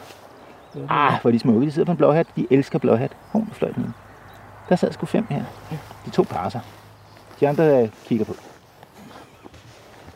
Ah, 0.88 1.12
hvor 1.22 1.30
de 1.30 1.38
smukke. 1.38 1.66
De 1.66 1.72
sidder 1.72 1.86
på 1.86 1.92
en 1.92 1.96
blåhat. 1.96 2.26
De 2.36 2.46
elsker 2.50 2.78
blåhat. 2.78 3.12
Hov, 3.28 3.42
nu 3.42 3.48
fløj 3.52 3.72
den 3.72 3.94
Der 4.68 4.76
sad 4.76 4.92
sgu 4.92 5.06
fem 5.06 5.26
her. 5.30 5.44
De 6.06 6.10
to 6.10 6.22
parser. 6.22 6.60
De 7.40 7.48
andre 7.48 7.88
kigger 8.04 8.24
på. 8.24 8.34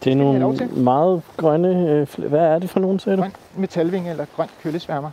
Det 0.05 0.13
er 0.13 0.17
nogle 0.17 0.69
meget 0.77 1.23
grønne... 1.37 1.91
Øh, 2.19 2.29
hvad 2.29 2.41
er 2.41 2.59
det 2.59 2.71
for 2.71 2.81
nogen, 2.81 2.99
sagde 2.99 3.17
du? 3.17 3.23
Grøn 3.23 3.33
metalvinge 3.57 4.11
eller 4.11 4.25
grøn 4.37 4.49
køllesværmer. 4.63 5.11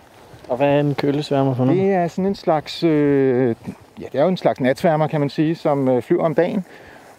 Og 0.49 0.58
hvad 0.58 0.67
er 0.67 0.80
en 0.80 0.95
køllesværmer 0.95 1.56
for 1.56 1.65
noget? 1.65 1.82
Det 1.82 1.91
er 1.91 2.08
sådan 2.08 2.25
en 2.25 2.36
slags... 2.36 2.84
Øh, 2.84 3.56
ja, 3.99 4.06
det 4.12 4.19
er 4.19 4.23
jo 4.23 4.30
en 4.30 4.38
slags 4.38 4.60
natsværmer, 4.60 5.08
kan 5.08 5.19
man 5.19 5.30
sige, 5.30 5.56
som 5.56 5.88
øh, 5.88 6.01
flyver 6.01 6.23
om 6.23 6.36
dagen. 6.36 6.65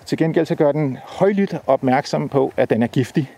Til 0.07 0.19
gengæld 0.19 0.47
så 0.47 0.55
gør 0.55 0.73
den 0.73 0.99
højlydt 1.05 1.55
opmærksom 1.67 2.29
på, 2.29 2.53
at 2.57 2.71
den 2.71 2.83
er 2.83 2.87
giftig 2.87 3.31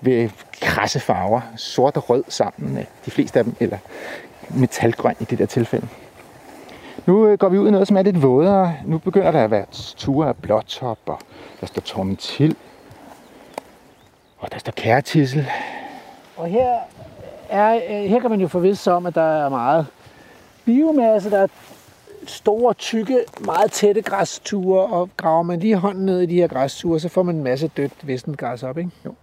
ved 0.00 0.30
krasse 0.60 1.00
farver, 1.00 1.40
sort 1.56 1.96
og 1.96 2.10
rød 2.10 2.24
sammen, 2.28 2.86
de 3.06 3.10
fleste 3.10 3.38
af 3.38 3.44
dem, 3.44 3.54
eller 3.60 3.78
metalgrøn 4.50 5.14
i 5.20 5.24
det 5.24 5.38
der 5.38 5.46
tilfælde. 5.46 5.88
Nu 7.06 7.26
øh, 7.26 7.38
går 7.38 7.48
vi 7.48 7.58
ud 7.58 7.68
i 7.68 7.70
noget, 7.70 7.88
som 7.88 7.96
er 7.96 8.02
lidt 8.02 8.22
vådere. 8.22 8.74
Nu 8.84 8.98
begynder 8.98 9.30
der 9.30 9.44
at 9.44 9.50
være 9.50 9.64
ture 9.96 10.28
af 10.28 10.36
blåtop, 10.36 10.98
og 11.06 11.18
der 11.60 11.66
står 11.66 11.80
tormentil, 11.80 12.56
og 14.38 14.52
der 14.52 14.58
står 14.58 14.72
kærtissel. 14.72 15.48
Og 16.36 16.46
her, 16.46 16.78
er, 17.48 17.74
øh, 17.74 18.10
her 18.10 18.20
kan 18.20 18.30
man 18.30 18.40
jo 18.40 18.48
forvisse 18.48 18.82
sig 18.82 18.94
om, 18.94 19.06
at 19.06 19.14
der 19.14 19.44
er 19.44 19.48
meget 19.48 19.86
biomasse, 20.64 21.30
der 21.30 21.38
er 21.38 21.46
store, 22.26 22.74
tykke, 22.74 23.18
meget 23.40 23.72
tætte 23.72 24.02
græsture, 24.02 24.86
og 24.86 25.10
graver 25.16 25.42
man 25.42 25.60
lige 25.60 25.76
hånden 25.76 26.06
ned 26.06 26.20
i 26.20 26.26
de 26.26 26.34
her 26.34 26.46
græsture, 26.46 27.00
så 27.00 27.08
får 27.08 27.22
man 27.22 27.34
en 27.34 27.44
masse 27.44 27.68
dødt 27.68 28.06
vistent 28.06 28.38
græs 28.38 28.62
op. 28.62 28.78
Ikke? 28.78 28.90
Jo. 29.04 29.14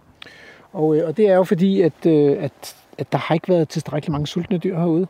Og, 0.72 0.96
øh, 0.96 1.08
og 1.08 1.16
det 1.16 1.28
er 1.28 1.34
jo 1.34 1.44
fordi, 1.44 1.80
at, 1.80 2.06
øh, 2.06 2.36
at, 2.40 2.76
at 2.98 3.12
der 3.12 3.18
har 3.18 3.34
ikke 3.34 3.48
været 3.48 3.68
tilstrækkeligt 3.68 4.12
mange 4.12 4.26
sultne 4.26 4.58
dyr 4.58 4.78
herude 4.78 5.06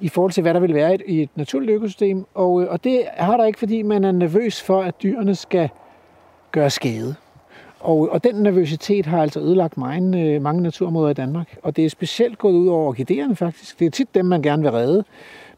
i 0.00 0.08
forhold 0.08 0.32
til, 0.32 0.42
hvad 0.42 0.54
der 0.54 0.60
vil 0.60 0.74
være 0.74 0.98
i 1.08 1.22
et 1.22 1.30
naturligt 1.36 1.72
økosystem. 1.72 2.26
Og, 2.34 2.62
øh, 2.62 2.70
og 2.70 2.84
det 2.84 3.04
har 3.16 3.36
der 3.36 3.44
ikke, 3.44 3.58
fordi 3.58 3.82
man 3.82 4.04
er 4.04 4.12
nervøs 4.12 4.62
for, 4.62 4.82
at 4.82 5.02
dyrene 5.02 5.34
skal 5.34 5.68
gøre 6.52 6.70
skade. 6.70 7.14
Og, 7.80 8.08
og 8.10 8.24
den 8.24 8.34
nervøsitet 8.34 9.06
har 9.06 9.22
altså 9.22 9.40
ødelagt 9.40 9.76
mange, 9.76 10.40
mange 10.40 10.62
naturområder 10.62 11.10
i 11.10 11.14
Danmark. 11.14 11.56
Og 11.62 11.76
det 11.76 11.84
er 11.84 11.88
specielt 11.88 12.38
gået 12.38 12.54
ud 12.54 12.68
over 12.68 12.88
orkidererne 12.88 13.36
faktisk. 13.36 13.78
Det 13.78 13.86
er 13.86 13.90
tit 13.90 14.14
dem, 14.14 14.24
man 14.24 14.42
gerne 14.42 14.62
vil 14.62 14.70
redde. 14.70 15.04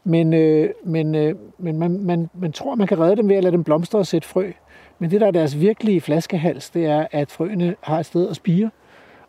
Men, 0.03 0.33
øh, 0.33 0.69
men, 0.83 1.15
øh, 1.15 1.35
men 1.57 1.79
man, 1.79 1.99
man, 1.99 2.29
man 2.33 2.51
tror, 2.51 2.75
man 2.75 2.87
kan 2.87 2.99
redde 2.99 3.15
dem 3.15 3.29
ved 3.29 3.35
at 3.35 3.43
lade 3.43 3.53
dem 3.53 3.63
blomstre 3.63 3.99
og 3.99 4.07
sætte 4.07 4.27
frø. 4.27 4.51
Men 4.99 5.11
det, 5.11 5.21
der 5.21 5.27
er 5.27 5.31
deres 5.31 5.59
virkelige 5.59 6.01
flaskehals, 6.01 6.69
det 6.69 6.85
er, 6.85 7.07
at 7.11 7.31
frøene 7.31 7.75
har 7.81 7.99
et 7.99 8.05
sted 8.05 8.29
at 8.29 8.35
spire 8.35 8.69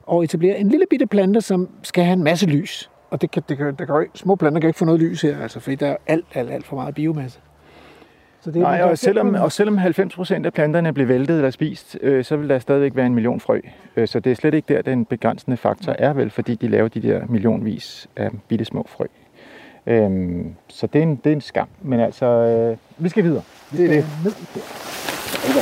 og 0.09 0.25
etablere 0.25 0.59
en 0.59 0.69
lille 0.69 0.87
bitte 0.91 1.07
plante, 1.07 1.41
som 1.41 1.69
skal 1.83 2.05
have 2.05 2.13
en 2.13 2.25
masse 2.25 2.47
lys. 2.47 2.91
Og 3.11 3.21
det 3.21 3.31
kan, 3.31 3.43
det 3.49 3.57
kan, 3.57 3.75
det 3.75 3.87
kan, 3.87 4.07
små 4.15 4.35
planter 4.37 4.61
kan 4.61 4.69
ikke 4.69 4.79
få 4.79 4.85
noget 4.85 5.01
lys 5.01 5.23
her, 5.23 5.43
altså, 5.43 5.61
fordi 5.61 5.77
der 5.77 5.87
er 5.87 5.97
alt, 6.07 6.25
alt, 6.35 6.51
alt 6.51 6.67
for 6.67 6.77
meget 6.77 6.95
biomasse. 6.95 7.41
Så 8.41 8.51
det, 8.51 8.61
Nej, 8.63 8.83
og 8.83 8.99
selvom, 8.99 9.35
og 9.35 9.53
selvom 9.53 9.79
90 9.79 10.15
procent 10.15 10.47
af 10.47 10.53
planterne 10.53 10.93
bliver 10.93 11.07
væltet 11.07 11.37
eller 11.37 11.51
spist, 11.51 11.99
øh, 12.03 12.25
så 12.25 12.37
vil 12.37 12.49
der 12.49 12.59
stadigvæk 12.59 12.97
være 12.97 13.07
en 13.07 13.15
million 13.15 13.41
frø. 13.41 13.61
Øh, 13.97 14.09
så 14.09 14.21
det 14.21 14.33
er 14.33 14.37
slet 14.37 14.55
ikke 14.55 14.75
der, 14.75 14.83
den 14.83 15.05
begrænsende 15.05 15.57
faktor 15.57 15.95
er 15.99 16.13
vel, 16.13 16.31
fordi 16.31 16.55
de 16.55 16.69
laver 16.69 16.89
de 16.89 17.03
der 17.03 17.27
millionvis 17.29 18.09
af 18.17 18.31
bitte 18.49 18.65
små 18.65 18.87
frø. 18.89 19.05
Øhm, 19.87 20.55
så 20.69 20.87
det 20.87 20.99
er, 20.99 21.03
en, 21.03 21.17
det 21.17 21.31
er 21.31 21.35
en 21.35 21.41
skam. 21.41 21.69
Men 21.83 22.01
altså, 22.01 22.27
øh, 22.27 22.77
vi 22.99 23.09
skal 23.09 23.25
videre. 23.25 23.43
Vi 23.73 23.79
det 23.79 23.85
er 23.85 23.89
det. 23.89 24.07
Ned. 24.25 24.33
Ja. 25.57 25.61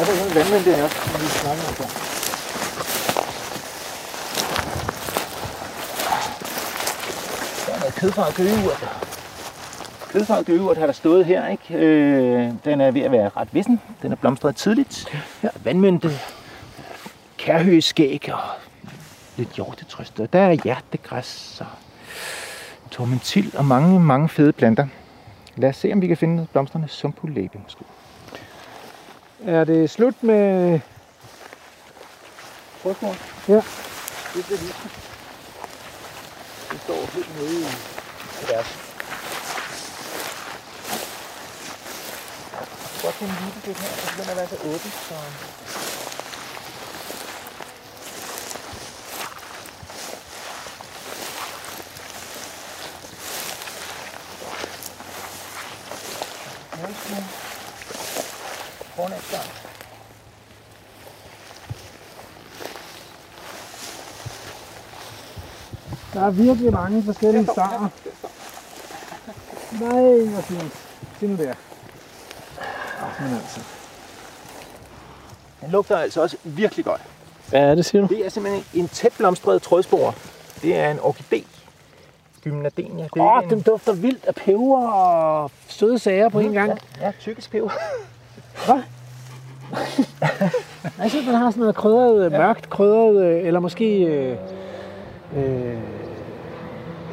Er 0.00 0.34
vandmænd 0.34 0.64
der 0.64 0.84
også, 0.84 0.96
som 0.96 1.20
vi 1.20 1.26
snakker 1.26 1.84
om 1.84 2.17
der? 8.00 8.10
Der 8.10 8.22
er 8.22 8.52
noget 8.52 8.88
kødfart 10.08 10.44
gøgeurt. 10.44 10.46
Gøgeurt 10.46 10.76
har 10.76 10.86
der 10.86 10.92
stået 10.92 11.24
her, 11.24 11.46
ikke? 11.48 11.74
Øh, 11.74 12.52
den 12.64 12.80
er 12.80 12.90
ved 12.90 13.00
at 13.02 13.12
være 13.12 13.30
ret 13.36 13.48
vissen. 13.52 13.80
Den 14.02 14.12
er 14.12 14.16
blomstret 14.16 14.56
tidligt. 14.56 15.06
Ja. 15.42 15.48
Vandmynte, 15.64 16.10
kærhøgeskæg 17.36 18.30
og 18.32 18.40
lidt 19.36 19.48
hjortetrøster. 19.48 20.26
Der 20.26 20.40
er 20.40 20.52
hjertegræs 20.52 21.56
og 21.60 21.66
tormentil 22.90 23.54
og 23.56 23.64
mange, 23.64 24.00
mange 24.00 24.28
fede 24.28 24.52
planter. 24.52 24.86
lad 25.56 25.68
os 25.68 25.76
se, 25.76 25.92
om 25.92 26.02
vi 26.02 26.06
kan 26.06 26.16
finde 26.16 26.46
blomsterne 26.52 26.88
sumphulæbe 26.88 27.58
måske. 27.64 27.84
Er 29.46 29.64
det 29.64 29.90
slut 29.90 30.22
med... 30.22 30.80
Frøsmor? 32.82 33.14
Ja. 33.48 33.62
Det 34.34 34.44
bliver 34.46 34.58
lige. 34.58 34.97
Det 36.70 36.80
står 36.84 37.06
helt 37.14 37.36
nede 37.36 37.60
i 37.60 38.46
deres. 38.48 38.66
Jeg 42.52 43.02
kan 43.02 43.02
godt 43.02 43.14
finde 43.14 43.34
lige 43.40 43.62
det 43.66 43.76
her, 43.76 43.88
og 43.88 44.16
den 44.16 44.30
er 44.30 44.34
være 44.34 44.48
så 44.48 44.56
åben, 44.64 44.92
så... 45.08 45.14
Frøsmor. 56.70 57.24
Kornægstang. 58.96 59.67
Der 66.14 66.26
er 66.26 66.30
virkelig 66.30 66.72
mange 66.72 67.02
forskellige 67.02 67.44
starter. 67.44 67.88
Nej, 69.80 70.26
hvor 70.26 70.40
fint. 70.40 70.72
Se 71.20 71.26
nu 71.26 71.36
der. 71.36 71.54
Ach, 73.02 73.22
men 73.22 73.34
altså. 73.34 73.60
Den 75.60 75.70
lugter 75.70 75.96
altså 75.96 76.22
også 76.22 76.36
virkelig 76.44 76.84
godt. 76.84 77.00
Hvad 77.48 77.60
er 77.60 77.74
det, 77.74 77.84
siger 77.84 78.06
du? 78.06 78.14
Det 78.14 78.26
er 78.26 78.30
simpelthen 78.30 78.64
en 78.74 78.88
tæt 78.88 79.12
blomstret 79.18 79.62
trådspore. 79.62 80.12
Det 80.62 80.76
er 80.76 80.90
en 80.90 80.98
orkidé. 80.98 81.44
Gymnadenia. 82.44 83.04
Det 83.14 83.20
er 83.20 83.36
Åh, 83.36 83.42
ikke 83.42 83.54
den 83.54 83.62
dufter 83.62 83.92
vildt 83.92 84.24
af 84.26 84.34
peber 84.34 84.88
og 84.88 85.50
søde 85.68 85.98
sager 85.98 86.28
på 86.28 86.38
en 86.40 86.52
gang. 86.52 86.78
Ja, 87.00 87.06
ja 87.06 87.12
tykkes 87.20 87.48
peber. 87.48 87.70
Jeg 90.98 91.10
synes, 91.10 91.26
den 91.26 91.34
har 91.34 91.50
sådan 91.50 91.60
noget 91.60 91.74
krydret, 91.76 92.32
mørkt 92.32 92.70
krydret, 92.70 93.24
øh, 93.24 93.46
eller 93.46 93.60
måske... 93.60 94.38
Øh, 95.36 95.78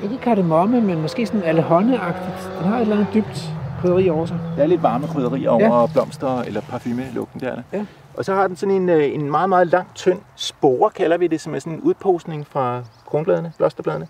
ikke 0.04 0.17
kardemomme, 0.17 0.82
men 0.82 1.01
måske 1.01 1.25
sådan 1.25 1.43
alehåndeagtigt. 1.43 2.51
Den 2.60 2.67
har 2.67 2.75
et 2.75 2.82
eller 2.82 2.95
andet 2.95 3.13
dybt 3.13 3.49
krydderi 3.82 4.10
over 4.10 4.25
sig. 4.25 4.39
Der 4.58 4.63
er 4.63 4.67
lidt 4.67 4.84
varme 4.84 5.08
krydderi 5.08 5.47
over 5.47 5.82
ja. 5.82 5.86
blomster 5.86 6.41
eller 6.41 6.62
parfumelugten 6.62 7.39
der. 7.39 7.56
Ja. 7.73 7.86
Og 8.13 8.25
så 8.25 8.34
har 8.34 8.47
den 8.47 8.56
sådan 8.56 8.75
en, 8.75 8.89
øh, 8.89 9.13
en 9.13 9.32
meget, 9.32 9.49
meget 9.49 9.67
lang, 9.67 9.88
tynd 9.95 10.19
spore, 10.36 10.89
kalder 10.89 11.17
vi 11.17 11.28
det, 11.28 11.41
som 11.41 11.56
er 11.56 11.60
sådan 11.60 11.73
en 11.73 11.82
udposning 11.82 12.47
fra 12.47 12.82
kronbladene, 13.06 13.51
blomsterbladene, 13.58 14.08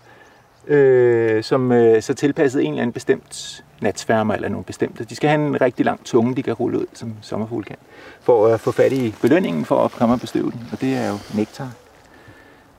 øh, 0.66 1.42
som 1.42 1.72
øh, 1.72 2.02
så 2.02 2.14
tilpasset 2.14 2.64
en 2.64 2.70
eller 2.70 2.82
anden 2.82 2.92
bestemt 2.92 3.64
natsværmer 3.80 4.34
eller 4.34 4.48
nogle 4.48 4.64
bestemte. 4.64 5.04
De 5.04 5.16
skal 5.16 5.30
have 5.30 5.46
en 5.46 5.60
rigtig 5.60 5.84
lang 5.84 6.04
tunge, 6.04 6.36
de 6.36 6.42
kan 6.42 6.54
rulle 6.54 6.78
ud, 6.78 6.86
som 6.92 7.14
sommerfugle 7.20 7.64
kan, 7.64 7.76
for 8.20 8.46
at 8.46 8.60
få 8.60 8.72
fat 8.72 8.92
i 8.92 9.14
belønningen 9.22 9.64
for 9.64 9.84
at 9.84 9.90
komme 9.90 10.14
og 10.14 10.20
bestøve 10.20 10.50
den, 10.50 10.68
og 10.72 10.80
det 10.80 10.96
er 10.96 11.08
jo 11.08 11.14
nektar. 11.34 11.68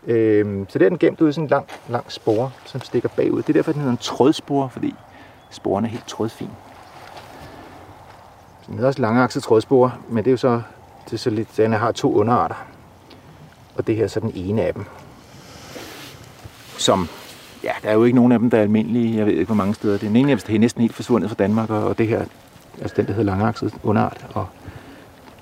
Øh, 0.07 0.65
så 0.69 0.79
det 0.79 0.85
er 0.85 0.89
den 0.89 0.97
gemt 0.97 1.21
ud 1.21 1.29
i 1.29 1.31
sådan 1.31 1.43
en 1.43 1.49
lang, 1.49 1.65
lang 1.89 2.11
spore, 2.11 2.51
som 2.65 2.81
stikker 2.81 3.09
bagud. 3.09 3.41
Det 3.41 3.49
er 3.49 3.53
derfor, 3.53 3.71
den 3.71 3.81
hedder 3.81 3.91
en 3.91 3.97
trådspore, 4.01 4.69
fordi 4.69 4.95
sporen 5.49 5.85
er 5.85 5.89
helt 5.89 6.07
trådfin. 6.07 6.49
Den 8.67 8.73
hedder 8.73 8.87
også 8.87 9.01
langakset 9.01 9.43
trådspore, 9.43 9.91
men 10.09 10.17
det 10.23 10.29
er 10.29 10.31
jo 10.31 10.37
så, 10.37 10.61
det 11.05 11.13
er 11.13 11.17
så 11.17 11.29
lidt, 11.29 11.57
den 11.57 11.73
har 11.73 11.91
to 11.91 12.13
underarter. 12.13 12.55
Og 13.75 13.87
det 13.87 13.95
her 13.95 14.03
er 14.03 14.07
så 14.07 14.19
den 14.19 14.31
ene 14.35 14.61
af 14.61 14.73
dem. 14.73 14.85
Som, 16.77 17.07
ja, 17.63 17.71
der 17.83 17.89
er 17.89 17.93
jo 17.93 18.03
ikke 18.03 18.15
nogen 18.15 18.31
af 18.31 18.39
dem, 18.39 18.49
der 18.49 18.57
er 18.57 18.61
almindelige. 18.61 19.17
Jeg 19.17 19.25
ved 19.25 19.33
ikke, 19.33 19.45
hvor 19.45 19.55
mange 19.55 19.73
steder. 19.73 19.97
Den 19.97 20.15
ene 20.15 20.31
af 20.31 20.39
dem 20.39 20.55
er 20.55 20.59
næsten 20.59 20.81
helt 20.81 20.95
forsvundet 20.95 21.29
fra 21.29 21.35
Danmark, 21.35 21.69
og 21.69 21.97
det 21.97 22.07
her, 22.07 22.25
altså 22.81 22.95
den, 22.95 23.05
der 23.05 23.13
hedder 23.13 23.31
langakset 23.31 23.73
underart, 23.83 24.25
og 24.33 24.47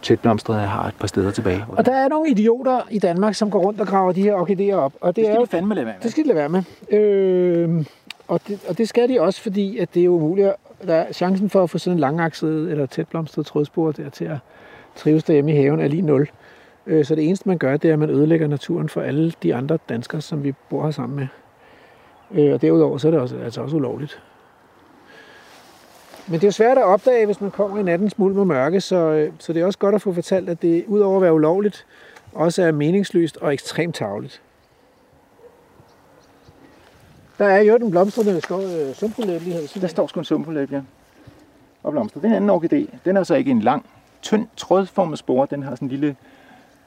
tætblomstret 0.06 0.60
har 0.60 0.88
et 0.88 0.94
par 1.00 1.08
steder 1.08 1.32
tilbage. 1.32 1.66
Og 1.70 1.86
der 1.86 1.92
er 1.96 2.10
nogle 2.10 2.30
idioter 2.30 2.82
i 2.92 3.00
Danmark, 3.00 3.36
som 3.36 3.52
går 3.52 3.60
rundt 3.60 3.82
og 3.82 3.88
graver 3.88 4.12
de 4.12 4.22
her 4.22 4.34
orkideer 4.34 4.76
op. 4.78 4.94
Og 5.02 5.08
det, 5.08 5.16
det 5.16 5.22
er 5.24 5.28
skal 5.34 5.36
jo 5.40 5.42
de 5.46 5.48
fandme 5.50 5.76
lade 5.76 5.86
være 5.86 5.96
Det 5.96 6.04
med. 6.04 6.12
skal 6.12 6.24
de 6.24 6.28
lade 6.28 6.38
være 6.38 6.50
med. 6.50 6.64
Øh, 7.00 7.86
og, 8.28 8.40
det, 8.48 8.60
og 8.70 8.78
det 8.78 8.90
skal 8.90 9.10
de 9.10 9.22
også, 9.22 9.42
fordi 9.42 9.78
at 9.78 9.94
det 9.94 10.06
er 10.06 10.10
umuligt. 10.10 10.48
at- 10.48 10.56
Der 10.88 10.94
er 10.96 11.12
chancen 11.14 11.50
for 11.50 11.64
at 11.64 11.70
få 11.70 11.78
sådan 11.78 11.96
en 11.96 12.00
langakset 12.00 12.72
eller 12.72 12.86
tætblomstret 12.86 13.46
trådspor 13.46 13.92
der 13.92 14.10
til 14.10 14.26
at 14.26 14.38
trives 14.96 15.24
derhjemme 15.24 15.52
i 15.54 15.56
haven 15.56 15.80
er 15.80 15.88
lige 15.88 16.02
nul. 16.02 16.28
Øh, 16.88 17.06
så 17.06 17.16
det 17.16 17.28
eneste, 17.28 17.48
man 17.50 17.58
gør, 17.58 17.78
det 17.78 17.90
er, 17.90 17.94
at 17.94 18.00
man 18.00 18.10
ødelægger 18.10 18.48
naturen 18.48 18.90
for 18.90 19.02
alle 19.02 19.34
de 19.44 19.56
andre 19.56 19.78
danskere, 19.90 20.22
som 20.22 20.44
vi 20.44 20.54
bor 20.70 20.84
her 20.84 20.92
sammen 20.92 21.16
med. 21.16 21.28
Øh, 22.46 22.54
og 22.54 22.62
derudover, 22.62 22.98
så 22.98 23.08
er 23.08 23.12
det 23.12 23.20
også, 23.20 23.38
altså 23.38 23.62
også 23.62 23.76
ulovligt. 23.76 24.22
Men 26.28 26.34
det 26.34 26.44
er 26.44 26.48
jo 26.48 26.52
svært 26.52 26.78
at 26.78 26.84
opdage, 26.84 27.26
hvis 27.26 27.42
man 27.42 27.52
kommer 27.52 27.80
i 27.80 27.84
nattens 27.84 28.18
mulm 28.18 28.40
og 28.40 28.48
mørke, 28.48 28.82
så, 28.82 28.96
øh, 28.96 29.34
så 29.40 29.54
det 29.54 29.62
er 29.62 29.66
også 29.66 29.80
godt 29.80 29.96
at 29.96 30.02
få 30.02 30.14
fortalt, 30.14 30.50
at 30.50 30.62
det 30.62 30.86
udover 30.88 31.16
at 31.16 31.22
være 31.22 31.34
ulovligt, 31.34 31.86
også 32.34 32.64
er 32.64 32.72
meningsløst 32.72 33.38
og 33.38 33.54
ekstremt 33.54 33.96
tavligt. 33.96 34.42
Der 37.38 37.46
er 37.46 37.62
jo 37.62 37.78
den 37.78 37.92
blomstrende 37.92 38.32
øh, 38.32 39.42
lige 39.42 39.54
her. 39.54 39.80
Der 39.82 39.88
står 39.88 40.08
sgu 40.08 40.20
en 40.20 40.26
sumphulæb, 40.26 40.72
ja. 40.72 40.82
Og 41.84 41.92
blomster. 41.92 42.20
Den 42.20 42.34
anden 42.34 42.50
orkidé, 42.50 42.98
den 43.06 43.18
er 43.18 43.24
så 43.24 43.36
ikke 43.36 43.52
en 43.52 43.60
lang, 43.60 43.86
tynd, 44.22 44.48
trådformet 44.58 45.20
spore. 45.20 45.48
Den 45.50 45.64
har 45.64 45.76
sådan 45.76 45.86
en 45.86 45.90
lille, 45.90 46.16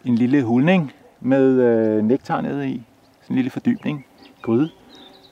en 0.04 0.14
lille 0.14 0.42
hulning 0.42 0.92
med 1.20 1.44
øh, 1.44 2.04
nektar 2.04 2.40
nede 2.40 2.68
i. 2.68 2.82
Sådan 3.22 3.34
en 3.34 3.36
lille 3.36 3.50
fordybning, 3.50 4.06
gryde, 4.42 4.70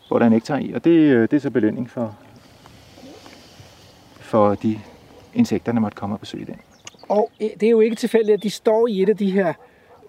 hvor 0.09 0.19
der 0.19 0.27
er 0.27 0.31
nektar 0.31 0.57
i. 0.57 0.73
Og 0.73 0.85
det, 0.85 0.91
øh, 0.91 1.23
det 1.23 1.33
er 1.33 1.41
så 1.41 1.51
belønning 1.51 1.91
for, 1.91 2.17
for 4.37 4.55
de 4.55 4.79
insekter, 5.35 5.73
der 5.73 5.81
måtte 5.81 5.97
komme 5.97 6.15
og 6.15 6.21
besøge 6.21 6.47
den. 6.47 6.57
Og 7.09 7.31
øh, 7.43 7.49
det 7.61 7.63
er 7.63 7.71
jo 7.71 7.81
ikke 7.81 7.97
tilfældigt, 7.97 8.37
at 8.37 8.43
de 8.43 8.51
står 8.51 8.87
i 8.87 9.03
et 9.03 9.09
af 9.09 9.17
de 9.17 9.31
her 9.31 9.53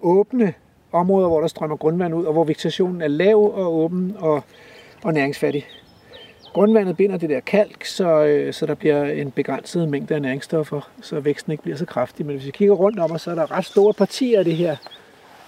åbne 0.02 0.54
områder, 0.92 1.28
hvor 1.28 1.40
der 1.40 1.48
strømmer 1.48 1.76
grundvand 1.76 2.14
ud, 2.14 2.24
og 2.24 2.32
hvor 2.32 2.44
vegetationen 2.44 3.02
er 3.02 3.08
lav 3.08 3.54
og 3.54 3.74
åben 3.74 4.14
og, 4.18 4.42
og 5.04 5.12
næringsfattig. 5.12 5.66
Grundvandet 6.52 6.96
binder 6.96 7.16
det 7.16 7.30
der 7.30 7.40
kalk, 7.40 7.84
så, 7.84 8.24
øh, 8.24 8.52
så 8.52 8.66
der 8.66 8.74
bliver 8.74 9.04
en 9.04 9.30
begrænset 9.30 9.88
mængde 9.88 10.14
af 10.14 10.22
næringsstoffer, 10.22 10.80
så 11.02 11.20
væksten 11.20 11.52
ikke 11.52 11.62
bliver 11.62 11.76
så 11.76 11.86
kraftig. 11.86 12.26
Men 12.26 12.36
hvis 12.36 12.46
vi 12.46 12.50
kigger 12.50 12.74
rundt 12.74 12.98
om 12.98 13.12
os, 13.12 13.22
så 13.22 13.30
er 13.30 13.34
der 13.34 13.50
ret 13.52 13.64
store 13.64 13.94
partier 13.94 14.38
af 14.38 14.44
det 14.44 14.56
her, 14.56 14.76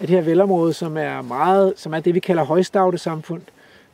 af 0.01 0.07
det 0.07 0.11
her 0.11 0.23
velområde, 0.23 0.73
som 0.73 0.97
er, 0.97 1.23
meget, 1.23 1.73
som 1.77 1.95
er 1.95 2.01
det, 2.01 2.14
vi 2.14 2.21
kalder 2.21 2.45
højstavte 2.45 2.99
samfund. 2.99 3.43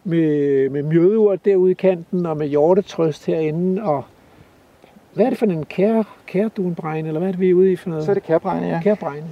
Med, 0.04 0.68
med 0.68 0.82
mjødeurt 0.82 1.44
derude 1.44 1.70
i 1.70 1.74
kanten, 1.74 2.26
og 2.26 2.36
med 2.36 2.46
hjortetrøst 2.46 3.26
herinde, 3.26 3.82
og 3.82 4.04
hvad 5.16 5.26
er 5.26 5.30
det 5.30 5.38
for 5.38 5.46
en 5.46 5.64
kære, 5.64 6.04
kæredunbregne, 6.26 7.08
eller 7.08 7.18
hvad 7.18 7.28
er 7.28 7.32
det, 7.32 7.40
vi 7.40 7.50
er 7.50 7.54
ude 7.54 7.72
i 7.72 7.76
for 7.76 7.88
noget? 7.88 8.04
Så 8.04 8.10
er 8.10 8.14
det 8.14 8.22
kærbregne, 8.22 8.66
ja. 8.66 8.80
Kærbregne. 8.82 9.26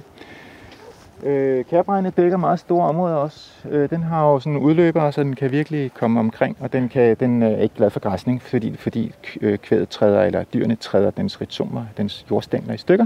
Øh, 1.23 1.65
kærbregne 1.65 2.09
dækker 2.09 2.37
meget 2.37 2.59
store 2.59 2.87
områder 2.87 3.15
også. 3.15 3.51
Øh, 3.69 3.89
den 3.89 4.03
har 4.03 4.31
jo 4.31 4.39
sådan 4.39 4.57
udløbere, 4.57 5.11
så 5.11 5.23
den 5.23 5.35
kan 5.35 5.51
virkelig 5.51 5.93
komme 5.93 6.19
omkring, 6.19 6.57
og 6.59 6.73
den, 6.73 6.89
kan, 6.89 7.17
den 7.19 7.43
er 7.43 7.57
ikke 7.57 7.75
glad 7.75 7.89
for 7.89 7.99
græsning, 7.99 8.41
fordi, 8.41 8.75
fordi 8.77 9.13
øh, 9.41 9.57
kvædet 9.57 9.89
træder, 9.89 10.23
eller 10.23 10.43
dyrene 10.43 10.75
træder 10.75 11.11
dens 11.11 11.41
rhizomer, 11.41 11.85
dens 11.97 12.25
jordstængler 12.31 12.73
i 12.73 12.77
stykker. 12.77 13.05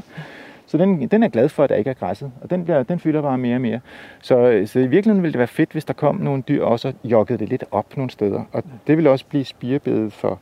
Så 0.68 0.78
den, 0.78 1.08
den 1.08 1.24
er 1.24 1.30
glad 1.30 1.50
for, 1.50 1.64
at 1.64 1.70
der 1.70 1.76
ikke 1.76 1.90
er 1.90 1.94
græsset, 1.94 2.32
og 2.42 2.50
den, 2.50 2.64
bliver, 2.64 2.84
den 2.84 3.00
fylder 3.00 3.22
bare 3.22 3.38
mere 3.38 3.56
og 3.56 3.62
mere. 3.62 3.80
Så, 4.22 4.64
så 4.66 4.80
i 4.80 4.88
virkeligheden 4.88 5.24
ville 5.24 5.34
det 5.34 5.40
være 5.40 5.48
fedt, 5.48 5.72
hvis 5.72 5.86
der 5.86 5.94
kom 5.94 6.16
nogle 6.16 6.44
dyr 6.48 6.64
også 6.64 6.88
og 6.88 6.94
joggede 7.04 7.40
det 7.40 7.50
lidt 7.50 7.64
op 7.72 7.98
nogle 7.98 8.10
steder. 8.10 8.44
Og 8.52 8.64
det 8.88 8.98
vil 8.98 9.08
også 9.08 9.26
blive 9.26 9.46
spirebedet 9.46 10.14
for, 10.14 10.40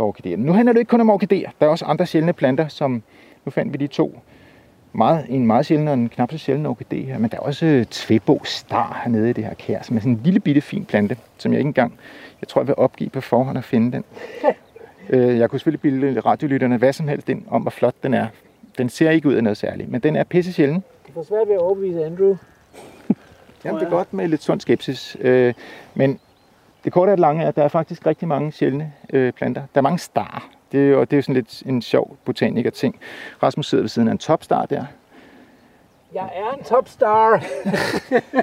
for 0.00 0.06
orkideer. 0.06 0.36
Men 0.36 0.46
nu 0.46 0.52
handler 0.52 0.72
det 0.72 0.80
ikke 0.80 0.90
kun 0.90 1.00
om 1.00 1.10
orkideer. 1.10 1.50
Der 1.60 1.66
er 1.66 1.70
også 1.70 1.84
andre 1.84 2.06
sjældne 2.06 2.32
planter, 2.32 2.68
som 2.68 3.02
nu 3.44 3.50
fandt 3.50 3.72
vi 3.72 3.78
de 3.78 3.86
to 3.86 4.18
meget, 4.92 5.26
en 5.28 5.46
meget 5.46 5.66
sjælden 5.66 5.88
og 5.88 5.94
en 5.94 6.08
knap 6.08 6.32
så 6.32 6.38
sjælden 6.38 6.66
orkidé 6.66 6.96
her, 6.96 7.18
men 7.18 7.30
der 7.30 7.36
er 7.36 7.40
også 7.40 7.66
øh, 7.66 7.84
Tvebo 7.84 8.40
Star 8.44 9.00
hernede 9.04 9.30
i 9.30 9.32
det 9.32 9.44
her 9.44 9.54
kær, 9.54 9.82
som 9.82 9.96
er 9.96 10.00
sådan 10.00 10.12
en 10.12 10.20
lille 10.24 10.40
bitte 10.40 10.60
fin 10.60 10.84
plante, 10.84 11.16
som 11.38 11.52
jeg 11.52 11.58
ikke 11.58 11.68
engang, 11.68 11.98
jeg 12.40 12.48
tror 12.48 12.60
jeg 12.60 12.66
vil 12.66 12.74
opgive 12.78 13.10
på 13.10 13.20
forhånd 13.20 13.58
at 13.58 13.64
finde 13.64 13.92
den. 13.92 14.04
Øh, 15.12 15.38
jeg 15.38 15.50
kunne 15.50 15.58
selvfølgelig 15.58 15.80
bilde 15.80 16.20
radiolytterne 16.20 16.76
hvad 16.76 16.92
som 16.92 17.08
helst 17.08 17.28
ind 17.28 17.42
om, 17.48 17.62
hvor 17.62 17.70
flot 17.70 17.94
den 18.02 18.14
er. 18.14 18.26
Den 18.78 18.88
ser 18.88 19.10
ikke 19.10 19.28
ud 19.28 19.34
af 19.34 19.42
noget 19.42 19.56
særligt, 19.56 19.90
men 19.90 20.00
den 20.00 20.16
er 20.16 20.24
pisse 20.24 20.52
sjælden. 20.52 20.84
Det 21.06 21.14
får 21.14 21.22
svært 21.22 21.48
ved 21.48 21.54
at 21.54 21.60
overbevise 21.60 22.04
Andrew. 22.04 22.36
Jamen, 23.64 23.80
det 23.80 23.86
er 23.86 23.90
godt 23.90 24.12
med 24.12 24.28
lidt 24.28 24.42
sund 24.42 24.60
skepsis. 24.60 25.16
Øh, 25.20 25.54
men 25.94 26.20
det 26.84 26.92
korte 26.92 27.10
og 27.10 27.16
det 27.16 27.20
lange 27.20 27.42
er, 27.42 27.48
at 27.48 27.56
der 27.56 27.62
er 27.62 27.68
faktisk 27.68 28.06
rigtig 28.06 28.28
mange 28.28 28.52
sjældne 28.52 28.92
øh, 29.12 29.32
planter. 29.32 29.62
Der 29.74 29.80
er 29.80 29.82
mange 29.82 29.98
star. 29.98 30.48
Det 30.72 30.80
er 30.80 30.88
jo, 30.88 31.00
det 31.00 31.12
er 31.12 31.16
jo 31.16 31.22
sådan 31.22 31.34
lidt 31.34 31.62
en 31.66 31.82
sjov 31.82 32.16
botaniker 32.24 32.70
ting. 32.70 32.96
Rasmus 33.42 33.68
sidder 33.68 33.82
ved 33.82 33.88
siden 33.88 34.08
af 34.08 34.12
en 34.12 34.18
topstar 34.18 34.66
der. 34.66 34.84
Jeg 36.14 36.30
er 36.34 36.58
en 36.58 36.64
topstar. 36.64 37.44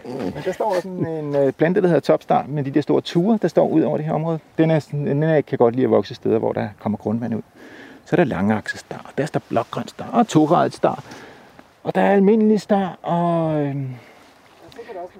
Men 0.03 0.43
der 0.45 0.51
står 0.51 0.75
sådan 0.81 1.07
en 1.07 1.35
øh, 1.35 1.51
plante, 1.51 1.81
der 1.81 1.87
hedder 1.87 1.99
topstar, 1.99 2.45
med 2.47 2.63
de 2.63 2.71
der 2.71 2.81
store 2.81 3.01
ture, 3.01 3.39
der 3.41 3.47
står 3.47 3.67
ud 3.67 3.81
over 3.81 3.97
det 3.97 4.05
her 4.05 4.13
område. 4.13 4.39
Den, 4.57 4.71
er 4.71 4.79
sådan, 4.79 5.07
den 5.07 5.23
er, 5.23 5.41
kan 5.41 5.57
godt 5.57 5.75
lide 5.75 5.85
at 5.85 5.91
vokse 5.91 6.15
steder, 6.15 6.39
hvor 6.39 6.53
der 6.53 6.69
kommer 6.79 6.97
grundvand 6.97 7.35
ud. 7.35 7.41
Så 8.05 8.15
er 8.15 8.17
der 8.17 8.23
langaksestar, 8.23 9.11
der 9.17 9.25
står 9.25 9.41
blågrøn 9.49 9.87
star 9.87 10.09
og 10.13 10.27
togradet 10.27 10.73
star. 10.73 11.03
Og 11.83 11.95
der 11.95 12.01
er 12.01 12.13
almindelig 12.13 12.61
star 12.61 12.97
og 13.01 13.61
øh, 13.61 13.75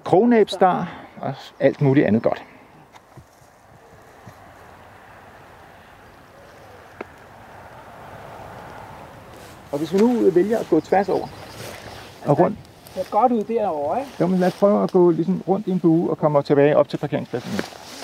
krognæbstar 0.04 0.92
og 1.20 1.34
alt 1.60 1.80
muligt 1.80 2.06
andet 2.06 2.22
godt. 2.22 2.44
Og 9.72 9.78
hvis 9.78 9.92
vi 9.92 9.98
nu 9.98 10.30
vælger 10.30 10.58
at 10.58 10.66
gå 10.70 10.80
tværs 10.80 11.08
over 11.08 11.26
og 12.24 12.38
rundt, 12.38 12.56
Det 12.94 13.00
er 13.00 13.10
godt 13.10 13.32
ud 13.32 13.44
derovre, 13.44 13.98
ikke? 14.00 14.10
jo, 14.20 14.26
men 14.26 14.40
lad 14.40 14.48
os 14.48 14.54
prøve 14.54 14.82
at 14.82 14.90
gå 14.90 15.10
ligesom 15.10 15.42
rundt 15.48 15.66
i 15.66 15.70
en 15.70 15.80
bue 15.80 16.10
og 16.10 16.18
komme 16.18 16.42
tilbage 16.42 16.76
op 16.76 16.88
til 16.88 16.96
parkeringspladsen. 16.96 17.50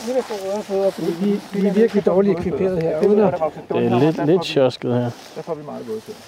Nu 0.07 0.13
er 0.13 0.17
der 0.17 0.23
for 0.23 0.35
røde 0.55 0.63
fødder, 0.63 0.91
fordi 0.91 1.13
vi, 1.21 1.41
vi 1.61 1.67
er 1.67 1.73
virkelig 1.73 2.07
dårligt 2.07 2.39
ekviperet 2.39 2.83
her. 2.83 3.07
Uden 3.07 3.19
at, 3.21 3.35
Det 3.69 3.87
er 3.93 3.99
lidt, 3.99 4.27
lidt 4.27 4.45
sjosket 4.45 4.95
her. 4.95 5.11
Der 5.37 5.43
får 5.43 5.55
vi 5.55 5.63
meget 5.65 5.89
våde 5.89 6.01
fødder. 6.01 6.21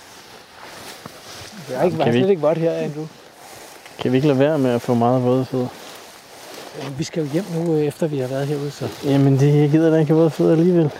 det 1.69 1.77
er 1.77 1.83
ikke, 1.83 1.97
Kan 2.05 2.13
vi- 2.15 2.19
slet 2.19 2.31
ikke 2.31 2.43
vådt 2.43 2.59
her, 2.59 2.73
Andrew. 2.73 3.05
Kan 3.99 4.13
vi 4.13 4.17
ikke 4.17 4.29
lade 4.29 4.39
være 4.39 4.59
med 4.59 4.71
at 4.71 4.83
få 4.83 4.95
meget 4.95 5.25
våde 5.25 5.45
fødder? 5.45 5.69
Vi 6.99 7.05
skal 7.05 7.23
jo 7.23 7.29
hjem 7.33 7.45
nu, 7.55 7.75
øh, 7.75 7.85
efter 7.85 8.07
vi 8.07 8.19
har 8.19 8.29
været 8.29 8.47
herude, 8.47 8.71
så 8.71 8.89
Jamen, 9.05 9.39
det 9.41 9.61
jeg 9.61 9.71
gider 9.71 9.91
da 9.91 9.97
ikke 9.99 10.15
våde 10.15 10.31
fødder 10.31 10.53
alligevel. 10.53 10.91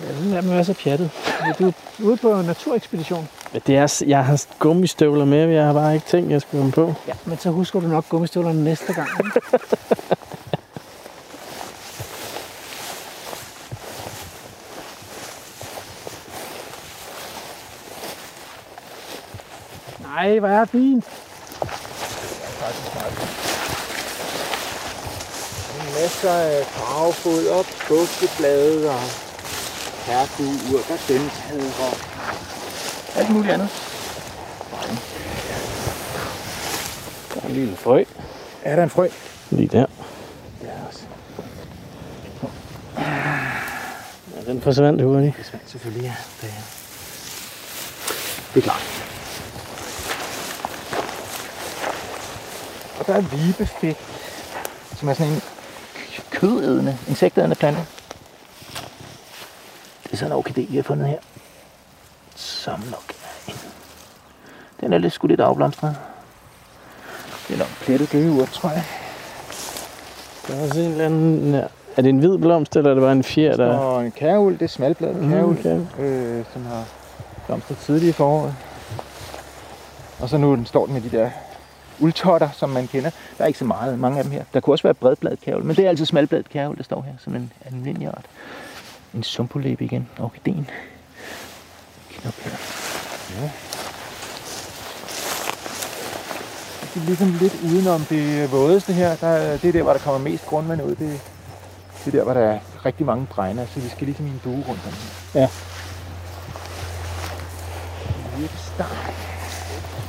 ja, 0.00 0.14
sådan 0.16 0.32
er 0.32 0.42
man 0.42 0.50
være 0.50 0.64
så 0.64 0.74
pjattet. 0.74 1.10
Du 1.58 1.66
er 1.68 1.72
ude 2.02 2.16
på 2.16 2.32
en 2.34 2.46
naturekspedition. 2.46 3.28
Men 3.54 3.62
Det 3.66 3.76
er, 3.76 4.02
jeg 4.06 4.24
har 4.24 4.42
gummistøvler 4.58 5.24
med, 5.24 5.48
jeg 5.48 5.64
har 5.64 5.72
bare 5.72 5.94
ikke 5.94 6.06
tænkt, 6.06 6.26
at 6.26 6.32
jeg 6.32 6.40
skulle 6.40 6.62
have 6.62 6.64
dem 6.64 6.72
på. 6.72 6.94
Ja, 7.08 7.12
men 7.24 7.38
så 7.38 7.50
husker 7.50 7.80
du 7.80 7.86
nok 7.86 8.08
gummistøvlerne 8.08 8.64
næste 8.64 8.92
gang. 8.92 9.08
Nej, 20.00 20.38
hvor 20.38 20.48
er 20.48 20.60
det 20.60 20.68
fint. 20.68 21.04
Masser 26.00 26.32
af 26.32 26.64
farvefoder, 26.64 27.62
buskeblade 27.88 28.90
og 28.90 29.00
gardentader 30.06 30.78
og 31.80 31.94
alt 33.16 33.30
muligt 33.30 33.52
andet. 33.52 33.68
Der 37.34 37.40
er 37.42 37.46
en 37.46 37.52
lille 37.52 37.76
frø. 37.76 38.04
Er 38.62 38.76
der 38.76 38.82
en 38.82 38.90
frø? 38.90 39.08
Lige 39.50 39.68
der. 39.68 39.86
Ja, 44.36 44.52
den 44.52 44.60
forsvandt 44.60 45.02
hurtigt. 45.02 45.36
Det 45.36 45.46
smager 45.46 45.66
selvfølgelig, 45.66 46.02
ja. 46.02 46.14
Det 46.40 46.48
er, 46.48 46.62
det 48.54 48.60
er 48.60 48.64
klart. 48.64 48.82
Og 53.00 53.06
der 53.06 53.14
er 53.14 53.20
vibefedt, 53.20 53.96
som 54.96 55.08
er 55.08 55.14
sådan 55.14 55.32
en 55.32 55.42
kødædende, 56.30 56.98
insektædende 57.08 57.56
plante. 57.56 57.80
Det 60.04 60.12
er 60.12 60.16
sådan 60.16 60.36
en 60.36 60.44
orkidé, 60.44 60.70
vi 60.70 60.76
har 60.76 60.82
fundet 60.82 61.08
her. 61.08 61.18
Som 62.64 62.80
nok 62.90 63.04
en... 63.48 63.54
Den 64.80 64.92
er 64.92 64.98
lidt 64.98 65.12
sgu 65.12 65.26
lidt 65.26 65.40
afblomstret. 65.40 65.96
Det 67.48 67.54
er 67.54 67.58
nok 67.58 67.68
plettet 67.80 68.10
gøgeurt, 68.10 68.48
tror 68.48 68.70
jeg. 68.70 68.84
Der 70.48 70.54
er 70.54 70.62
også 70.68 70.80
en 70.80 70.90
eller 70.90 71.04
anden... 71.04 71.54
Ja. 71.54 71.62
Er 71.96 72.02
det 72.02 72.08
en 72.08 72.18
hvid 72.18 72.38
blomst, 72.38 72.76
eller 72.76 72.90
er 72.90 72.94
det 72.94 73.02
bare 73.02 73.12
en 73.12 73.24
fjer, 73.24 73.56
der... 73.56 73.76
Og 73.78 74.04
en 74.04 74.12
kærul, 74.12 74.52
det 74.52 74.62
er 74.62 74.66
smalbladet 74.66 75.16
Mm, 75.16 75.30
kærul, 75.30 75.58
okay. 75.58 75.80
øh, 75.98 76.44
som 76.52 76.66
har 76.66 76.84
blomstret 77.46 77.78
tidligt 77.78 78.10
i 78.10 78.12
foråret. 78.12 78.54
Og 80.20 80.28
så 80.28 80.36
nu 80.36 80.54
den 80.54 80.66
står 80.66 80.84
den 80.86 80.94
med 80.94 81.02
de 81.02 81.16
der 81.16 81.30
uldtotter, 82.00 82.48
som 82.52 82.70
man 82.70 82.86
kender. 82.86 83.10
Der 83.38 83.44
er 83.44 83.46
ikke 83.46 83.58
så 83.58 83.64
meget, 83.64 83.98
mange 83.98 84.18
af 84.18 84.24
dem 84.24 84.32
her. 84.32 84.44
Der 84.54 84.60
kunne 84.60 84.74
også 84.74 84.82
være 84.82 84.94
bredbladet 84.94 85.40
kærul, 85.40 85.64
men 85.64 85.76
det 85.76 85.84
er 85.84 85.88
altså 85.88 86.04
smalbladet 86.04 86.48
kærul, 86.48 86.76
der 86.76 86.82
står 86.82 87.02
her, 87.02 87.12
som 87.18 87.34
en 87.34 87.52
almindelig 87.66 88.08
art. 88.08 88.24
En 89.14 89.22
sumpolæbe 89.22 89.84
igen, 89.84 90.08
orkideen. 90.18 90.70
Knop 92.24 92.34
her. 92.34 92.50
Ja. 93.40 93.50
Det 96.94 97.02
er 97.02 97.06
ligesom 97.06 97.32
lidt 97.40 97.54
udenom 97.64 98.04
det 98.04 98.52
vådeste 98.52 98.92
her. 98.92 99.16
Der, 99.16 99.56
det 99.56 99.68
er 99.68 99.72
der, 99.72 99.82
hvor 99.82 99.92
der 99.92 100.00
kommer 100.00 100.30
mest 100.30 100.46
grundvand 100.46 100.82
ud. 100.82 100.94
Det, 100.94 101.20
det 102.04 102.06
er 102.06 102.10
der, 102.10 102.24
hvor 102.24 102.34
der 102.34 102.40
er 102.40 102.58
rigtig 102.84 103.06
mange 103.06 103.26
bregner, 103.26 103.66
så 103.66 103.80
vi 103.80 103.88
skal 103.88 104.06
ligesom 104.06 104.26
i 104.26 104.30
en 104.30 104.40
bue 104.44 104.64
rundt 104.68 104.68
om 104.68 104.92
her. 105.34 105.40
Ja. 105.40 105.48
På 108.48 108.56
start. 108.74 109.14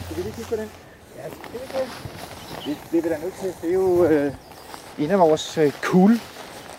Skal 0.06 0.18
vi 0.18 0.22
lige 0.22 0.34
kigge 0.36 0.50
på 0.50 0.56
den? 0.56 0.70
Ja, 1.18 1.24
det 1.24 1.62
er 1.64 1.80
det. 1.80 1.90
Det, 2.66 2.78
det 2.92 2.98
er 2.98 3.02
vi 3.02 3.10
da 3.10 3.18
nødt 3.18 3.34
til. 3.42 3.54
Det 3.62 3.70
er 3.70 3.74
jo 3.74 4.06
øh, 4.06 4.34
en 4.98 5.12
af 5.12 5.20
vores 5.20 5.58
øh, 5.58 5.72
cool 5.82 6.20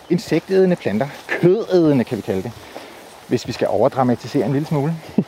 insektædende 0.09 0.75
planter. 0.75 1.07
Kødædende 1.27 2.03
kan 2.03 2.17
vi 2.17 2.21
kalde 2.21 2.43
det. 2.43 2.51
Hvis 3.27 3.47
vi 3.47 3.51
skal 3.51 3.67
overdramatisere 3.67 4.45
en 4.45 4.51
lille 4.53 4.67
smule. 4.67 4.95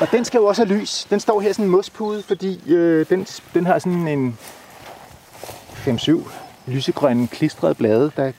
Og 0.00 0.10
den 0.12 0.24
skal 0.24 0.38
jo 0.38 0.46
også 0.46 0.64
have 0.64 0.78
lys. 0.78 1.06
Den 1.10 1.20
står 1.20 1.40
her 1.40 1.52
sådan 1.52 1.64
en 1.64 1.70
mospude, 1.70 2.22
fordi 2.22 2.72
øh, 2.72 3.06
den, 3.08 3.26
den 3.54 3.66
har 3.66 3.78
sådan 3.78 4.08
en 4.08 4.38
5-7 5.86 6.30
lysegrønne 6.66 7.28
klistrede 7.28 7.74
blade, 7.74 8.12
der 8.16 8.32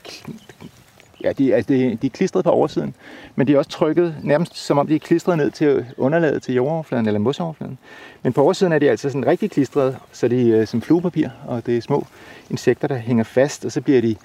ja, 1.24 1.32
de, 1.32 1.56
altså 1.56 1.74
de, 1.74 1.98
de 2.02 2.08
er 2.08 2.12
klistret 2.12 2.44
på 2.44 2.50
oversiden, 2.52 2.96
men 3.36 3.48
de 3.48 3.54
er 3.54 3.58
også 3.58 3.70
trykket 3.70 4.16
nærmest 4.24 4.58
som 4.58 4.78
om 4.78 4.88
de 4.88 4.96
er 4.96 5.00
klistret 5.00 5.38
ned 5.38 5.52
til 5.52 5.86
underlaget 5.98 6.44
til 6.44 6.54
jordoverfladen 6.54 7.08
eller 7.08 7.20
mosoverfladen. 7.20 7.78
Men 8.24 8.34
på 8.34 8.44
oversiden 8.44 8.74
er 8.74 8.80
de 8.80 8.90
altså 8.90 9.10
sådan 9.10 9.28
rigtig 9.28 9.52
klistret, 9.52 9.98
så 10.12 10.28
de 10.28 10.56
er 10.56 10.66
som 10.66 10.82
fluepapir, 10.82 11.30
og 11.48 11.66
det 11.66 11.78
er 11.78 11.82
små 11.82 12.08
insekter, 12.50 12.88
der 12.88 12.98
hænger 12.98 13.24
fast, 13.24 13.66
og 13.66 13.72
så 13.72 13.82
bliver 13.82 14.02
de 14.02 14.16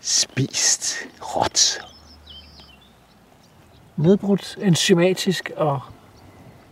spist 0.00 0.96
råt. 1.20 1.80
Nedbrudt 3.96 4.58
enzymatisk 4.62 5.50
og 5.56 5.80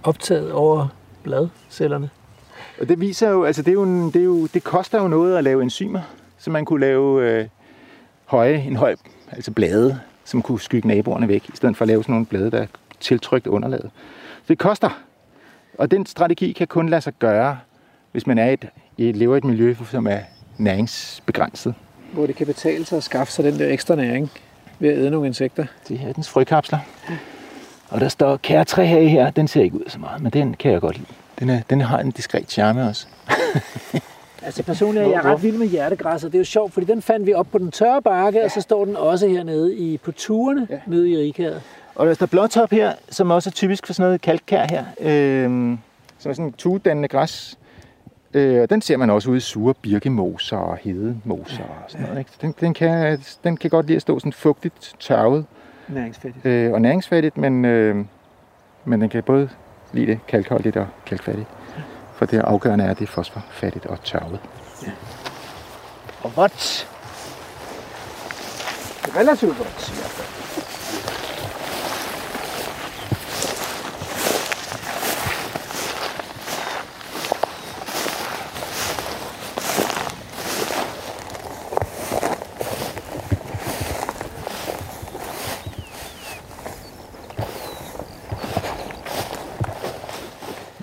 optaget 0.02 0.52
over 0.52 0.88
bladcellerne. 1.22 2.10
Og 2.80 2.88
det 2.88 3.00
viser 3.00 3.30
jo, 3.30 3.44
altså 3.44 3.62
det, 3.62 3.68
er 3.68 3.72
jo 3.72 3.82
en, 3.82 4.06
det, 4.06 4.16
er 4.16 4.24
jo, 4.24 4.46
det 4.46 4.64
koster 4.64 5.02
jo 5.02 5.08
noget 5.08 5.36
at 5.36 5.44
lave 5.44 5.62
enzymer, 5.62 6.00
så 6.38 6.50
man 6.50 6.64
kunne 6.64 6.80
lave 6.80 7.30
øh, 7.30 7.48
høje, 8.24 8.62
en 8.62 8.76
høj, 8.76 8.96
altså 9.32 9.50
blade, 9.50 10.00
som 10.24 10.42
kunne 10.42 10.60
skygge 10.60 10.88
naboerne 10.88 11.28
væk, 11.28 11.48
i 11.48 11.56
stedet 11.56 11.76
for 11.76 11.84
at 11.84 11.88
lave 11.88 12.02
sådan 12.02 12.12
nogle 12.12 12.26
blade, 12.26 12.50
der 12.50 12.58
er 12.58 12.66
tiltrykt 13.00 13.46
underlaget. 13.46 13.90
Så 14.42 14.48
det 14.48 14.58
koster. 14.58 14.90
Og 15.78 15.90
den 15.90 16.06
strategi 16.06 16.52
kan 16.52 16.66
kun 16.66 16.88
lade 16.88 17.00
sig 17.00 17.12
gøre, 17.18 17.58
hvis 18.12 18.26
man 18.26 18.38
er 18.38 18.50
et, 18.50 18.68
et, 18.98 19.16
lever 19.16 19.34
i 19.34 19.38
et 19.38 19.44
miljø, 19.44 19.74
som 19.90 20.06
er 20.06 20.18
næringsbegrænset. 20.58 21.74
Hvor 22.12 22.26
det 22.26 22.36
kan 22.36 22.46
betale 22.46 22.84
sig 22.84 22.96
at 22.96 23.04
skaffe 23.04 23.32
sig 23.32 23.44
den 23.44 23.58
der 23.58 23.68
ekstra 23.68 23.94
næring 23.94 24.30
ved 24.78 24.90
at 24.90 24.98
æde 24.98 25.10
nogle 25.10 25.26
insekter. 25.26 25.66
Det 25.88 25.98
her 25.98 26.08
er 26.08 26.12
dens 26.12 26.28
frøkapsler. 26.28 26.78
Og 27.88 28.00
der 28.00 28.08
står 28.08 28.36
kærtræhage 28.36 29.08
her. 29.08 29.30
Den 29.30 29.48
ser 29.48 29.62
ikke 29.62 29.76
ud 29.76 29.88
så 29.88 29.98
meget, 29.98 30.22
men 30.22 30.32
den 30.32 30.54
kan 30.54 30.72
jeg 30.72 30.80
godt 30.80 30.96
lide. 30.96 31.08
Den, 31.38 31.50
er, 31.50 31.60
den 31.70 31.80
har 31.80 31.98
en 31.98 32.10
diskret 32.10 32.50
charme 32.50 32.88
også. 32.88 33.06
Altså 34.44 34.62
personligt 34.62 35.04
er 35.04 35.10
jeg 35.10 35.24
ret 35.24 35.42
vild 35.42 35.56
med 35.56 35.66
hjertegræs, 35.66 36.24
og 36.24 36.32
det 36.32 36.38
er 36.38 36.40
jo 36.40 36.44
sjovt, 36.44 36.72
fordi 36.72 36.86
den 36.86 37.02
fandt 37.02 37.26
vi 37.26 37.34
op 37.34 37.46
på 37.52 37.58
den 37.58 37.70
tørre 37.70 38.02
bakke, 38.02 38.38
ja. 38.38 38.44
og 38.44 38.50
så 38.50 38.60
står 38.60 38.84
den 38.84 38.96
også 38.96 39.28
hernede 39.28 39.76
i, 39.76 39.98
på 39.98 40.12
turene 40.12 40.66
ja. 40.70 40.78
Nede 40.86 41.10
i 41.10 41.16
Rikhavet. 41.16 41.62
Og 41.94 42.06
der 42.06 42.14
står 42.14 42.26
blåtop 42.26 42.70
her, 42.70 42.92
som 43.10 43.30
også 43.30 43.50
er 43.50 43.52
typisk 43.52 43.86
for 43.86 43.92
sådan 43.92 44.06
noget 44.06 44.20
kalkkær 44.20 44.66
her. 44.70 44.84
Øh, 45.00 45.44
som 46.18 46.30
er 46.30 46.34
sådan 46.34 46.44
en 46.44 46.52
tugedannende 46.52 47.08
græs. 47.08 47.58
Øh, 48.35 48.68
den 48.70 48.83
ser 48.83 48.97
man 48.97 49.11
også 49.11 49.30
ude 49.30 49.37
i 49.37 49.41
sure 49.41 49.74
birkemoser 49.74 50.57
og 50.57 50.76
hedemoser 50.83 51.62
og 51.62 51.85
sådan 51.89 52.07
noget. 52.07 52.18
Ikke? 52.18 52.30
Så 52.30 52.37
Den, 52.43 52.55
den, 52.61 52.74
kan, 52.74 53.18
den 53.45 53.57
kan 53.57 53.70
godt 53.70 53.87
lide 53.87 53.97
at 53.97 54.03
stå 54.03 54.18
sådan 54.18 54.33
fugtigt, 54.33 54.95
tørvet 55.01 55.47
Næringsfattigt. 55.89 56.47
øh, 56.47 56.72
og 56.72 56.80
næringsfattigt, 56.83 57.37
men, 57.37 57.64
øh, 57.64 58.05
men 58.85 59.01
den 59.01 59.09
kan 59.09 59.22
både 59.22 59.49
lide 59.93 60.07
det 60.07 60.18
kalkholdigt 60.28 60.76
og 60.76 60.87
kalkfattigt. 61.07 61.49
For 62.14 62.26
det 62.26 62.39
afgørende 62.39 62.85
er, 62.85 62.91
at 62.91 62.99
det 62.99 63.05
er 63.05 63.12
fosforfattigt 63.12 63.87
og 63.87 64.05
tørvet. 64.05 64.41
Og 66.22 66.37
vådt. 66.37 66.89
Relativt 69.16 69.59
vådt, 69.59 69.91
i 69.91 69.95
hvert 69.95 70.11
fald. 70.11 70.41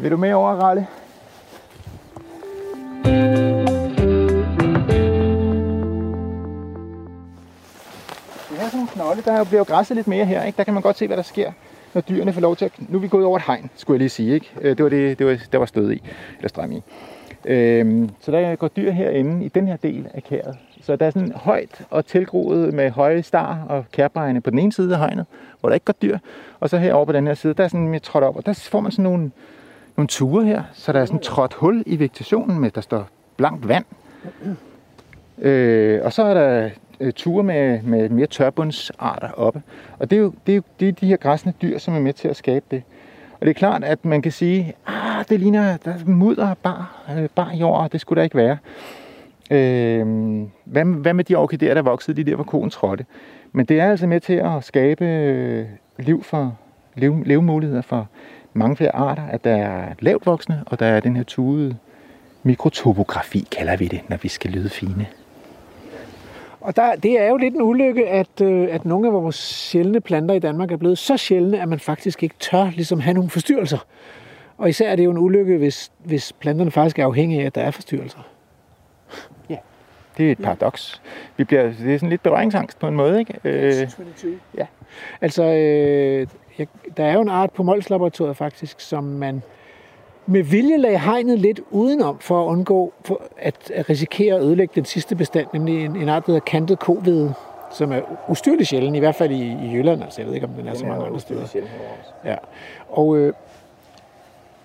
Vil 0.10 0.16
du 0.16 0.22
med 0.22 0.34
over, 0.34 0.52
Ralle? 0.52 0.88
Det 8.50 8.58
her 8.58 8.66
er 8.66 8.70
sådan 8.70 8.80
en 8.80 8.88
knolde, 8.88 9.22
der 9.22 9.44
bliver 9.44 9.60
jo 9.60 9.64
græsset 9.64 9.96
lidt 9.96 10.08
mere 10.08 10.26
her. 10.26 10.44
Ikke? 10.44 10.58
Der 10.58 10.64
kan 10.64 10.74
man 10.74 10.84
godt 10.84 10.98
se, 10.98 11.08
hvad 11.08 11.18
der 11.18 11.24
sker, 11.24 11.52
når 11.94 12.02
dyrene 12.02 12.34
får 12.34 12.42
lov 12.42 12.56
til 12.56 12.66
at... 12.66 12.72
Nu 12.90 12.98
er 12.98 13.02
vi 13.02 13.08
gået 13.08 13.26
over 13.26 13.38
et 13.38 13.44
hegn, 13.48 13.70
skulle 13.76 13.96
jeg 13.96 14.00
lige 14.00 14.10
sige. 14.10 14.34
Ikke? 14.34 14.52
Øh, 14.62 14.78
det 14.78 14.84
var 14.84 14.90
det, 14.90 15.20
det 15.20 15.28
var, 15.28 15.38
der 15.52 15.58
var 15.58 15.66
stød 15.66 15.92
i, 15.92 16.02
eller 16.38 16.50
strøm 16.50 16.72
i. 16.72 16.84
Øhm, 17.46 18.10
så 18.20 18.32
der 18.32 18.56
går 18.56 18.68
dyr 18.68 18.92
herinde 18.92 19.46
i 19.46 19.48
den 19.48 19.68
her 19.68 19.78
del 19.78 20.08
af 20.14 20.24
kæret, 20.24 20.58
Så 20.82 20.96
der 20.96 21.06
er 21.06 21.12
sådan 21.12 21.32
højt 21.32 21.82
og 21.90 22.06
tilgroet 22.06 22.74
med 22.74 22.92
høje 22.92 23.24
star 23.24 23.66
og 23.70 23.86
kærbrejene 23.92 24.42
på 24.42 24.50
den 24.50 24.60
ene 24.60 24.74
side 24.74 24.94
af 24.94 25.00
hegnet, 25.00 25.26
hvor 25.60 25.70
der 25.70 25.74
ikke 25.74 25.86
går 25.86 25.96
dyr. 26.02 26.18
Og 26.60 26.70
så 26.70 26.78
herovre 26.78 27.06
på 27.06 27.12
den 27.12 27.28
her 27.28 27.34
side, 27.34 27.54
der 27.54 27.64
er 27.64 27.68
sådan 27.68 27.88
mere 27.88 28.00
trådt 28.00 28.24
op, 28.24 28.36
og 28.36 28.46
der 28.46 28.54
får 28.54 28.80
man 28.80 28.92
sådan 28.92 29.04
nogle, 29.04 29.32
nogle 29.98 30.08
ture 30.08 30.46
her. 30.46 30.64
Så 30.74 30.94
der 30.94 31.00
er 31.00 31.06
sådan 31.06 31.20
trådt 31.20 31.54
hul 31.54 31.84
i 31.86 32.00
vegetationen, 32.00 32.60
med 32.60 32.72
der 32.72 32.82
står 32.82 33.08
blankt 33.38 33.68
vand. 33.68 33.86
Øh, 35.42 36.02
og 36.04 36.14
så 36.14 36.24
er 36.24 36.34
der 36.34 36.70
øh, 37.00 37.14
ture 37.14 37.44
med, 37.44 37.82
med 37.82 38.10
mere 38.10 38.28
tørbundsarter 38.28 39.32
oppe. 39.32 39.62
Og 40.00 40.10
det 40.10 40.16
er 40.16 40.20
jo 40.20 40.34
det 40.46 40.52
er, 40.52 40.56
jo, 40.56 40.62
det 40.80 40.88
er 40.88 40.92
de 40.92 41.08
her 41.08 41.18
græsne 41.18 41.54
dyr, 41.62 41.78
som 41.78 41.96
er 41.96 42.00
med 42.00 42.14
til 42.14 42.28
at 42.28 42.36
skabe 42.36 42.66
det. 42.72 42.84
Og 43.34 43.46
det 43.46 43.50
er 43.50 43.54
klart, 43.54 43.84
at 43.84 44.06
man 44.06 44.22
kan 44.22 44.32
sige, 44.32 44.74
ah, 44.88 45.26
det 45.30 45.40
ligner, 45.40 45.78
der 45.78 45.92
er 45.92 45.98
mudder 46.06 46.54
bar, 46.54 47.04
øh, 47.18 47.30
bar 47.36 47.54
jord, 47.54 47.90
det 47.90 48.02
skulle 48.02 48.18
der 48.18 48.24
ikke 48.24 48.38
være. 48.38 48.58
Øh, 49.52 50.08
hvad, 50.66 50.86
hvad 50.86 51.14
med 51.14 51.24
de 51.24 51.36
orkideer, 51.36 51.74
der 51.74 51.82
voksede 51.82 52.24
de 52.24 52.30
der, 52.30 52.36
hvor 52.36 52.44
koen 52.44 52.70
trådte? 52.70 53.06
Men 53.52 53.66
det 53.66 53.80
er 53.80 53.92
altså 53.92 54.08
med 54.08 54.20
til 54.20 54.34
at 54.34 54.64
skabe 54.64 55.06
øh, 55.06 55.66
liv 56.00 56.24
for, 56.24 56.58
leve, 56.96 57.24
levemuligheder 57.26 57.82
for 57.82 58.08
mange 58.54 58.76
flere 58.76 58.96
arter, 58.96 59.24
at 59.32 59.44
der 59.44 59.56
er 59.56 59.94
lavt 60.00 60.26
voksne, 60.26 60.64
og 60.66 60.80
der 60.80 60.86
er 60.86 61.00
den 61.00 61.16
her 61.16 61.24
tuede 61.24 61.78
mikrotopografi, 62.44 63.48
kalder 63.52 63.78
vi 63.78 63.88
det, 63.88 64.02
når 64.10 64.18
vi 64.18 64.28
skal 64.28 64.52
lyde 64.52 64.70
fine. 64.70 65.08
Og 66.62 66.76
der, 66.76 66.96
det 66.96 67.20
er 67.20 67.30
jo 67.30 67.38
lidt 67.38 67.54
en 67.54 67.62
ulykke, 67.62 68.08
at, 68.08 68.42
øh, 68.42 68.68
at 68.72 68.86
nogle 68.86 69.08
af 69.08 69.14
vores 69.14 69.36
sjældne 69.36 70.02
planter 70.02 70.36
i 70.36 70.40
Danmark 70.40 70.72
er 70.72 70.78
blevet 70.78 70.98
så 70.98 71.18
sjældne, 71.18 71.62
at 71.62 71.70
man 71.70 71.80
faktisk 71.80 72.24
ikke 72.24 72.36
tør 72.40 72.70
ligesom 72.76 73.00
have 73.00 73.14
nogle 73.14 73.30
forstyrrelser. 73.30 73.86
Og 74.58 74.70
især 74.70 74.92
er 74.92 74.96
det 74.96 75.06
jo 75.06 75.12
en 75.12 75.18
ulykke, 75.18 75.58
hvis, 75.58 75.92
hvis 76.04 76.34
planterne 76.34 76.72
faktisk 76.72 77.00
er 77.00 77.06
afhængige 77.06 77.42
af, 77.42 77.46
at 77.46 77.56
der 77.56 77.62
er 77.62 77.72
forstyrrelser. 77.72 78.20
Det 80.20 80.28
er 80.28 80.32
et 80.32 80.38
paradoks. 80.38 81.02
Vi 81.38 81.44
bliver, 81.44 81.64
det 81.64 81.94
er 81.94 81.98
sådan 81.98 82.10
lidt 82.10 82.24
berøringsangst 82.24 82.80
på 82.80 82.88
en 82.88 82.96
måde, 82.96 83.20
ikke? 83.20 83.34
Øh, 83.44 83.90
ja. 84.58 84.66
Altså, 85.22 85.44
øh, 85.44 86.28
jeg, 86.60 86.68
der 86.98 87.06
er 87.06 87.14
jo 87.14 87.22
en 87.22 87.30
art 87.30 87.52
på 87.52 87.64
Mols 87.64 87.90
Laboratoriet 87.90 88.38
faktisk, 88.38 88.80
som 88.80 89.04
man 89.04 89.42
med 90.26 90.44
vilje 90.44 90.78
lagde 90.78 91.00
hegnet 91.00 91.40
lidt 91.40 91.60
udenom 91.72 92.18
for 92.20 92.44
at 92.44 92.48
undgå 92.48 92.94
for 93.06 93.22
at, 93.38 93.72
risikere 93.90 94.36
at 94.36 94.42
ødelægge 94.42 94.72
den 94.76 94.86
sidste 94.86 95.16
bestand, 95.16 95.48
nemlig 95.54 95.86
en, 95.86 95.96
en 95.96 96.10
art, 96.10 96.26
der 96.26 96.32
hedder 96.32 96.46
kantet 96.46 96.80
kovide, 96.80 97.34
som 97.72 97.92
er 97.92 98.02
ustyrligt 98.28 98.70
sjælden, 98.70 98.96
i 98.96 99.00
hvert 99.00 99.16
fald 99.16 99.32
i, 99.32 99.42
i 99.42 99.72
Jylland. 99.74 100.04
Altså, 100.04 100.22
jeg 100.22 100.28
ved 100.28 100.36
ikke, 100.36 100.48
om 100.48 100.54
den 100.54 100.68
er 100.68 100.74
så 100.74 100.86
mange 100.86 101.06
andre 101.06 101.20
steder. 101.20 101.48
Ja. 102.26 102.36
Og, 102.90 103.18
øh, 103.18 103.34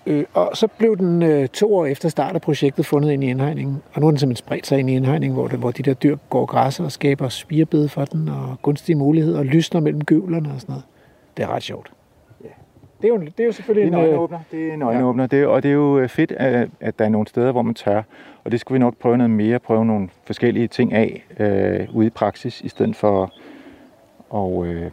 øh, 0.05 0.25
og 0.33 0.57
så 0.57 0.67
blev 0.67 0.97
den 0.97 1.23
øh, 1.23 1.47
to 1.47 1.75
år 1.75 1.85
efter 1.85 2.09
start 2.09 2.35
af 2.35 2.41
projektet 2.41 2.85
fundet 2.85 3.11
ind 3.11 3.23
i 3.23 3.29
indhegningen. 3.29 3.81
Og 3.93 4.01
nu 4.01 4.07
er 4.07 4.11
den 4.11 4.17
simpelthen 4.19 4.45
spredt 4.45 4.67
sig 4.67 4.79
ind 4.79 4.89
i 4.89 4.95
indhegningen, 4.95 5.35
hvor, 5.35 5.47
det, 5.47 5.59
hvor 5.59 5.71
de 5.71 5.83
der 5.83 5.93
dyr 5.93 6.17
går 6.29 6.45
græsser 6.45 6.83
og 6.83 6.91
skaber 6.91 7.29
spirebed 7.29 7.87
for 7.87 8.05
den, 8.05 8.29
og 8.29 8.57
gunstige 8.61 8.95
muligheder, 8.95 9.39
og 9.39 9.45
lysner 9.45 9.81
mellem 9.81 10.03
gøvlerne 10.03 10.49
og 10.55 10.61
sådan 10.61 10.73
noget. 10.73 10.83
Det 11.37 11.43
er 11.43 11.47
ret 11.47 11.63
sjovt. 11.63 11.91
Ja. 12.43 12.49
Det 13.01 13.07
er 13.07 13.13
jo, 13.13 13.19
det 13.19 13.39
er 13.39 13.45
jo 13.45 13.51
selvfølgelig 13.51 13.91
Det 13.91 13.97
er 13.97 14.01
en 14.01 14.05
en... 14.05 14.09
øjenåbner. 14.13 14.39
Det 14.51 14.69
er 14.69 14.73
en 14.73 14.81
øjenåbner. 14.81 15.27
Ja. 15.31 15.37
Det 15.37 15.47
og 15.47 15.63
det 15.63 15.69
er 15.69 15.73
jo 15.73 15.99
øh, 15.99 16.09
fedt, 16.09 16.31
at, 16.31 16.69
at 16.79 16.99
der 16.99 17.05
er 17.05 17.09
nogle 17.09 17.27
steder, 17.27 17.51
hvor 17.51 17.61
man 17.61 17.73
tør. 17.73 18.01
Og 18.43 18.51
det 18.51 18.59
skulle 18.59 18.75
vi 18.75 18.79
nok 18.79 18.97
prøve 18.97 19.17
noget 19.17 19.29
mere, 19.29 19.59
prøve 19.59 19.85
nogle 19.85 20.09
forskellige 20.25 20.67
ting 20.67 20.93
af 20.93 21.25
øh, 21.39 21.95
ude 21.95 22.07
i 22.07 22.09
praksis, 22.09 22.61
i 22.61 22.69
stedet 22.69 22.95
for 22.95 23.33
og, 24.29 24.65
øh, 24.67 24.91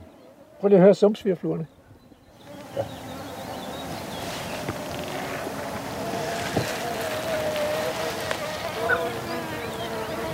Prøv 0.61 0.69
lige 0.69 0.79
at 0.79 0.83
høre 0.85 0.95
sumsvirfluerne. 0.95 1.67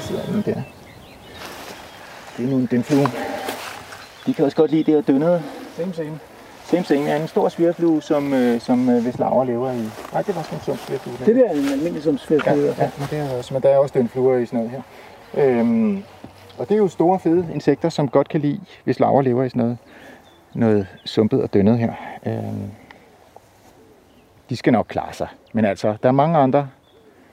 sidder 0.00 0.26
den 0.26 0.42
der. 0.42 0.62
Det 2.36 2.44
er 2.44 2.50
nu 2.50 2.56
en 2.56 2.66
dønflue. 2.66 3.06
De 4.26 4.34
kan 4.34 4.44
også 4.44 4.56
godt 4.56 4.70
lide 4.70 4.84
det 4.84 4.94
her 4.94 5.00
dønnede. 5.00 5.42
Same, 5.78 5.94
same. 5.94 6.18
Same 6.64 6.84
same 6.84 7.08
er 7.08 7.16
en 7.16 7.28
stor 7.28 7.48
svirflue, 7.48 8.02
som, 8.02 8.34
øh, 8.34 8.60
som 8.60 8.88
øh, 8.88 9.02
hvis 9.02 9.18
laver 9.18 9.44
lever 9.44 9.70
i. 9.70 9.88
Nej, 10.12 10.22
det 10.22 10.36
var 10.36 10.42
sådan 10.42 10.58
en 10.58 10.62
sum 10.64 10.76
svirflue. 10.76 11.14
Det 11.26 11.36
der 11.36 11.44
er 11.44 11.50
en 11.50 11.68
almindelig 11.72 12.02
sumsvirflue. 12.02 12.54
Ja, 12.54 12.84
ja, 12.84 12.90
men, 12.98 13.06
det 13.10 13.18
er 13.18 13.36
også, 13.38 13.54
men 13.54 13.62
der 13.62 13.68
er 13.68 13.78
også 13.78 13.92
dønfluer 13.98 14.36
i 14.36 14.46
sådan 14.46 14.58
noget 14.58 14.70
her. 14.70 14.82
Øhm, 15.34 16.02
og 16.58 16.68
det 16.68 16.74
er 16.74 16.78
jo 16.78 16.88
store, 16.88 17.18
fede 17.18 17.48
insekter, 17.54 17.88
som 17.88 18.08
godt 18.08 18.28
kan 18.28 18.40
lide, 18.40 18.60
hvis 18.84 19.00
laver 19.00 19.22
lever 19.22 19.44
i 19.44 19.48
sådan 19.48 19.62
noget, 19.62 19.78
noget 20.54 20.86
sumpet 21.04 21.42
og 21.42 21.54
dønnet 21.54 21.78
her. 21.78 21.92
Øhm, 22.26 22.70
de 24.50 24.56
skal 24.56 24.72
nok 24.72 24.86
klare 24.88 25.12
sig. 25.12 25.28
Men 25.52 25.64
altså, 25.64 25.96
der 26.02 26.08
er 26.08 26.12
mange 26.12 26.38
andre, 26.38 26.68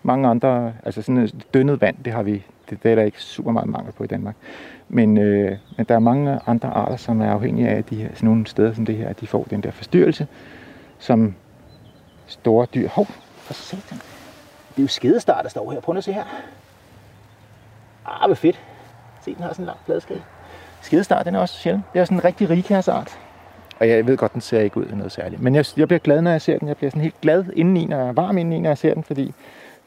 mange 0.03 0.27
andre, 0.27 0.73
altså 0.83 1.01
sådan 1.01 1.29
dønnet 1.53 1.81
vand, 1.81 1.95
det 2.05 2.13
har 2.13 2.23
vi, 2.23 2.43
det, 2.69 2.83
det 2.83 2.91
er 2.91 2.95
der 2.95 3.03
ikke 3.03 3.21
super 3.21 3.51
meget 3.51 3.69
mangel 3.69 3.91
på 3.91 4.03
i 4.03 4.07
Danmark. 4.07 4.35
Men, 4.89 5.17
øh, 5.17 5.57
men 5.77 5.85
der 5.89 5.95
er 5.95 5.99
mange 5.99 6.39
andre 6.47 6.69
arter, 6.69 6.95
som 6.95 7.21
er 7.21 7.31
afhængige 7.31 7.69
af, 7.69 7.77
at 7.77 7.89
de 7.89 7.95
her, 7.95 8.09
sådan 8.13 8.27
nogle 8.29 8.47
steder 8.47 8.73
som 8.73 8.85
det 8.85 8.97
her, 8.97 9.09
at 9.09 9.21
de 9.21 9.27
får 9.27 9.43
den 9.49 9.61
der 9.61 9.71
forstyrrelse, 9.71 10.27
som 10.99 11.35
store 12.27 12.67
dyr. 12.75 12.89
Hov, 12.89 13.07
for 13.37 13.53
satan. 13.53 13.97
Det 14.69 14.77
er 14.77 14.81
jo 14.81 14.87
skedestar, 14.87 15.41
der 15.41 15.49
står 15.49 15.71
her. 15.71 15.79
Prøv 15.79 15.97
at 15.97 16.03
se 16.03 16.13
her. 16.13 16.23
Ah, 18.05 18.27
hvor 18.27 18.35
fedt. 18.35 18.61
Se, 19.21 19.35
den 19.35 19.43
har 19.43 19.49
sådan 19.49 19.63
en 19.63 19.67
lang 19.67 19.79
bladskade. 19.85 20.21
Skedestar, 20.81 21.23
den 21.23 21.35
er 21.35 21.39
også 21.39 21.55
sjælden. 21.55 21.83
Det 21.93 21.99
er 21.99 22.05
sådan 22.05 22.17
en 22.17 22.25
rigtig 22.25 22.49
rigkærsart. 22.49 23.19
Og 23.79 23.89
jeg 23.89 24.07
ved 24.07 24.17
godt, 24.17 24.33
den 24.33 24.41
ser 24.41 24.59
ikke 24.59 24.77
ud 24.77 24.85
af 24.85 24.97
noget 24.97 25.11
særligt. 25.11 25.41
Men 25.41 25.55
jeg, 25.55 25.65
jeg 25.77 25.87
bliver 25.87 25.99
glad, 25.99 26.21
når 26.21 26.31
jeg 26.31 26.41
ser 26.41 26.59
den. 26.59 26.67
Jeg 26.67 26.77
bliver 26.77 26.91
sådan 26.91 27.01
helt 27.01 27.21
glad 27.21 27.45
indeni, 27.55 27.85
når 27.85 27.97
jeg 27.97 28.07
er 28.07 28.13
varm 28.13 28.37
indeni, 28.37 28.59
når 28.59 28.69
jeg 28.69 28.77
ser 28.77 28.93
den, 28.93 29.03
fordi 29.03 29.33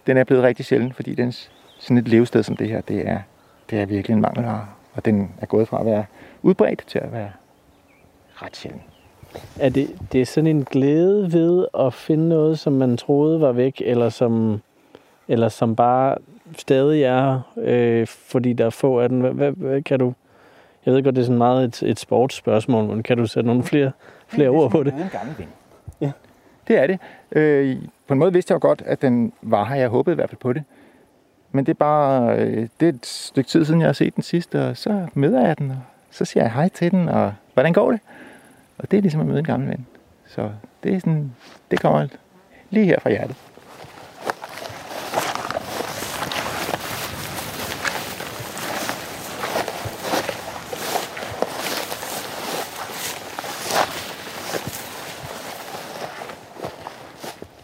den 0.06 0.16
er 0.16 0.24
blevet 0.24 0.44
rigtig 0.44 0.64
sjælden, 0.66 0.92
fordi 0.92 1.14
dens, 1.14 1.50
sådan 1.78 1.98
et 1.98 2.08
levested 2.08 2.42
som 2.42 2.56
det 2.56 2.68
her, 2.68 2.80
det 2.80 3.08
er, 3.08 3.20
det 3.70 3.80
er 3.80 3.86
virkelig 3.86 4.14
en 4.14 4.20
mangelvare. 4.20 4.66
Og 4.94 5.04
den 5.04 5.30
er 5.40 5.46
gået 5.46 5.68
fra 5.68 5.80
at 5.80 5.86
være 5.86 6.04
udbredt 6.42 6.84
til 6.86 6.98
at 6.98 7.12
være 7.12 7.30
ret 8.42 8.56
sjælden. 8.56 8.82
Er 9.58 9.68
det, 9.68 9.96
det 10.12 10.20
er 10.20 10.24
sådan 10.26 10.46
en 10.46 10.64
glæde 10.64 11.32
ved 11.32 11.66
at 11.78 11.94
finde 11.94 12.28
noget, 12.28 12.58
som 12.58 12.72
man 12.72 12.96
troede 12.96 13.40
var 13.40 13.52
væk, 13.52 13.82
eller 13.84 14.08
som, 14.08 14.60
eller 15.28 15.48
som 15.48 15.76
bare 15.76 16.16
stadig 16.58 17.02
er, 17.02 17.40
øh, 17.56 18.06
fordi 18.06 18.52
der 18.52 18.66
er 18.66 18.70
få 18.70 19.00
af 19.00 19.08
den. 19.08 19.20
Hvad, 19.20 19.50
hvad, 19.50 19.82
kan 19.82 19.98
du... 19.98 20.14
Jeg 20.86 20.94
ved 20.94 21.02
godt, 21.02 21.14
det 21.16 21.22
er 21.22 21.26
sådan 21.26 21.38
meget 21.38 21.64
et, 21.64 21.82
et 21.82 21.98
sportsspørgsmål, 21.98 22.84
men 22.84 23.02
kan 23.02 23.16
du 23.16 23.26
sætte 23.26 23.46
nogle 23.46 23.62
flere, 23.62 23.92
flere 24.26 24.48
ord 24.48 24.70
på 24.70 24.82
det? 24.82 24.92
Det 24.92 25.00
er 25.00 25.04
en 25.04 25.10
gammel 25.10 25.34
ven. 25.38 25.48
Ja, 26.00 26.12
det 26.68 26.78
er 26.78 26.86
det. 26.86 26.98
Øh, 27.32 27.76
på 28.06 28.14
en 28.14 28.18
måde 28.18 28.32
vidste 28.32 28.52
jeg 28.52 28.64
jo 28.64 28.68
godt, 28.68 28.82
at 28.86 29.02
den 29.02 29.32
var 29.42 29.64
her. 29.64 29.76
Jeg 29.76 29.88
håbede 29.88 30.14
i 30.14 30.16
hvert 30.16 30.30
fald 30.30 30.40
på 30.40 30.52
det. 30.52 30.64
Men 31.52 31.66
det 31.66 31.72
er 31.72 31.78
bare 31.78 32.38
øh, 32.38 32.68
det 32.80 32.88
er 32.88 32.92
et 32.92 33.06
stykke 33.06 33.48
tid 33.48 33.64
siden, 33.64 33.80
jeg 33.80 33.88
har 33.88 33.92
set 33.92 34.14
den 34.14 34.22
sidst, 34.22 34.54
og 34.54 34.76
så 34.76 35.06
møder 35.14 35.46
jeg 35.46 35.58
den, 35.58 35.70
og 35.70 35.80
så 36.10 36.24
siger 36.24 36.44
jeg 36.44 36.52
hej 36.52 36.68
til 36.68 36.90
den, 36.90 37.08
og 37.08 37.32
hvordan 37.54 37.72
går 37.72 37.90
det? 37.90 38.00
Og 38.78 38.90
det 38.90 38.96
er 38.96 39.00
ligesom 39.00 39.20
at 39.20 39.26
møde 39.26 39.38
en 39.38 39.44
gammel 39.44 39.68
ven. 39.68 39.86
Så 40.26 40.50
det 40.82 40.94
er 40.94 40.98
sådan, 40.98 41.32
det 41.70 41.80
kommer 41.80 42.06
lige 42.70 42.86
her 42.86 43.00
fra 43.00 43.10
hjertet. 43.10 43.36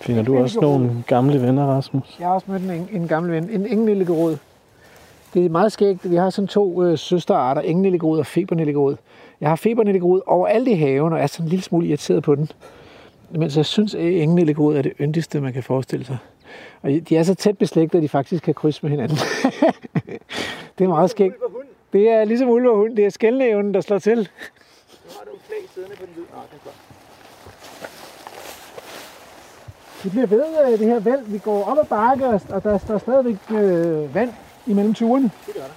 Finder 0.05 0.23
du 0.23 0.39
også 0.39 0.61
nogle 0.61 1.05
gamle 1.07 1.43
venner, 1.43 1.67
Rasmus? 1.67 2.17
Jeg 2.19 2.27
har 2.27 2.35
også 2.35 2.47
mødt 2.51 2.63
en, 2.63 2.89
en 2.93 3.09
gammel 3.09 3.33
ven, 3.33 3.51
en 3.51 3.67
engelillegråd. 3.67 4.37
Det 5.35 5.45
er 5.45 5.49
meget 5.49 5.73
skægt. 5.73 6.11
Vi 6.11 6.17
har 6.17 6.31
sådan 6.31 6.49
to 6.49 6.83
øh, 6.83 6.99
søsterarter, 6.99 7.61
engelillegråd 7.61 8.19
og 8.19 8.27
febernillegråd. 8.27 8.97
Jeg 9.41 9.49
har 9.49 9.57
febernillegråd 9.57 10.21
overalt 10.27 10.69
i 10.69 10.73
haven, 10.73 11.13
og 11.13 11.21
er 11.21 11.27
sådan 11.27 11.47
en 11.47 11.51
lille 11.51 11.63
smule 11.63 11.87
irriteret 11.87 12.23
på 12.23 12.35
den. 12.35 12.51
Mens 13.31 13.57
jeg 13.57 13.67
synes, 13.67 13.95
at 13.95 14.01
engelillegråd 14.01 14.77
er 14.77 14.83
det 14.83 14.93
yndigste, 15.01 15.41
man 15.41 15.53
kan 15.53 15.63
forestille 15.63 16.05
sig. 16.05 16.17
Og 16.83 16.91
de 17.09 17.17
er 17.17 17.23
så 17.23 17.35
tæt 17.35 17.59
beslægtet, 17.59 17.99
at 17.99 18.03
de 18.03 18.09
faktisk 18.09 18.45
kan 18.45 18.55
krydse 18.55 18.81
med 18.83 18.91
hinanden. 18.91 19.17
det 20.79 20.85
er 20.85 20.89
meget 20.89 21.11
skægt. 21.11 21.35
Det 21.93 22.11
er 22.11 22.25
ligesom 22.25 22.49
ulve 22.49 22.71
og 22.71 22.77
hund. 22.77 22.97
Det 22.97 23.07
er 23.07 23.11
skældnævnen, 23.11 23.75
der 23.75 23.81
slår 23.81 23.99
til. 23.99 24.19
Nu 24.19 24.25
har 25.19 25.25
du 25.25 25.31
en 25.31 25.41
flag 25.47 25.59
siddende 25.75 25.97
på 25.97 26.07
den 26.07 26.15
hvide. 26.15 26.27
Ah, 26.37 26.43
det 26.53 26.59
er 26.61 26.65
godt. 26.65 26.84
Vi 30.05 30.09
bliver 30.09 30.27
ved 30.27 30.45
øh, 30.67 30.79
det 30.79 30.87
her 30.87 31.01
væld. 31.01 31.25
Vi 31.27 31.39
går 31.39 31.65
op 31.65 31.79
ad 31.79 31.85
bakke, 31.85 32.27
og 32.27 32.65
der 32.65 32.79
står 32.79 32.99
stadigvæk 32.99 33.37
øh, 33.51 34.15
vand 34.15 34.31
imellem 34.67 34.95
turene. 34.95 35.31
Det 35.47 35.55
gør 35.55 35.61
der. 35.61 35.69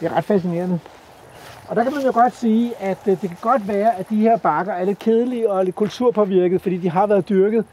Det 0.00 0.06
er 0.06 0.16
ret 0.16 0.24
fascinerende. 0.24 0.80
Og 1.68 1.76
der 1.76 1.82
kan 1.82 1.92
man 1.94 2.04
jo 2.04 2.12
godt 2.14 2.36
sige, 2.36 2.72
at 2.80 2.98
øh, 3.06 3.20
det 3.20 3.28
kan 3.28 3.38
godt 3.40 3.68
være, 3.68 3.98
at 3.98 4.10
de 4.10 4.16
her 4.16 4.36
bakker 4.36 4.72
er 4.72 4.84
lidt 4.84 4.98
kedelige 4.98 5.50
og 5.50 5.64
lidt 5.64 5.76
kulturpåvirket, 5.76 6.60
fordi 6.60 6.76
de 6.76 6.90
har 6.90 7.06
været 7.06 7.28
dyrket. 7.28 7.64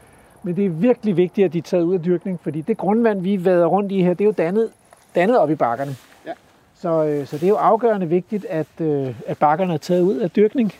Men 0.42 0.56
det 0.56 0.66
er 0.66 0.70
virkelig 0.70 1.16
vigtigt, 1.16 1.44
at 1.44 1.52
de 1.52 1.58
er 1.58 1.62
taget 1.62 1.82
ud 1.82 1.94
af 1.94 2.02
dyrkning, 2.02 2.40
fordi 2.42 2.60
det 2.60 2.76
grundvand, 2.76 3.20
vi 3.20 3.44
vader 3.44 3.66
rundt 3.66 3.92
i 3.92 4.02
her, 4.02 4.14
det 4.14 4.20
er 4.20 4.26
jo 4.26 4.34
dannet, 4.38 4.70
dannet 5.14 5.38
op 5.38 5.50
i 5.50 5.54
bakkerne. 5.54 5.96
Ja. 6.26 6.32
Så, 6.74 7.04
øh, 7.04 7.26
så 7.26 7.36
det 7.36 7.44
er 7.44 7.48
jo 7.48 7.56
afgørende 7.56 8.08
vigtigt, 8.08 8.44
at, 8.44 8.66
øh, 8.80 9.14
at 9.26 9.38
bakkerne 9.38 9.74
er 9.74 9.78
taget 9.78 10.02
ud 10.02 10.16
af 10.16 10.30
dyrkning. 10.30 10.72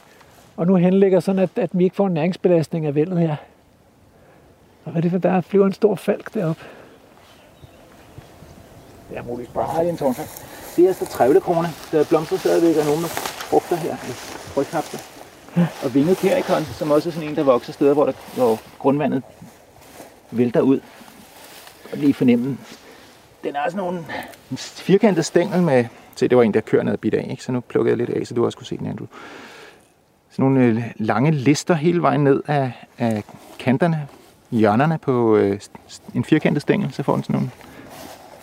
Og 0.57 0.67
nu 0.67 0.75
henlægger 0.75 1.21
sådan, 1.21 1.43
at, 1.43 1.51
at 1.57 1.71
vi 1.73 1.85
ikke 1.85 1.97
får 1.97 2.07
en 2.07 2.15
næringsbelastning 2.15 2.87
af 2.87 2.95
vældet 2.95 3.19
her. 3.19 3.37
Og 4.85 4.93
hvad 4.93 5.01
er 5.01 5.01
det 5.03 5.11
for, 5.11 5.19
der 5.19 5.41
flyver 5.41 5.67
en 5.67 5.73
stor 5.73 5.95
falk 5.95 6.35
deroppe? 6.35 6.63
Det 9.11 9.19
er 9.19 9.23
muligt 9.23 9.55
bare. 9.55 9.73
hej, 9.73 9.85
er 9.85 9.89
en 9.89 9.97
tårnfald. 9.97 10.29
Det 10.77 10.89
er 10.89 10.93
så 10.93 11.07
trævlekrone, 11.07 11.69
der 11.93 12.05
blomstrer 12.05 12.39
stadigvæk, 12.39 12.77
og 12.77 12.85
nogle 12.85 13.01
med 13.01 13.09
frugter 13.09 13.77
her, 13.77 13.97
frygthapser. 13.97 14.99
Og 15.85 15.95
vinget 15.95 16.17
perikon, 16.17 16.65
som 16.65 16.91
også 16.91 17.09
er 17.09 17.13
sådan 17.13 17.29
en, 17.29 17.37
der 17.37 17.43
vokser 17.43 17.73
steder, 17.73 17.95
hvor, 17.95 18.07
der, 18.07 18.13
hvor 18.35 18.61
grundvandet 18.79 19.23
vælter 20.31 20.61
ud. 20.61 20.81
Og 21.93 21.99
lige 21.99 22.15
fornemme. 22.15 22.59
Den 23.45 23.57
er 23.57 23.65
sådan 23.65 23.77
nogle 23.77 24.05
firkantede 24.59 25.23
stængel 25.23 25.63
med... 25.63 25.85
Se, 26.17 26.29
det 26.29 26.37
var 26.37 26.43
en, 26.43 26.55
der 26.55 26.61
kører 26.61 26.83
ned 26.83 26.93
og 26.93 27.01
bidt 27.01 27.15
af, 27.15 27.27
ikke? 27.31 27.45
så 27.45 27.53
nu 27.53 27.61
plukkede 27.61 27.91
jeg 27.91 28.07
lidt 28.07 28.19
af, 28.19 28.27
så 28.27 28.35
du 28.35 28.45
også 28.45 28.59
kunne 28.59 28.67
se 28.67 28.79
den, 28.79 28.87
Andrew. 28.87 29.07
Sådan 30.31 30.45
nogle 30.45 30.65
øh, 30.65 30.83
lange 30.97 31.31
lister 31.31 31.75
hele 31.75 32.03
vejen 32.03 32.25
ned 32.25 32.43
af, 32.47 32.73
af 32.99 33.25
kanterne, 33.59 34.09
hjørnerne 34.53 34.99
på 34.99 35.37
øh, 35.37 35.61
en 36.15 36.25
firkantet 36.25 36.63
stængel, 36.63 36.93
så 36.93 37.03
får 37.03 37.15
den 37.15 37.23
sådan 37.23 37.35
nogle 37.35 37.51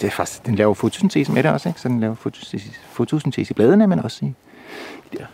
det 0.02 0.08
er 0.08 0.12
faktisk, 0.12 0.46
den 0.46 0.56
laver 0.56 0.74
fotosyntese 0.74 1.32
med 1.32 1.44
det 1.44 1.52
også, 1.52 1.70
ikke? 1.70 1.82
så 1.82 1.88
den 1.90 2.00
laver 2.00 2.16
fotosyntese, 2.16 2.72
fotosyntese 2.92 3.52
i 3.52 3.54
bladene, 3.54 3.88
men 3.88 4.00
også 4.00 4.26
i 4.26 4.34
de 5.14 5.18
der 5.18 5.26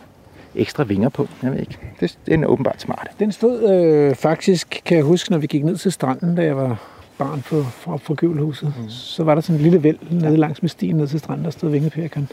ekstra 0.54 0.84
vinger 0.84 1.08
på. 1.08 1.28
Jeg 1.42 1.52
ved 1.52 1.60
ikke. 1.60 1.78
Det, 2.00 2.18
det 2.26 2.40
er 2.40 2.46
åbenbart 2.46 2.80
smart. 2.80 3.08
Den 3.18 3.32
stod 3.32 3.70
øh, 3.70 4.14
faktisk, 4.14 4.82
kan 4.84 4.96
jeg 4.96 5.04
huske, 5.04 5.30
når 5.30 5.38
vi 5.38 5.46
gik 5.46 5.64
ned 5.64 5.76
til 5.76 5.92
stranden, 5.92 6.36
da 6.36 6.44
jeg 6.44 6.56
var 6.56 6.82
barn 7.18 7.42
på, 7.42 7.62
fra, 7.62 7.96
fra 7.96 8.14
Gøvelhuset, 8.14 8.74
mm. 8.78 8.88
så 8.88 9.24
var 9.24 9.34
der 9.34 9.42
sådan 9.42 9.56
en 9.56 9.62
lille 9.62 9.82
væld 9.82 9.98
nede 10.10 10.36
langs 10.36 10.62
med 10.62 10.68
stien 10.68 10.96
ned 10.96 11.06
til 11.06 11.18
stranden, 11.18 11.44
der 11.44 11.50
stod 11.50 11.70
vingepirkeren 11.70 12.28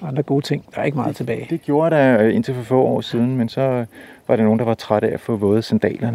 og 0.00 0.08
andre 0.08 0.22
gode 0.22 0.44
ting. 0.44 0.64
Der 0.74 0.80
er 0.80 0.84
ikke 0.84 0.96
meget 0.96 1.16
tilbage. 1.16 1.46
Det 1.50 1.62
gjorde 1.62 1.96
der 1.96 2.22
øh, 2.22 2.34
indtil 2.34 2.54
for 2.54 2.62
få 2.62 2.82
år 2.82 3.00
siden, 3.00 3.36
men 3.36 3.48
så 3.48 3.84
var 4.28 4.36
der 4.36 4.44
nogen, 4.44 4.58
der 4.58 4.64
var 4.64 4.74
trætte 4.74 5.08
af 5.08 5.14
at 5.14 5.20
få 5.20 5.36
våde 5.36 5.62
sandaler, 5.62 6.10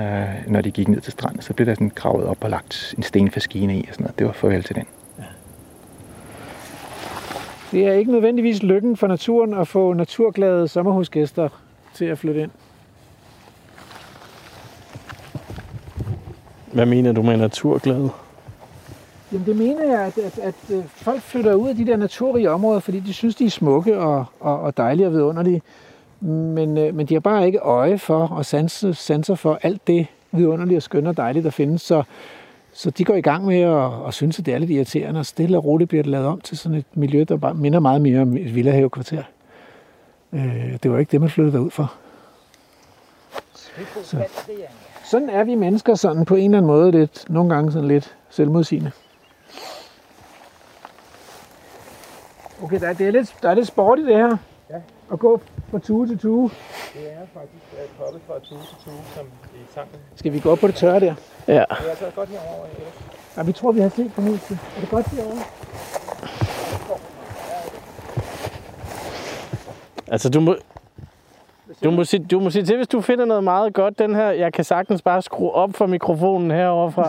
når 0.47 0.61
de 0.61 0.71
gik 0.71 0.87
ned 0.87 1.01
til 1.01 1.11
stranden. 1.11 1.41
Så 1.41 1.53
blev 1.53 1.65
der 1.65 1.73
sådan 1.73 1.91
gravet 1.95 2.25
op 2.25 2.37
og 2.41 2.49
lagt 2.49 2.93
en 2.97 3.03
stenfaskine 3.03 3.77
i 3.77 3.85
og 3.87 3.93
sådan 3.93 4.03
noget. 4.03 4.19
Det 4.19 4.27
var 4.27 4.33
farvel 4.33 4.63
til 4.63 4.75
den. 4.75 4.85
Det 7.71 7.87
er 7.87 7.93
ikke 7.93 8.11
nødvendigvis 8.11 8.63
lykken 8.63 8.97
for 8.97 9.07
naturen 9.07 9.53
at 9.53 9.67
få 9.67 9.93
naturglade 9.93 10.67
sommerhusgæster 10.67 11.49
til 11.93 12.05
at 12.05 12.17
flytte 12.17 12.41
ind. 12.41 12.51
Hvad 16.73 16.85
mener 16.85 17.11
du 17.11 17.21
med 17.21 17.37
naturglade? 17.37 18.09
Jamen 19.31 19.45
det 19.45 19.55
mener 19.55 19.83
jeg, 19.83 19.99
at, 19.99 20.17
at, 20.17 20.39
at 20.39 20.55
øh, 20.69 20.83
folk 20.85 21.21
flytter 21.21 21.53
ud 21.53 21.69
af 21.69 21.75
de 21.75 21.85
der 21.85 21.97
naturrige 21.97 22.51
områder, 22.51 22.79
fordi 22.79 22.99
de 22.99 23.13
synes, 23.13 23.35
de 23.35 23.45
er 23.45 23.49
smukke 23.49 23.97
og, 23.97 24.25
og, 24.39 24.59
og 24.59 24.77
dejlige 24.77 25.07
og 25.07 25.13
vidunderlige. 25.13 25.61
Men, 26.19 26.77
øh, 26.77 26.95
men 26.95 27.05
de 27.05 27.13
har 27.13 27.19
bare 27.19 27.45
ikke 27.45 27.59
øje 27.59 27.97
for 27.97 28.27
og 28.27 28.45
sanser, 28.45 28.91
sanser 28.91 29.35
for 29.35 29.59
alt 29.61 29.87
det 29.87 30.07
vidunderlige 30.31 30.77
og 30.77 30.83
skønne 30.83 31.09
og 31.09 31.17
dejlige, 31.17 31.43
der 31.43 31.49
findes. 31.49 31.81
Så 31.81 32.03
så 32.73 32.89
de 32.89 33.03
går 33.03 33.15
i 33.15 33.21
gang 33.21 33.45
med 33.45 33.59
at, 33.59 34.07
at 34.07 34.13
synes, 34.13 34.39
at 34.39 34.45
det 34.45 34.53
er 34.53 34.57
lidt 34.57 34.71
irriterende, 34.71 35.19
og 35.19 35.25
stille 35.25 35.57
og 35.57 35.65
roligt 35.65 35.87
bliver 35.87 36.03
det 36.03 36.11
lavet 36.11 36.27
om 36.27 36.41
til 36.41 36.57
sådan 36.57 36.77
et 36.77 36.85
miljø, 36.93 37.25
der 37.29 37.37
bare 37.37 37.53
minder 37.53 37.79
meget 37.79 38.01
mere 38.01 38.21
om 38.21 38.37
et 38.37 38.55
villahavekvarter. 38.55 39.23
Øh, 40.33 40.77
det 40.83 40.91
var 40.91 40.99
ikke 40.99 41.11
det, 41.11 41.21
man 41.21 41.29
flyttede 41.29 41.61
ud 41.61 41.71
for. 41.71 41.93
Så. 44.03 44.17
Sådan 45.09 45.29
er 45.29 45.43
vi 45.43 45.55
mennesker 45.55 45.95
sådan 45.95 46.25
på 46.25 46.35
en 46.35 46.45
eller 46.45 46.57
anden 46.57 46.71
måde 46.71 46.91
lidt, 46.91 47.29
nogle 47.29 47.55
gange 47.55 47.71
sådan 47.71 47.87
lidt 47.87 48.17
selvmodsigende. 48.29 48.91
Okay, 52.63 52.79
der, 52.79 52.93
det 52.93 53.07
er 53.07 53.11
lidt, 53.11 53.35
der 53.41 53.49
er 53.49 53.53
lidt 53.53 53.67
sport 53.67 53.99
i 53.99 54.05
det 54.05 54.15
her. 54.15 54.37
Ja. 54.69 54.75
At 55.11 55.19
gå 55.19 55.41
fra 55.71 55.79
tue 55.79 56.07
til 56.07 56.19
tue. 56.19 56.49
Det 56.93 57.13
er 57.13 57.25
faktisk 57.33 57.63
at 57.77 57.89
hoppe 57.97 58.19
fra 58.27 58.33
tue 58.39 58.57
til 58.57 58.75
tue, 58.85 58.93
som 59.15 59.25
i 59.55 59.57
sangen. 59.73 59.95
Skal 60.15 60.33
vi 60.33 60.39
gå 60.39 60.51
op 60.51 60.57
på 60.59 60.67
det 60.67 60.75
tørre 60.75 60.99
der? 60.99 61.15
Ja. 61.47 61.53
Det 61.53 61.59
er 61.59 61.89
altså 61.89 62.05
godt 62.15 62.29
herovre. 62.29 62.67
Ja, 63.37 63.43
vi 63.43 63.51
tror, 63.51 63.71
vi 63.71 63.79
har 63.79 63.89
set 63.89 64.13
på 64.13 64.21
musen. 64.21 64.59
Er 64.75 64.79
det 64.79 64.89
godt 64.89 65.07
herovre? 65.07 65.43
Altså, 70.07 70.29
du 70.29 70.39
må, 70.39 70.55
du 71.83 71.91
må, 71.91 72.03
sige, 72.03 72.25
du 72.25 72.39
må 72.39 72.49
sige 72.49 72.65
til, 72.65 72.75
hvis 72.75 72.87
du 72.87 73.01
finder 73.01 73.25
noget 73.25 73.43
meget 73.43 73.73
godt, 73.73 73.99
den 73.99 74.15
her, 74.15 74.31
jeg 74.31 74.53
kan 74.53 74.63
sagtens 74.63 75.01
bare 75.01 75.21
skrue 75.21 75.51
op 75.51 75.73
for 75.73 75.85
mikrofonen 75.85 76.51
herovre 76.51 76.91
fra. 76.91 77.03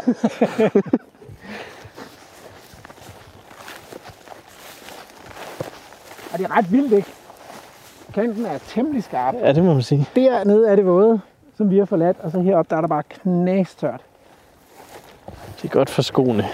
Og 6.32 6.38
det 6.38 6.44
er 6.44 6.56
ret 6.56 6.72
vildt, 6.72 6.92
ikke? 6.92 7.08
Kanten 8.14 8.46
er 8.46 8.58
temmelig 8.58 9.04
skarp. 9.04 9.34
Ja, 9.34 9.52
det 9.52 9.64
må 9.64 9.74
man 9.74 9.82
sige. 9.82 10.06
Dernede 10.16 10.68
er 10.68 10.76
det 10.76 10.86
våde, 10.86 11.20
som 11.56 11.70
vi 11.70 11.78
har 11.78 11.84
forladt, 11.84 12.16
og 12.20 12.30
så 12.30 12.40
heroppe 12.40 12.70
der 12.70 12.76
er 12.76 12.80
der 12.80 12.88
bare 12.88 13.02
knastørt. 13.02 14.00
Det 15.62 15.64
er 15.64 15.68
godt 15.68 15.90
for 15.90 16.02
skoene. 16.02 16.44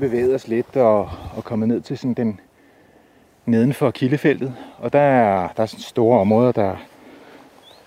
Vi 0.00 0.06
bevæget 0.06 0.34
os 0.34 0.48
lidt 0.48 0.76
og, 0.76 1.10
og 1.36 1.44
kommet 1.44 1.68
ned 1.68 1.80
til 1.80 1.98
sådan 1.98 2.14
den 2.14 2.40
nedenfor 3.46 3.90
kildefeltet. 3.90 4.54
Og 4.78 4.92
der 4.92 5.00
er, 5.00 5.48
der 5.56 5.62
er 5.62 5.66
sådan 5.66 5.82
store 5.82 6.20
områder, 6.20 6.52
der... 6.52 6.76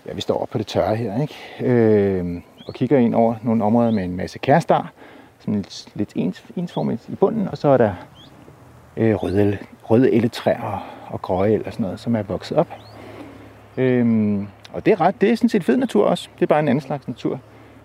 Ja, 0.06 0.12
vi 0.12 0.20
står 0.20 0.48
på 0.52 0.58
det 0.58 0.66
tørre 0.66 0.96
her, 0.96 1.22
ikke? 1.22 1.34
Øh, 1.60 2.42
og 2.66 2.74
kigger 2.74 2.98
ind 2.98 3.14
over 3.14 3.34
nogle 3.42 3.64
områder 3.64 3.90
med 3.90 4.04
en 4.04 4.16
masse 4.16 4.38
kærestar, 4.38 4.92
som 5.38 5.54
lidt, 5.54 5.88
lidt 5.94 6.12
ens, 6.14 6.44
ensformigt 6.56 7.08
i 7.08 7.14
bunden, 7.14 7.48
og 7.48 7.58
så 7.58 7.68
er 7.68 7.76
der 7.76 7.94
øh, 8.96 9.14
røde, 9.14 9.58
røde 9.82 10.12
elletræer 10.12 10.62
og, 10.62 10.80
og 11.06 11.22
grøge 11.22 11.54
eller 11.54 11.70
sådan 11.70 11.84
noget, 11.84 12.00
som 12.00 12.16
er 12.16 12.22
vokset 12.22 12.56
op. 12.56 12.68
Øh, 13.76 14.38
og 14.72 14.86
det 14.86 14.92
er, 14.92 15.00
ret, 15.00 15.20
det 15.20 15.30
er 15.30 15.36
sådan 15.36 15.48
set 15.48 15.64
fed 15.64 15.76
natur 15.76 16.06
også. 16.06 16.28
Det 16.34 16.42
er 16.42 16.46
bare 16.46 16.60
en 16.60 16.68
anden 16.68 16.82
slags 16.82 17.08
natur. 17.08 17.40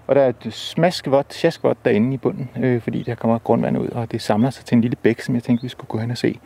Og 0.08 0.16
der 0.16 0.22
er 0.22 0.30
et 0.30 0.53
smaskvot, 0.53 1.34
sjaskvot 1.34 1.78
derinde 1.86 2.14
i 2.14 2.18
bunden, 2.18 2.49
øh, 2.60 2.82
fordi 2.82 3.03
der 3.03 3.16
kommer 3.16 3.39
grundvand 3.39 3.78
ud, 3.78 3.88
og 3.88 4.12
det 4.12 4.22
samler 4.22 4.49
sig 4.49 4.66
til 4.66 4.76
en 4.76 4.82
lille 4.82 4.95
bæk, 4.95 5.22
som 5.22 5.36
jeg 5.36 5.43
tænkte, 5.43 5.64
vi 5.64 5.70
skulle 5.70 5.88
gå 5.88 5.97
hen 5.97 6.12
og 6.12 6.18
se 6.18 6.39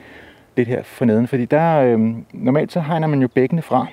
lidt 0.58 0.68
her 0.68 0.84
forneden. 0.84 1.28
Fordi 1.28 1.46
der, 1.46 1.80
øh, 1.80 2.00
normalt 2.34 2.72
så 2.72 2.80
hegner 2.80 3.08
man 3.08 3.22
jo 3.22 3.28
bækkene 3.28 3.62
fra, 3.62 3.88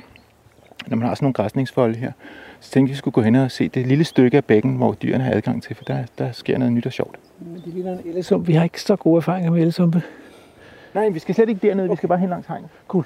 når 0.87 0.97
man 0.97 1.09
har 1.09 1.15
sådan 1.15 1.25
nogle 1.25 1.35
græsningsfolde 1.35 1.99
her. 1.99 2.13
Så 2.61 2.71
tænkte 2.71 2.89
vi, 2.89 2.93
vi 2.93 2.97
skulle 2.97 3.13
gå 3.13 3.21
hen 3.23 3.35
og 3.35 3.51
se 3.51 3.69
det 3.69 3.87
lille 3.87 4.05
stykke 4.05 4.37
af 4.37 4.45
bækken, 4.45 4.77
hvor 4.77 4.93
dyrene 4.93 5.25
har 5.25 5.33
adgang 5.33 5.63
til, 5.63 5.77
for 5.77 5.85
der, 5.85 6.05
der 6.19 6.33
sker 6.33 6.59
noget 6.59 6.73
nyt 6.73 6.87
og 6.87 6.93
sjovt. 6.93 7.17
Men 7.41 7.63
det 7.65 7.75
ligner 7.75 7.93
en 7.93 8.01
ellesump. 8.05 8.49
Vi 8.49 8.53
har 8.53 8.65
ikke 8.65 8.83
så 8.83 8.97
gode 8.97 9.17
erfaringer 9.17 9.51
med 9.51 9.61
ellesumpe. 9.61 10.03
Nej, 10.95 11.09
vi 11.09 11.19
skal 11.19 11.35
slet 11.35 11.49
ikke 11.49 11.69
derned, 11.69 11.85
okay. 11.85 11.91
vi 11.91 11.97
skal 11.97 12.09
bare 12.09 12.19
hen 12.19 12.29
langs 12.29 12.47
hegnet. 12.47 12.69
Cool. 12.89 13.05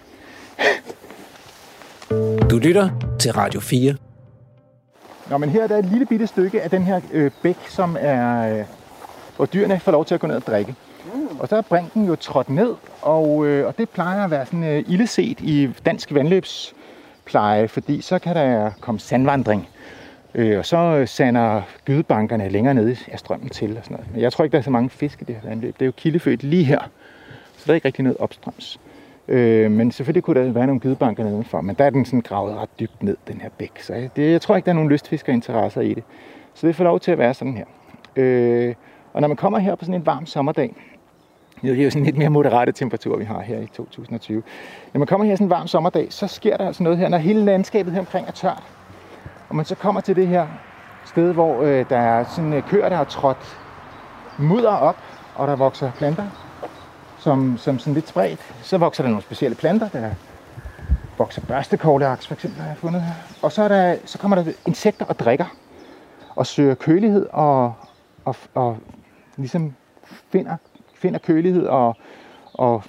Du 2.51 2.59
lytter 2.59 3.17
til 3.19 3.33
Radio 3.33 3.61
4. 3.61 3.95
Nå, 5.31 5.39
men 5.39 5.51
her 5.51 5.63
er 5.63 5.67
der 5.67 5.79
et 5.79 5.85
lille 5.85 6.07
bitte 6.07 6.27
stykke 6.27 6.63
af 6.63 6.71
den 6.71 6.83
her 6.83 7.01
øh, 7.13 7.31
bæk, 7.43 7.57
som 7.69 7.97
er, 8.01 8.59
øh, 8.59 8.65
hvor 9.37 9.47
dyrene 9.47 9.81
får 9.81 9.93
lov 9.93 10.05
til 10.05 10.15
at 10.15 10.21
gå 10.21 10.27
ned 10.27 10.37
og 10.37 10.47
drikke. 10.47 10.75
Mm. 11.15 11.41
Og 11.41 11.49
så 11.49 11.57
er 11.57 11.61
brinken 11.61 12.07
jo 12.07 12.17
trådt 12.17 12.51
ned, 12.51 12.75
og, 13.03 13.47
øh, 13.47 13.67
og 13.67 13.79
det 13.79 13.89
plejer 13.89 14.25
at 14.25 14.31
være 14.31 14.47
sådan 14.47 14.65
øh, 14.65 14.85
illeset 14.89 15.41
i 15.41 15.71
dansk 15.87 16.15
vandløbspleje, 16.15 17.69
fordi 17.69 18.01
så 18.01 18.19
kan 18.19 18.37
der 18.37 18.71
komme 18.81 19.01
sandvandring. 19.01 19.69
Øh, 20.35 20.59
og 20.59 20.67
så 20.67 20.77
øh, 20.77 21.09
sander 21.09 21.63
gydebankerne 21.85 22.49
længere 22.49 22.75
nede 22.75 22.97
af 23.13 23.19
strømmen 23.19 23.49
til 23.49 23.77
og 23.77 23.85
sådan 23.85 23.95
noget. 23.95 24.13
Men 24.13 24.21
jeg 24.21 24.33
tror 24.33 24.45
ikke, 24.45 24.53
der 24.53 24.59
er 24.59 24.63
så 24.63 24.71
mange 24.71 24.91
fisk 24.91 25.23
i 25.23 25.25
det 25.25 25.35
her 25.35 25.49
vandløb. 25.49 25.75
Det 25.75 25.83
er 25.83 25.87
jo 25.87 25.93
kildefødt 25.97 26.43
lige 26.43 26.65
her, 26.65 26.81
så 27.57 27.63
der 27.67 27.71
er 27.71 27.75
ikke 27.75 27.87
rigtig 27.87 28.05
noget 28.05 28.17
opstrøms. 28.19 28.81
Øh, 29.31 29.71
men 29.71 29.93
selvfølgelig 29.93 30.23
kunne 30.23 30.45
der 30.45 30.53
være 30.53 30.67
nogle 30.67 30.81
gydebanker 30.81 31.25
nedenfor, 31.25 31.61
men 31.61 31.77
der 31.77 31.85
er 31.85 31.91
den 31.91 32.05
sådan 32.05 32.21
gravet 32.21 32.57
ret 32.57 32.69
dybt 32.81 33.03
ned, 33.03 33.17
den 33.29 33.41
her 33.41 33.49
bæk. 33.59 33.81
Så 33.81 33.95
jeg, 33.95 34.11
det, 34.17 34.33
jeg 34.33 34.41
tror 34.41 34.57
ikke, 34.57 34.67
der 34.67 34.73
er 34.73 34.75
nogen 34.75 34.91
lystfiskerinteresser 34.91 35.81
i 35.81 35.95
det. 35.95 36.05
Så 36.55 36.67
det 36.67 36.77
får 36.77 36.85
lov 36.85 37.01
til 37.01 37.11
at 37.13 37.19
være 37.19 37.35
sådan 37.35 37.57
her. 37.57 37.65
Øh, 38.17 38.75
og 39.13 39.21
når 39.21 39.29
man 39.29 39.37
kommer 39.37 39.59
her 39.59 39.75
på 39.75 39.85
sådan 39.85 40.01
en 40.01 40.07
varm 40.07 40.27
sommerdag, 40.27 40.75
det 41.63 41.81
er 41.81 41.85
jo 41.85 41.91
sådan 41.91 42.05
lidt 42.05 42.17
mere 42.17 42.29
moderate 42.29 42.73
temperatur, 42.73 43.17
vi 43.17 43.25
har 43.25 43.41
her 43.41 43.59
i 43.59 43.67
2020. 43.67 44.43
Når 44.93 44.99
man 44.99 45.07
kommer 45.07 45.27
her 45.27 45.35
sådan 45.35 45.47
en 45.47 45.51
varm 45.51 45.67
sommerdag, 45.67 46.07
så 46.11 46.27
sker 46.27 46.57
der 46.57 46.67
altså 46.67 46.83
noget 46.83 46.99
her, 46.99 47.09
når 47.09 47.19
hele 47.19 47.45
landskabet 47.45 47.93
her 47.93 48.01
omkring 48.01 48.29
er 48.29 48.33
tørt. 48.33 48.63
Og 49.49 49.57
man 49.57 49.65
så 49.65 49.75
kommer 49.75 50.01
til 50.01 50.17
det 50.17 50.27
her 50.27 50.47
sted, 51.05 51.33
hvor 51.33 51.63
øh, 51.63 51.85
der 51.89 51.99
er 51.99 52.25
sådan 52.25 52.53
øh, 52.53 52.63
køer, 52.63 52.89
der 52.89 52.97
har 52.97 53.05
trådt 53.05 53.59
mudder 54.39 54.77
op, 54.77 54.97
og 55.35 55.49
der 55.49 55.57
vokser 55.57 55.91
planter, 55.93 56.50
som, 57.21 57.59
som 57.59 57.79
sådan 57.79 57.95
lidt 57.95 58.09
spredt. 58.09 58.41
Så 58.63 58.79
vokser 58.79 59.03
der 59.03 59.11
nogle 59.11 59.23
specielle 59.23 59.57
planter, 59.57 59.89
der 59.89 60.11
vokser 61.19 61.41
børstekogleaks 61.41 62.27
for 62.27 62.35
eksempel, 62.35 62.61
har 62.61 62.69
jeg 62.69 62.77
fundet 62.77 63.03
her. 63.03 63.13
Og 63.43 63.53
så, 63.53 63.63
er 63.63 63.69
der, 63.69 63.97
så 64.05 64.19
kommer 64.19 64.43
der 64.43 64.53
insekter 64.67 65.07
og 65.07 65.19
drikker, 65.19 65.57
og 66.37 66.47
søger 66.47 66.75
kølighed 66.75 67.27
og, 67.33 67.75
og, 68.25 68.37
og 68.55 68.79
ligesom 69.37 69.75
finder, 70.33 70.57
finder 70.95 71.19
kølighed 71.19 71.67
og, 71.67 71.97
og 72.55 72.83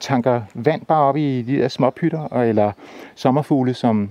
tanker 0.00 0.42
vand 0.54 0.86
bare 0.86 1.02
op 1.02 1.16
i 1.16 1.42
de 1.42 1.56
der 1.56 1.68
småpytter, 1.68 2.28
eller 2.28 2.72
sommerfugle 3.14 3.74
som 3.74 4.10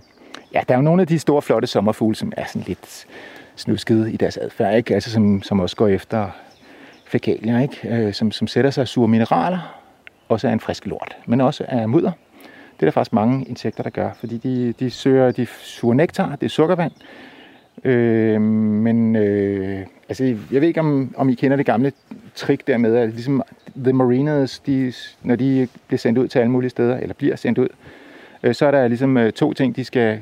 ja, 0.53 0.61
der 0.67 0.73
er 0.73 0.77
jo 0.77 0.83
nogle 0.83 1.01
af 1.01 1.07
de 1.07 1.19
store, 1.19 1.41
flotte 1.41 1.67
sommerfugle, 1.67 2.15
som 2.15 2.31
er 2.37 2.45
sådan 2.45 2.63
lidt 2.67 3.05
snuskede 3.55 4.11
i 4.11 4.17
deres 4.17 4.37
adfærd, 4.37 4.75
ikke? 4.77 4.93
Altså, 4.93 5.11
som, 5.11 5.43
som 5.43 5.59
også 5.59 5.75
går 5.75 5.87
efter 5.87 6.29
fækalier, 7.05 7.61
ikke? 7.61 7.89
Øh, 7.89 8.13
som, 8.13 8.31
som 8.31 8.47
sætter 8.47 8.71
sig 8.71 8.87
sure 8.87 9.07
mineraler, 9.07 9.81
også 10.29 10.47
af 10.47 10.53
en 10.53 10.59
frisk 10.59 10.85
lort, 10.85 11.17
men 11.25 11.41
også 11.41 11.65
af 11.67 11.89
mudder. 11.89 12.11
Det 12.73 12.81
er 12.81 12.85
der 12.85 12.91
faktisk 12.91 13.13
mange 13.13 13.45
insekter, 13.45 13.83
der 13.83 13.89
gør, 13.89 14.09
fordi 14.19 14.37
de, 14.37 14.73
de 14.79 14.89
søger, 14.89 15.31
de 15.31 15.45
sure 15.45 15.95
nektar, 15.95 16.35
det 16.35 16.45
er 16.45 16.49
sukkervand, 16.49 16.91
øh, 17.83 18.41
men 18.41 19.15
øh, 19.15 19.85
altså, 20.09 20.23
jeg 20.23 20.61
ved 20.61 20.67
ikke, 20.67 20.79
om, 20.79 21.13
om 21.17 21.29
I 21.29 21.33
kender 21.33 21.57
det 21.57 21.65
gamle 21.65 21.91
trick 22.35 22.67
der 22.67 22.77
med, 22.77 22.95
at 22.95 23.09
ligesom 23.09 23.43
The 23.75 23.93
Mariners, 23.93 24.59
de, 24.59 24.93
når 25.23 25.35
de 25.35 25.67
bliver 25.87 25.97
sendt 25.97 26.17
ud 26.17 26.27
til 26.27 26.39
alle 26.39 26.51
mulige 26.51 26.69
steder, 26.69 26.97
eller 26.97 27.13
bliver 27.13 27.35
sendt 27.35 27.57
ud, 27.57 27.67
øh, 28.43 28.55
så 28.55 28.65
er 28.65 28.71
der 28.71 28.87
ligesom 28.87 29.17
øh, 29.17 29.31
to 29.31 29.53
ting, 29.53 29.75
de 29.75 29.85
skal 29.85 30.19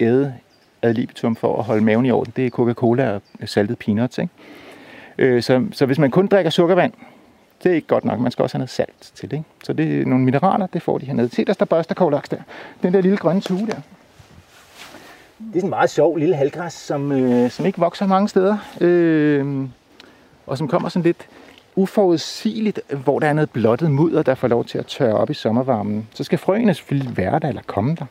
æde 0.00 0.34
ad 0.82 0.94
libitum 0.94 1.36
for 1.36 1.58
at 1.58 1.64
holde 1.64 1.84
maven 1.84 2.06
i 2.06 2.10
orden. 2.10 2.32
Det 2.36 2.46
er 2.46 2.50
Coca-Cola 2.50 3.14
og 3.14 3.22
saltet 3.44 3.78
peanuts. 3.78 4.18
Ikke? 4.18 4.32
Øh, 5.18 5.42
så, 5.42 5.66
så 5.72 5.86
hvis 5.86 5.98
man 5.98 6.10
kun 6.10 6.26
drikker 6.26 6.50
sukkervand, 6.50 6.92
det 7.62 7.70
er 7.70 7.74
ikke 7.74 7.88
godt 7.88 8.04
nok. 8.04 8.20
Man 8.20 8.32
skal 8.32 8.42
også 8.42 8.56
have 8.56 8.60
noget 8.60 8.70
salt 8.70 9.12
til 9.14 9.30
det. 9.30 9.36
Ikke? 9.36 9.48
Så 9.64 9.72
det 9.72 10.00
er 10.00 10.06
nogle 10.06 10.24
mineraler, 10.24 10.66
det 10.66 10.82
får 10.82 10.98
de 10.98 11.06
hernede. 11.06 11.28
Se, 11.34 11.44
der 11.44 11.52
står 11.52 11.66
børsterkovlaks 11.66 12.28
der. 12.28 12.36
Den 12.82 12.94
der 12.94 13.00
lille 13.00 13.16
grønne 13.16 13.40
tue 13.40 13.66
der. 13.66 13.80
Det 15.38 15.46
er 15.46 15.52
sådan 15.52 15.64
en 15.64 15.70
meget 15.70 15.90
sjov 15.90 16.16
lille 16.16 16.34
halvgræs, 16.34 16.72
som, 16.72 17.12
øh, 17.12 17.50
som 17.50 17.66
ikke 17.66 17.78
vokser 17.78 18.06
mange 18.06 18.28
steder. 18.28 18.58
Øh, 18.80 19.68
og 20.46 20.58
som 20.58 20.68
kommer 20.68 20.88
sådan 20.88 21.04
lidt 21.04 21.28
uforudsigeligt, 21.76 22.80
hvor 23.04 23.18
der 23.18 23.26
er 23.26 23.32
noget 23.32 23.50
blottet 23.50 23.90
mudder, 23.90 24.22
der 24.22 24.34
får 24.34 24.48
lov 24.48 24.64
til 24.64 24.78
at 24.78 24.86
tørre 24.86 25.14
op 25.14 25.30
i 25.30 25.34
sommervarmen. 25.34 26.08
Så 26.14 26.24
skal 26.24 26.38
frøene 26.38 26.74
selvfølgelig 26.74 27.16
være 27.16 27.38
der 27.38 27.48
eller 27.48 27.62
komme 27.66 27.94
der. 27.94 28.06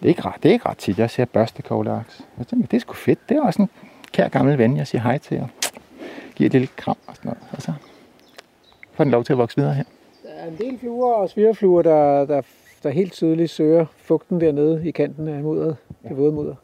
Det 0.00 0.04
er 0.04 0.08
ikke 0.08 0.22
ret, 0.22 0.42
det 0.42 0.48
er 0.48 0.52
ikke 0.52 0.68
ret 0.68 0.78
tit, 0.78 0.98
jeg 0.98 1.10
ser 1.10 1.24
børstekoglaks. 1.24 2.20
Jeg 2.38 2.46
tænker, 2.46 2.66
det 2.66 2.76
er 2.76 2.80
sgu 2.80 2.94
fedt. 2.94 3.28
Det 3.28 3.36
er 3.36 3.42
også 3.42 3.62
en 3.62 3.70
kær 4.12 4.28
gammel 4.28 4.58
ven, 4.58 4.76
jeg 4.76 4.86
siger 4.86 5.02
hej 5.02 5.18
til 5.18 5.40
og 5.40 5.48
giver 6.36 6.48
et 6.48 6.52
lille 6.52 6.68
kram 6.76 6.96
og 7.06 7.16
sådan 7.16 7.28
noget. 7.28 7.42
Og 7.52 7.62
så 7.62 7.72
får 8.92 9.04
den 9.04 9.10
lov 9.10 9.24
til 9.24 9.32
at 9.32 9.38
vokse 9.38 9.56
videre 9.56 9.74
her. 9.74 9.84
Der 10.22 10.30
er 10.30 10.48
en 10.48 10.56
del 10.58 10.78
fluer 10.78 11.14
og 11.14 11.30
svirrefluer, 11.30 11.82
der, 11.82 12.24
der, 12.26 12.42
der 12.82 12.90
helt 12.90 13.12
tydeligt 13.12 13.50
søger 13.50 13.86
fugten 13.96 14.40
dernede 14.40 14.88
i 14.88 14.90
kanten 14.90 15.28
af 15.28 15.42
mudderet, 15.42 15.76
ja. 16.04 16.08
det 16.08 16.16
våde 16.16 16.32
mudder. 16.32 16.54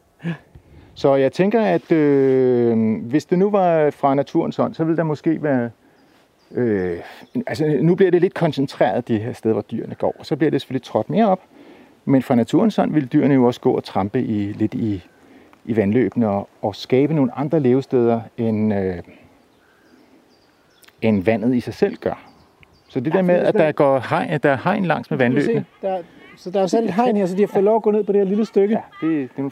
Så 0.95 1.15
jeg 1.15 1.33
tænker, 1.33 1.61
at 1.61 1.93
øh, 1.93 2.97
hvis 3.03 3.25
det 3.25 3.39
nu 3.39 3.51
var 3.51 3.91
fra 3.91 4.15
naturens 4.15 4.57
hånd, 4.57 4.75
så 4.75 4.85
ville 4.85 4.97
der 4.97 5.03
måske 5.03 5.43
være... 5.43 5.71
Øh, 6.55 6.99
altså 7.47 7.79
nu 7.83 7.95
bliver 7.95 8.11
det 8.11 8.21
lidt 8.21 8.35
koncentreret, 8.35 9.09
de 9.09 9.19
her 9.19 9.33
steder, 9.33 9.53
hvor 9.53 9.63
dyrene 9.63 9.95
går. 9.95 10.17
Og 10.19 10.27
så 10.27 10.37
bliver 10.37 10.51
det 10.51 10.61
selvfølgelig 10.61 10.83
trådt 10.83 11.11
mere 11.11 11.29
op. 11.29 11.41
Men 12.05 12.23
fra 12.23 12.35
naturens 12.35 12.77
hånd 12.77 12.93
vil 12.93 13.13
dyrene 13.13 13.35
jo 13.35 13.45
også 13.45 13.61
gå 13.61 13.73
og 13.73 13.85
trampe 13.85 14.23
i, 14.23 14.53
lidt 14.53 14.75
i, 14.75 15.03
i 15.65 15.77
vandløbene 15.77 16.29
og, 16.29 16.49
og 16.63 16.77
skabe 16.77 17.15
nogle 17.15 17.39
andre 17.39 17.61
levesteder, 17.61 18.21
end, 18.39 18.75
øh, 18.75 18.99
end 21.03 21.25
vandet 21.25 21.55
i 21.55 21.61
sig 21.61 21.75
selv 21.75 21.97
gør. 21.97 22.29
Så 22.89 23.01
det 23.01 23.11
ja, 23.11 23.17
der 23.17 23.23
med, 23.23 23.35
at 23.35 23.55
der, 23.55 23.73
går 23.73 23.99
hegn, 24.11 24.41
der 24.43 24.51
er 24.51 24.59
hegn 24.65 24.85
langs 24.85 25.11
med 25.11 25.19
vandløbene. 25.19 25.65
Der, 25.83 25.99
så 26.37 26.51
der 26.51 26.63
er 26.63 26.67
selv 26.67 26.85
et 26.85 26.95
hegn 26.95 27.17
her, 27.17 27.27
så 27.27 27.37
de 27.37 27.41
har 27.41 27.47
fået 27.47 27.65
lov 27.65 27.77
at 27.77 27.83
gå 27.83 27.91
ned 27.91 28.05
på 28.05 28.13
det 28.13 28.21
her 28.21 28.29
lille 28.29 28.45
stykke. 28.45 28.75
Ja, 29.03 29.07
det, 29.07 29.29
det 29.37 29.45
er 29.45 29.51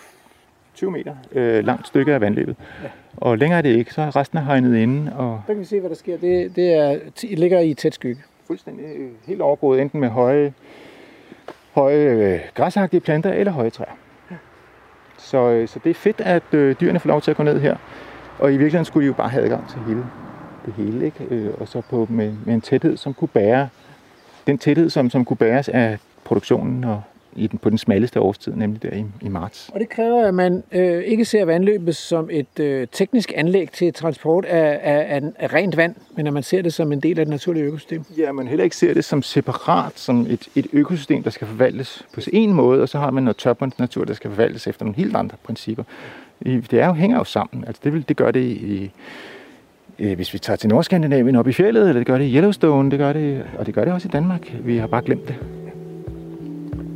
20 0.75 0.91
meter 0.91 1.15
øh, 1.33 1.65
langt 1.65 1.87
stykke 1.87 2.15
af 2.15 2.21
vandløbet. 2.21 2.57
Ja. 2.83 2.89
Og 3.17 3.39
længere 3.39 3.59
er 3.59 3.63
det 3.63 3.77
ikke, 3.77 3.95
så 3.95 4.03
er 4.03 4.17
resten 4.17 4.39
af 4.39 4.45
hegnet 4.45 4.77
inde. 4.77 5.13
Og 5.17 5.43
der 5.47 5.53
kan 5.53 5.61
vi 5.61 5.65
se, 5.65 5.81
hvad 5.81 5.91
der 5.91 5.97
sker. 5.97 6.19
Det, 6.19 6.57
det 6.57 6.73
er, 6.73 6.99
det 7.21 7.39
ligger 7.39 7.61
i 7.61 7.75
tæt 7.75 7.95
skygge. 7.95 8.23
Fuldstændig 8.47 8.85
øh, 8.85 9.11
helt 9.27 9.41
overgået, 9.41 9.81
enten 9.81 10.01
med 10.01 10.09
høje, 10.09 10.53
høje 11.73 11.97
øh, 11.97 12.41
græsagtige 12.55 13.01
planter 13.01 13.33
eller 13.33 13.53
høje 13.53 13.71
træer. 13.71 13.97
Ja. 14.31 14.37
Så, 15.19 15.51
øh, 15.51 15.69
så 15.69 15.79
det 15.85 15.91
er 15.91 15.95
fedt, 15.95 16.21
at 16.21 16.55
øh, 16.55 16.77
dyrene 16.81 17.01
får 17.01 17.09
lov 17.09 17.21
til 17.21 17.31
at 17.31 17.37
gå 17.37 17.43
ned 17.43 17.61
her. 17.61 17.77
Og 18.39 18.49
i 18.49 18.57
virkeligheden 18.57 18.85
skulle 18.85 19.05
de 19.05 19.07
jo 19.07 19.15
bare 19.15 19.29
have 19.29 19.45
adgang 19.45 19.69
til 19.69 19.81
hele, 19.87 20.05
det 20.77 20.85
hele. 20.85 21.05
Ikke? 21.05 21.25
Øh, 21.31 21.51
og 21.61 21.69
så 21.69 21.81
på, 21.81 22.07
med, 22.11 22.33
med 22.47 22.55
en 22.55 22.61
tæthed, 22.61 22.97
som 22.97 23.15
kunne 23.15 23.29
bære 23.29 23.69
den 24.47 24.59
tæthed, 24.59 24.91
som, 24.91 25.11
som 25.11 25.25
kunne 25.25 25.37
bæres 25.37 25.69
af 25.69 25.99
produktionen 26.25 26.85
og 26.85 27.03
i 27.37 27.47
den, 27.47 27.59
på 27.59 27.71
den 27.71 27.79
smalleste 27.79 28.21
årstid, 28.21 28.53
nemlig 28.55 28.83
der 28.83 28.91
i, 28.93 29.05
i 29.21 29.29
marts. 29.29 29.71
Og 29.75 29.81
det 29.81 29.89
kræver, 29.89 30.29
at 30.29 30.35
man 30.35 30.63
øh, 30.73 31.03
ikke 31.05 31.25
ser 31.25 31.45
vandløbet 31.45 31.97
som 31.97 32.29
et 32.33 32.61
øh, 32.61 32.87
teknisk 32.93 33.33
anlæg 33.37 33.71
til 33.73 33.93
transport 33.93 34.45
af, 34.45 34.81
af, 34.83 35.23
af 35.39 35.53
rent 35.53 35.77
vand, 35.77 35.95
men 36.17 36.27
at 36.27 36.33
man 36.33 36.43
ser 36.43 36.63
det 36.63 36.73
som 36.73 36.93
en 36.93 37.01
del 37.01 37.19
af 37.19 37.27
det 37.27 37.31
naturlige 37.31 37.65
økosystem. 37.65 38.05
Ja, 38.19 38.33
man 38.33 38.49
heller 38.49 38.65
ikke 38.65 38.77
ser 38.77 38.95
det 38.95 39.05
som 39.05 39.23
separat, 39.23 39.99
som 39.99 40.27
et, 40.31 40.49
et 40.55 40.67
økosystem, 40.73 41.23
der 41.23 41.31
skal 41.31 41.47
forvaltes 41.47 42.07
på 42.15 42.21
en 42.33 42.53
måde, 42.53 42.83
og 42.83 42.89
så 42.89 42.99
har 42.99 43.11
man 43.11 43.23
noget 43.23 43.37
tørbundsnatur, 43.37 44.05
der 44.05 44.15
skal 44.15 44.31
forvaltes 44.31 44.67
efter 44.67 44.85
nogle 44.85 44.97
helt 44.97 45.17
andre 45.17 45.37
principper. 45.43 45.85
Det 46.45 46.73
er 46.73 46.87
jo, 46.87 46.93
hænger 46.93 47.19
jo 47.19 47.25
sammen. 47.25 47.65
Altså 47.67 47.81
det, 47.85 47.93
vil, 47.93 48.05
det 48.09 48.17
gør 48.17 48.31
det 48.31 48.45
i, 48.45 48.91
i 50.01 50.15
hvis 50.15 50.35
vi 50.35 50.39
tager 50.39 50.57
til 50.57 50.69
Nordskandinavien 50.69 51.37
op 51.37 51.49
i 51.49 51.53
fjellet, 51.53 51.89
eller 51.89 52.01
det 52.01 52.07
gør 52.07 52.19
det 52.19 52.25
i 52.25 52.37
Yellowstone, 52.37 52.91
det 52.91 52.99
gør 52.99 53.13
det, 53.13 53.43
og 53.59 53.67
det 53.67 53.75
gør 53.75 53.85
det 53.85 53.93
også 53.93 54.09
i 54.09 54.13
Danmark. 54.13 54.55
Vi 54.65 54.77
har 54.77 54.87
bare 54.87 55.03
glemt 55.03 55.29
det. 55.29 55.37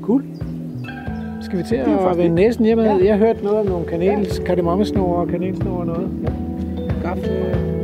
Cool. 0.02 0.24
Skal 1.42 1.58
vi 1.58 1.62
til 1.62 1.76
at 1.76 2.18
vende 2.18 2.34
næsen 2.34 2.64
hjemme? 2.64 2.82
Ja. 2.82 3.04
Jeg 3.04 3.18
har 3.18 3.26
hørt 3.26 3.42
noget 3.42 3.58
om 3.58 3.66
nogle 3.66 3.86
kanels, 3.86 4.38
kardemommesnore 4.38 5.16
og 5.16 5.28
kanelsnore 5.28 5.80
og 5.80 5.86
noget. 5.86 6.08
Ja. 6.22 7.08
Gaffe. 7.08 7.83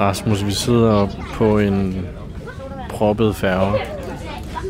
Rasmus, 0.00 0.46
vi 0.46 0.52
sidder 0.52 1.08
på 1.34 1.58
en 1.58 2.06
proppet 2.90 3.36
færge 3.36 3.78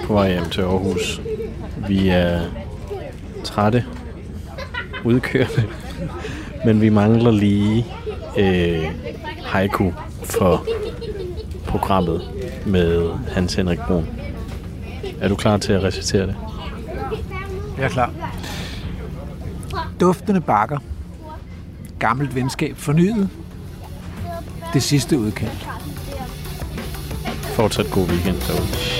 på 0.06 0.12
vej 0.12 0.32
hjem 0.32 0.44
til 0.44 0.60
Aarhus. 0.60 1.20
Vi 1.88 2.08
er 2.08 2.40
trætte, 3.44 3.84
udkørte, 5.04 5.64
men 6.64 6.80
vi 6.80 6.88
mangler 6.88 7.30
lige 7.30 7.86
øh, 8.38 8.84
haiku 9.44 9.90
for 10.24 10.64
programmet 11.66 12.22
med 12.66 13.10
Hans 13.34 13.54
Henrik 13.54 13.78
Brun. 13.78 14.06
Er 15.20 15.28
du 15.28 15.36
klar 15.36 15.56
til 15.56 15.72
at 15.72 15.82
recitere 15.82 16.26
det? 16.26 16.36
Jeg 17.76 17.84
er 17.84 17.88
klar. 17.88 18.12
Duftende 20.00 20.40
bakker. 20.40 20.78
Gammelt 21.98 22.34
venskab 22.34 22.76
fornyet 22.76 23.28
det 24.74 24.82
sidste 24.82 25.18
udkald. 25.18 25.50
Fortsat 27.42 27.90
god 27.90 28.06
weekend 28.08 28.36
derude. 28.48 28.99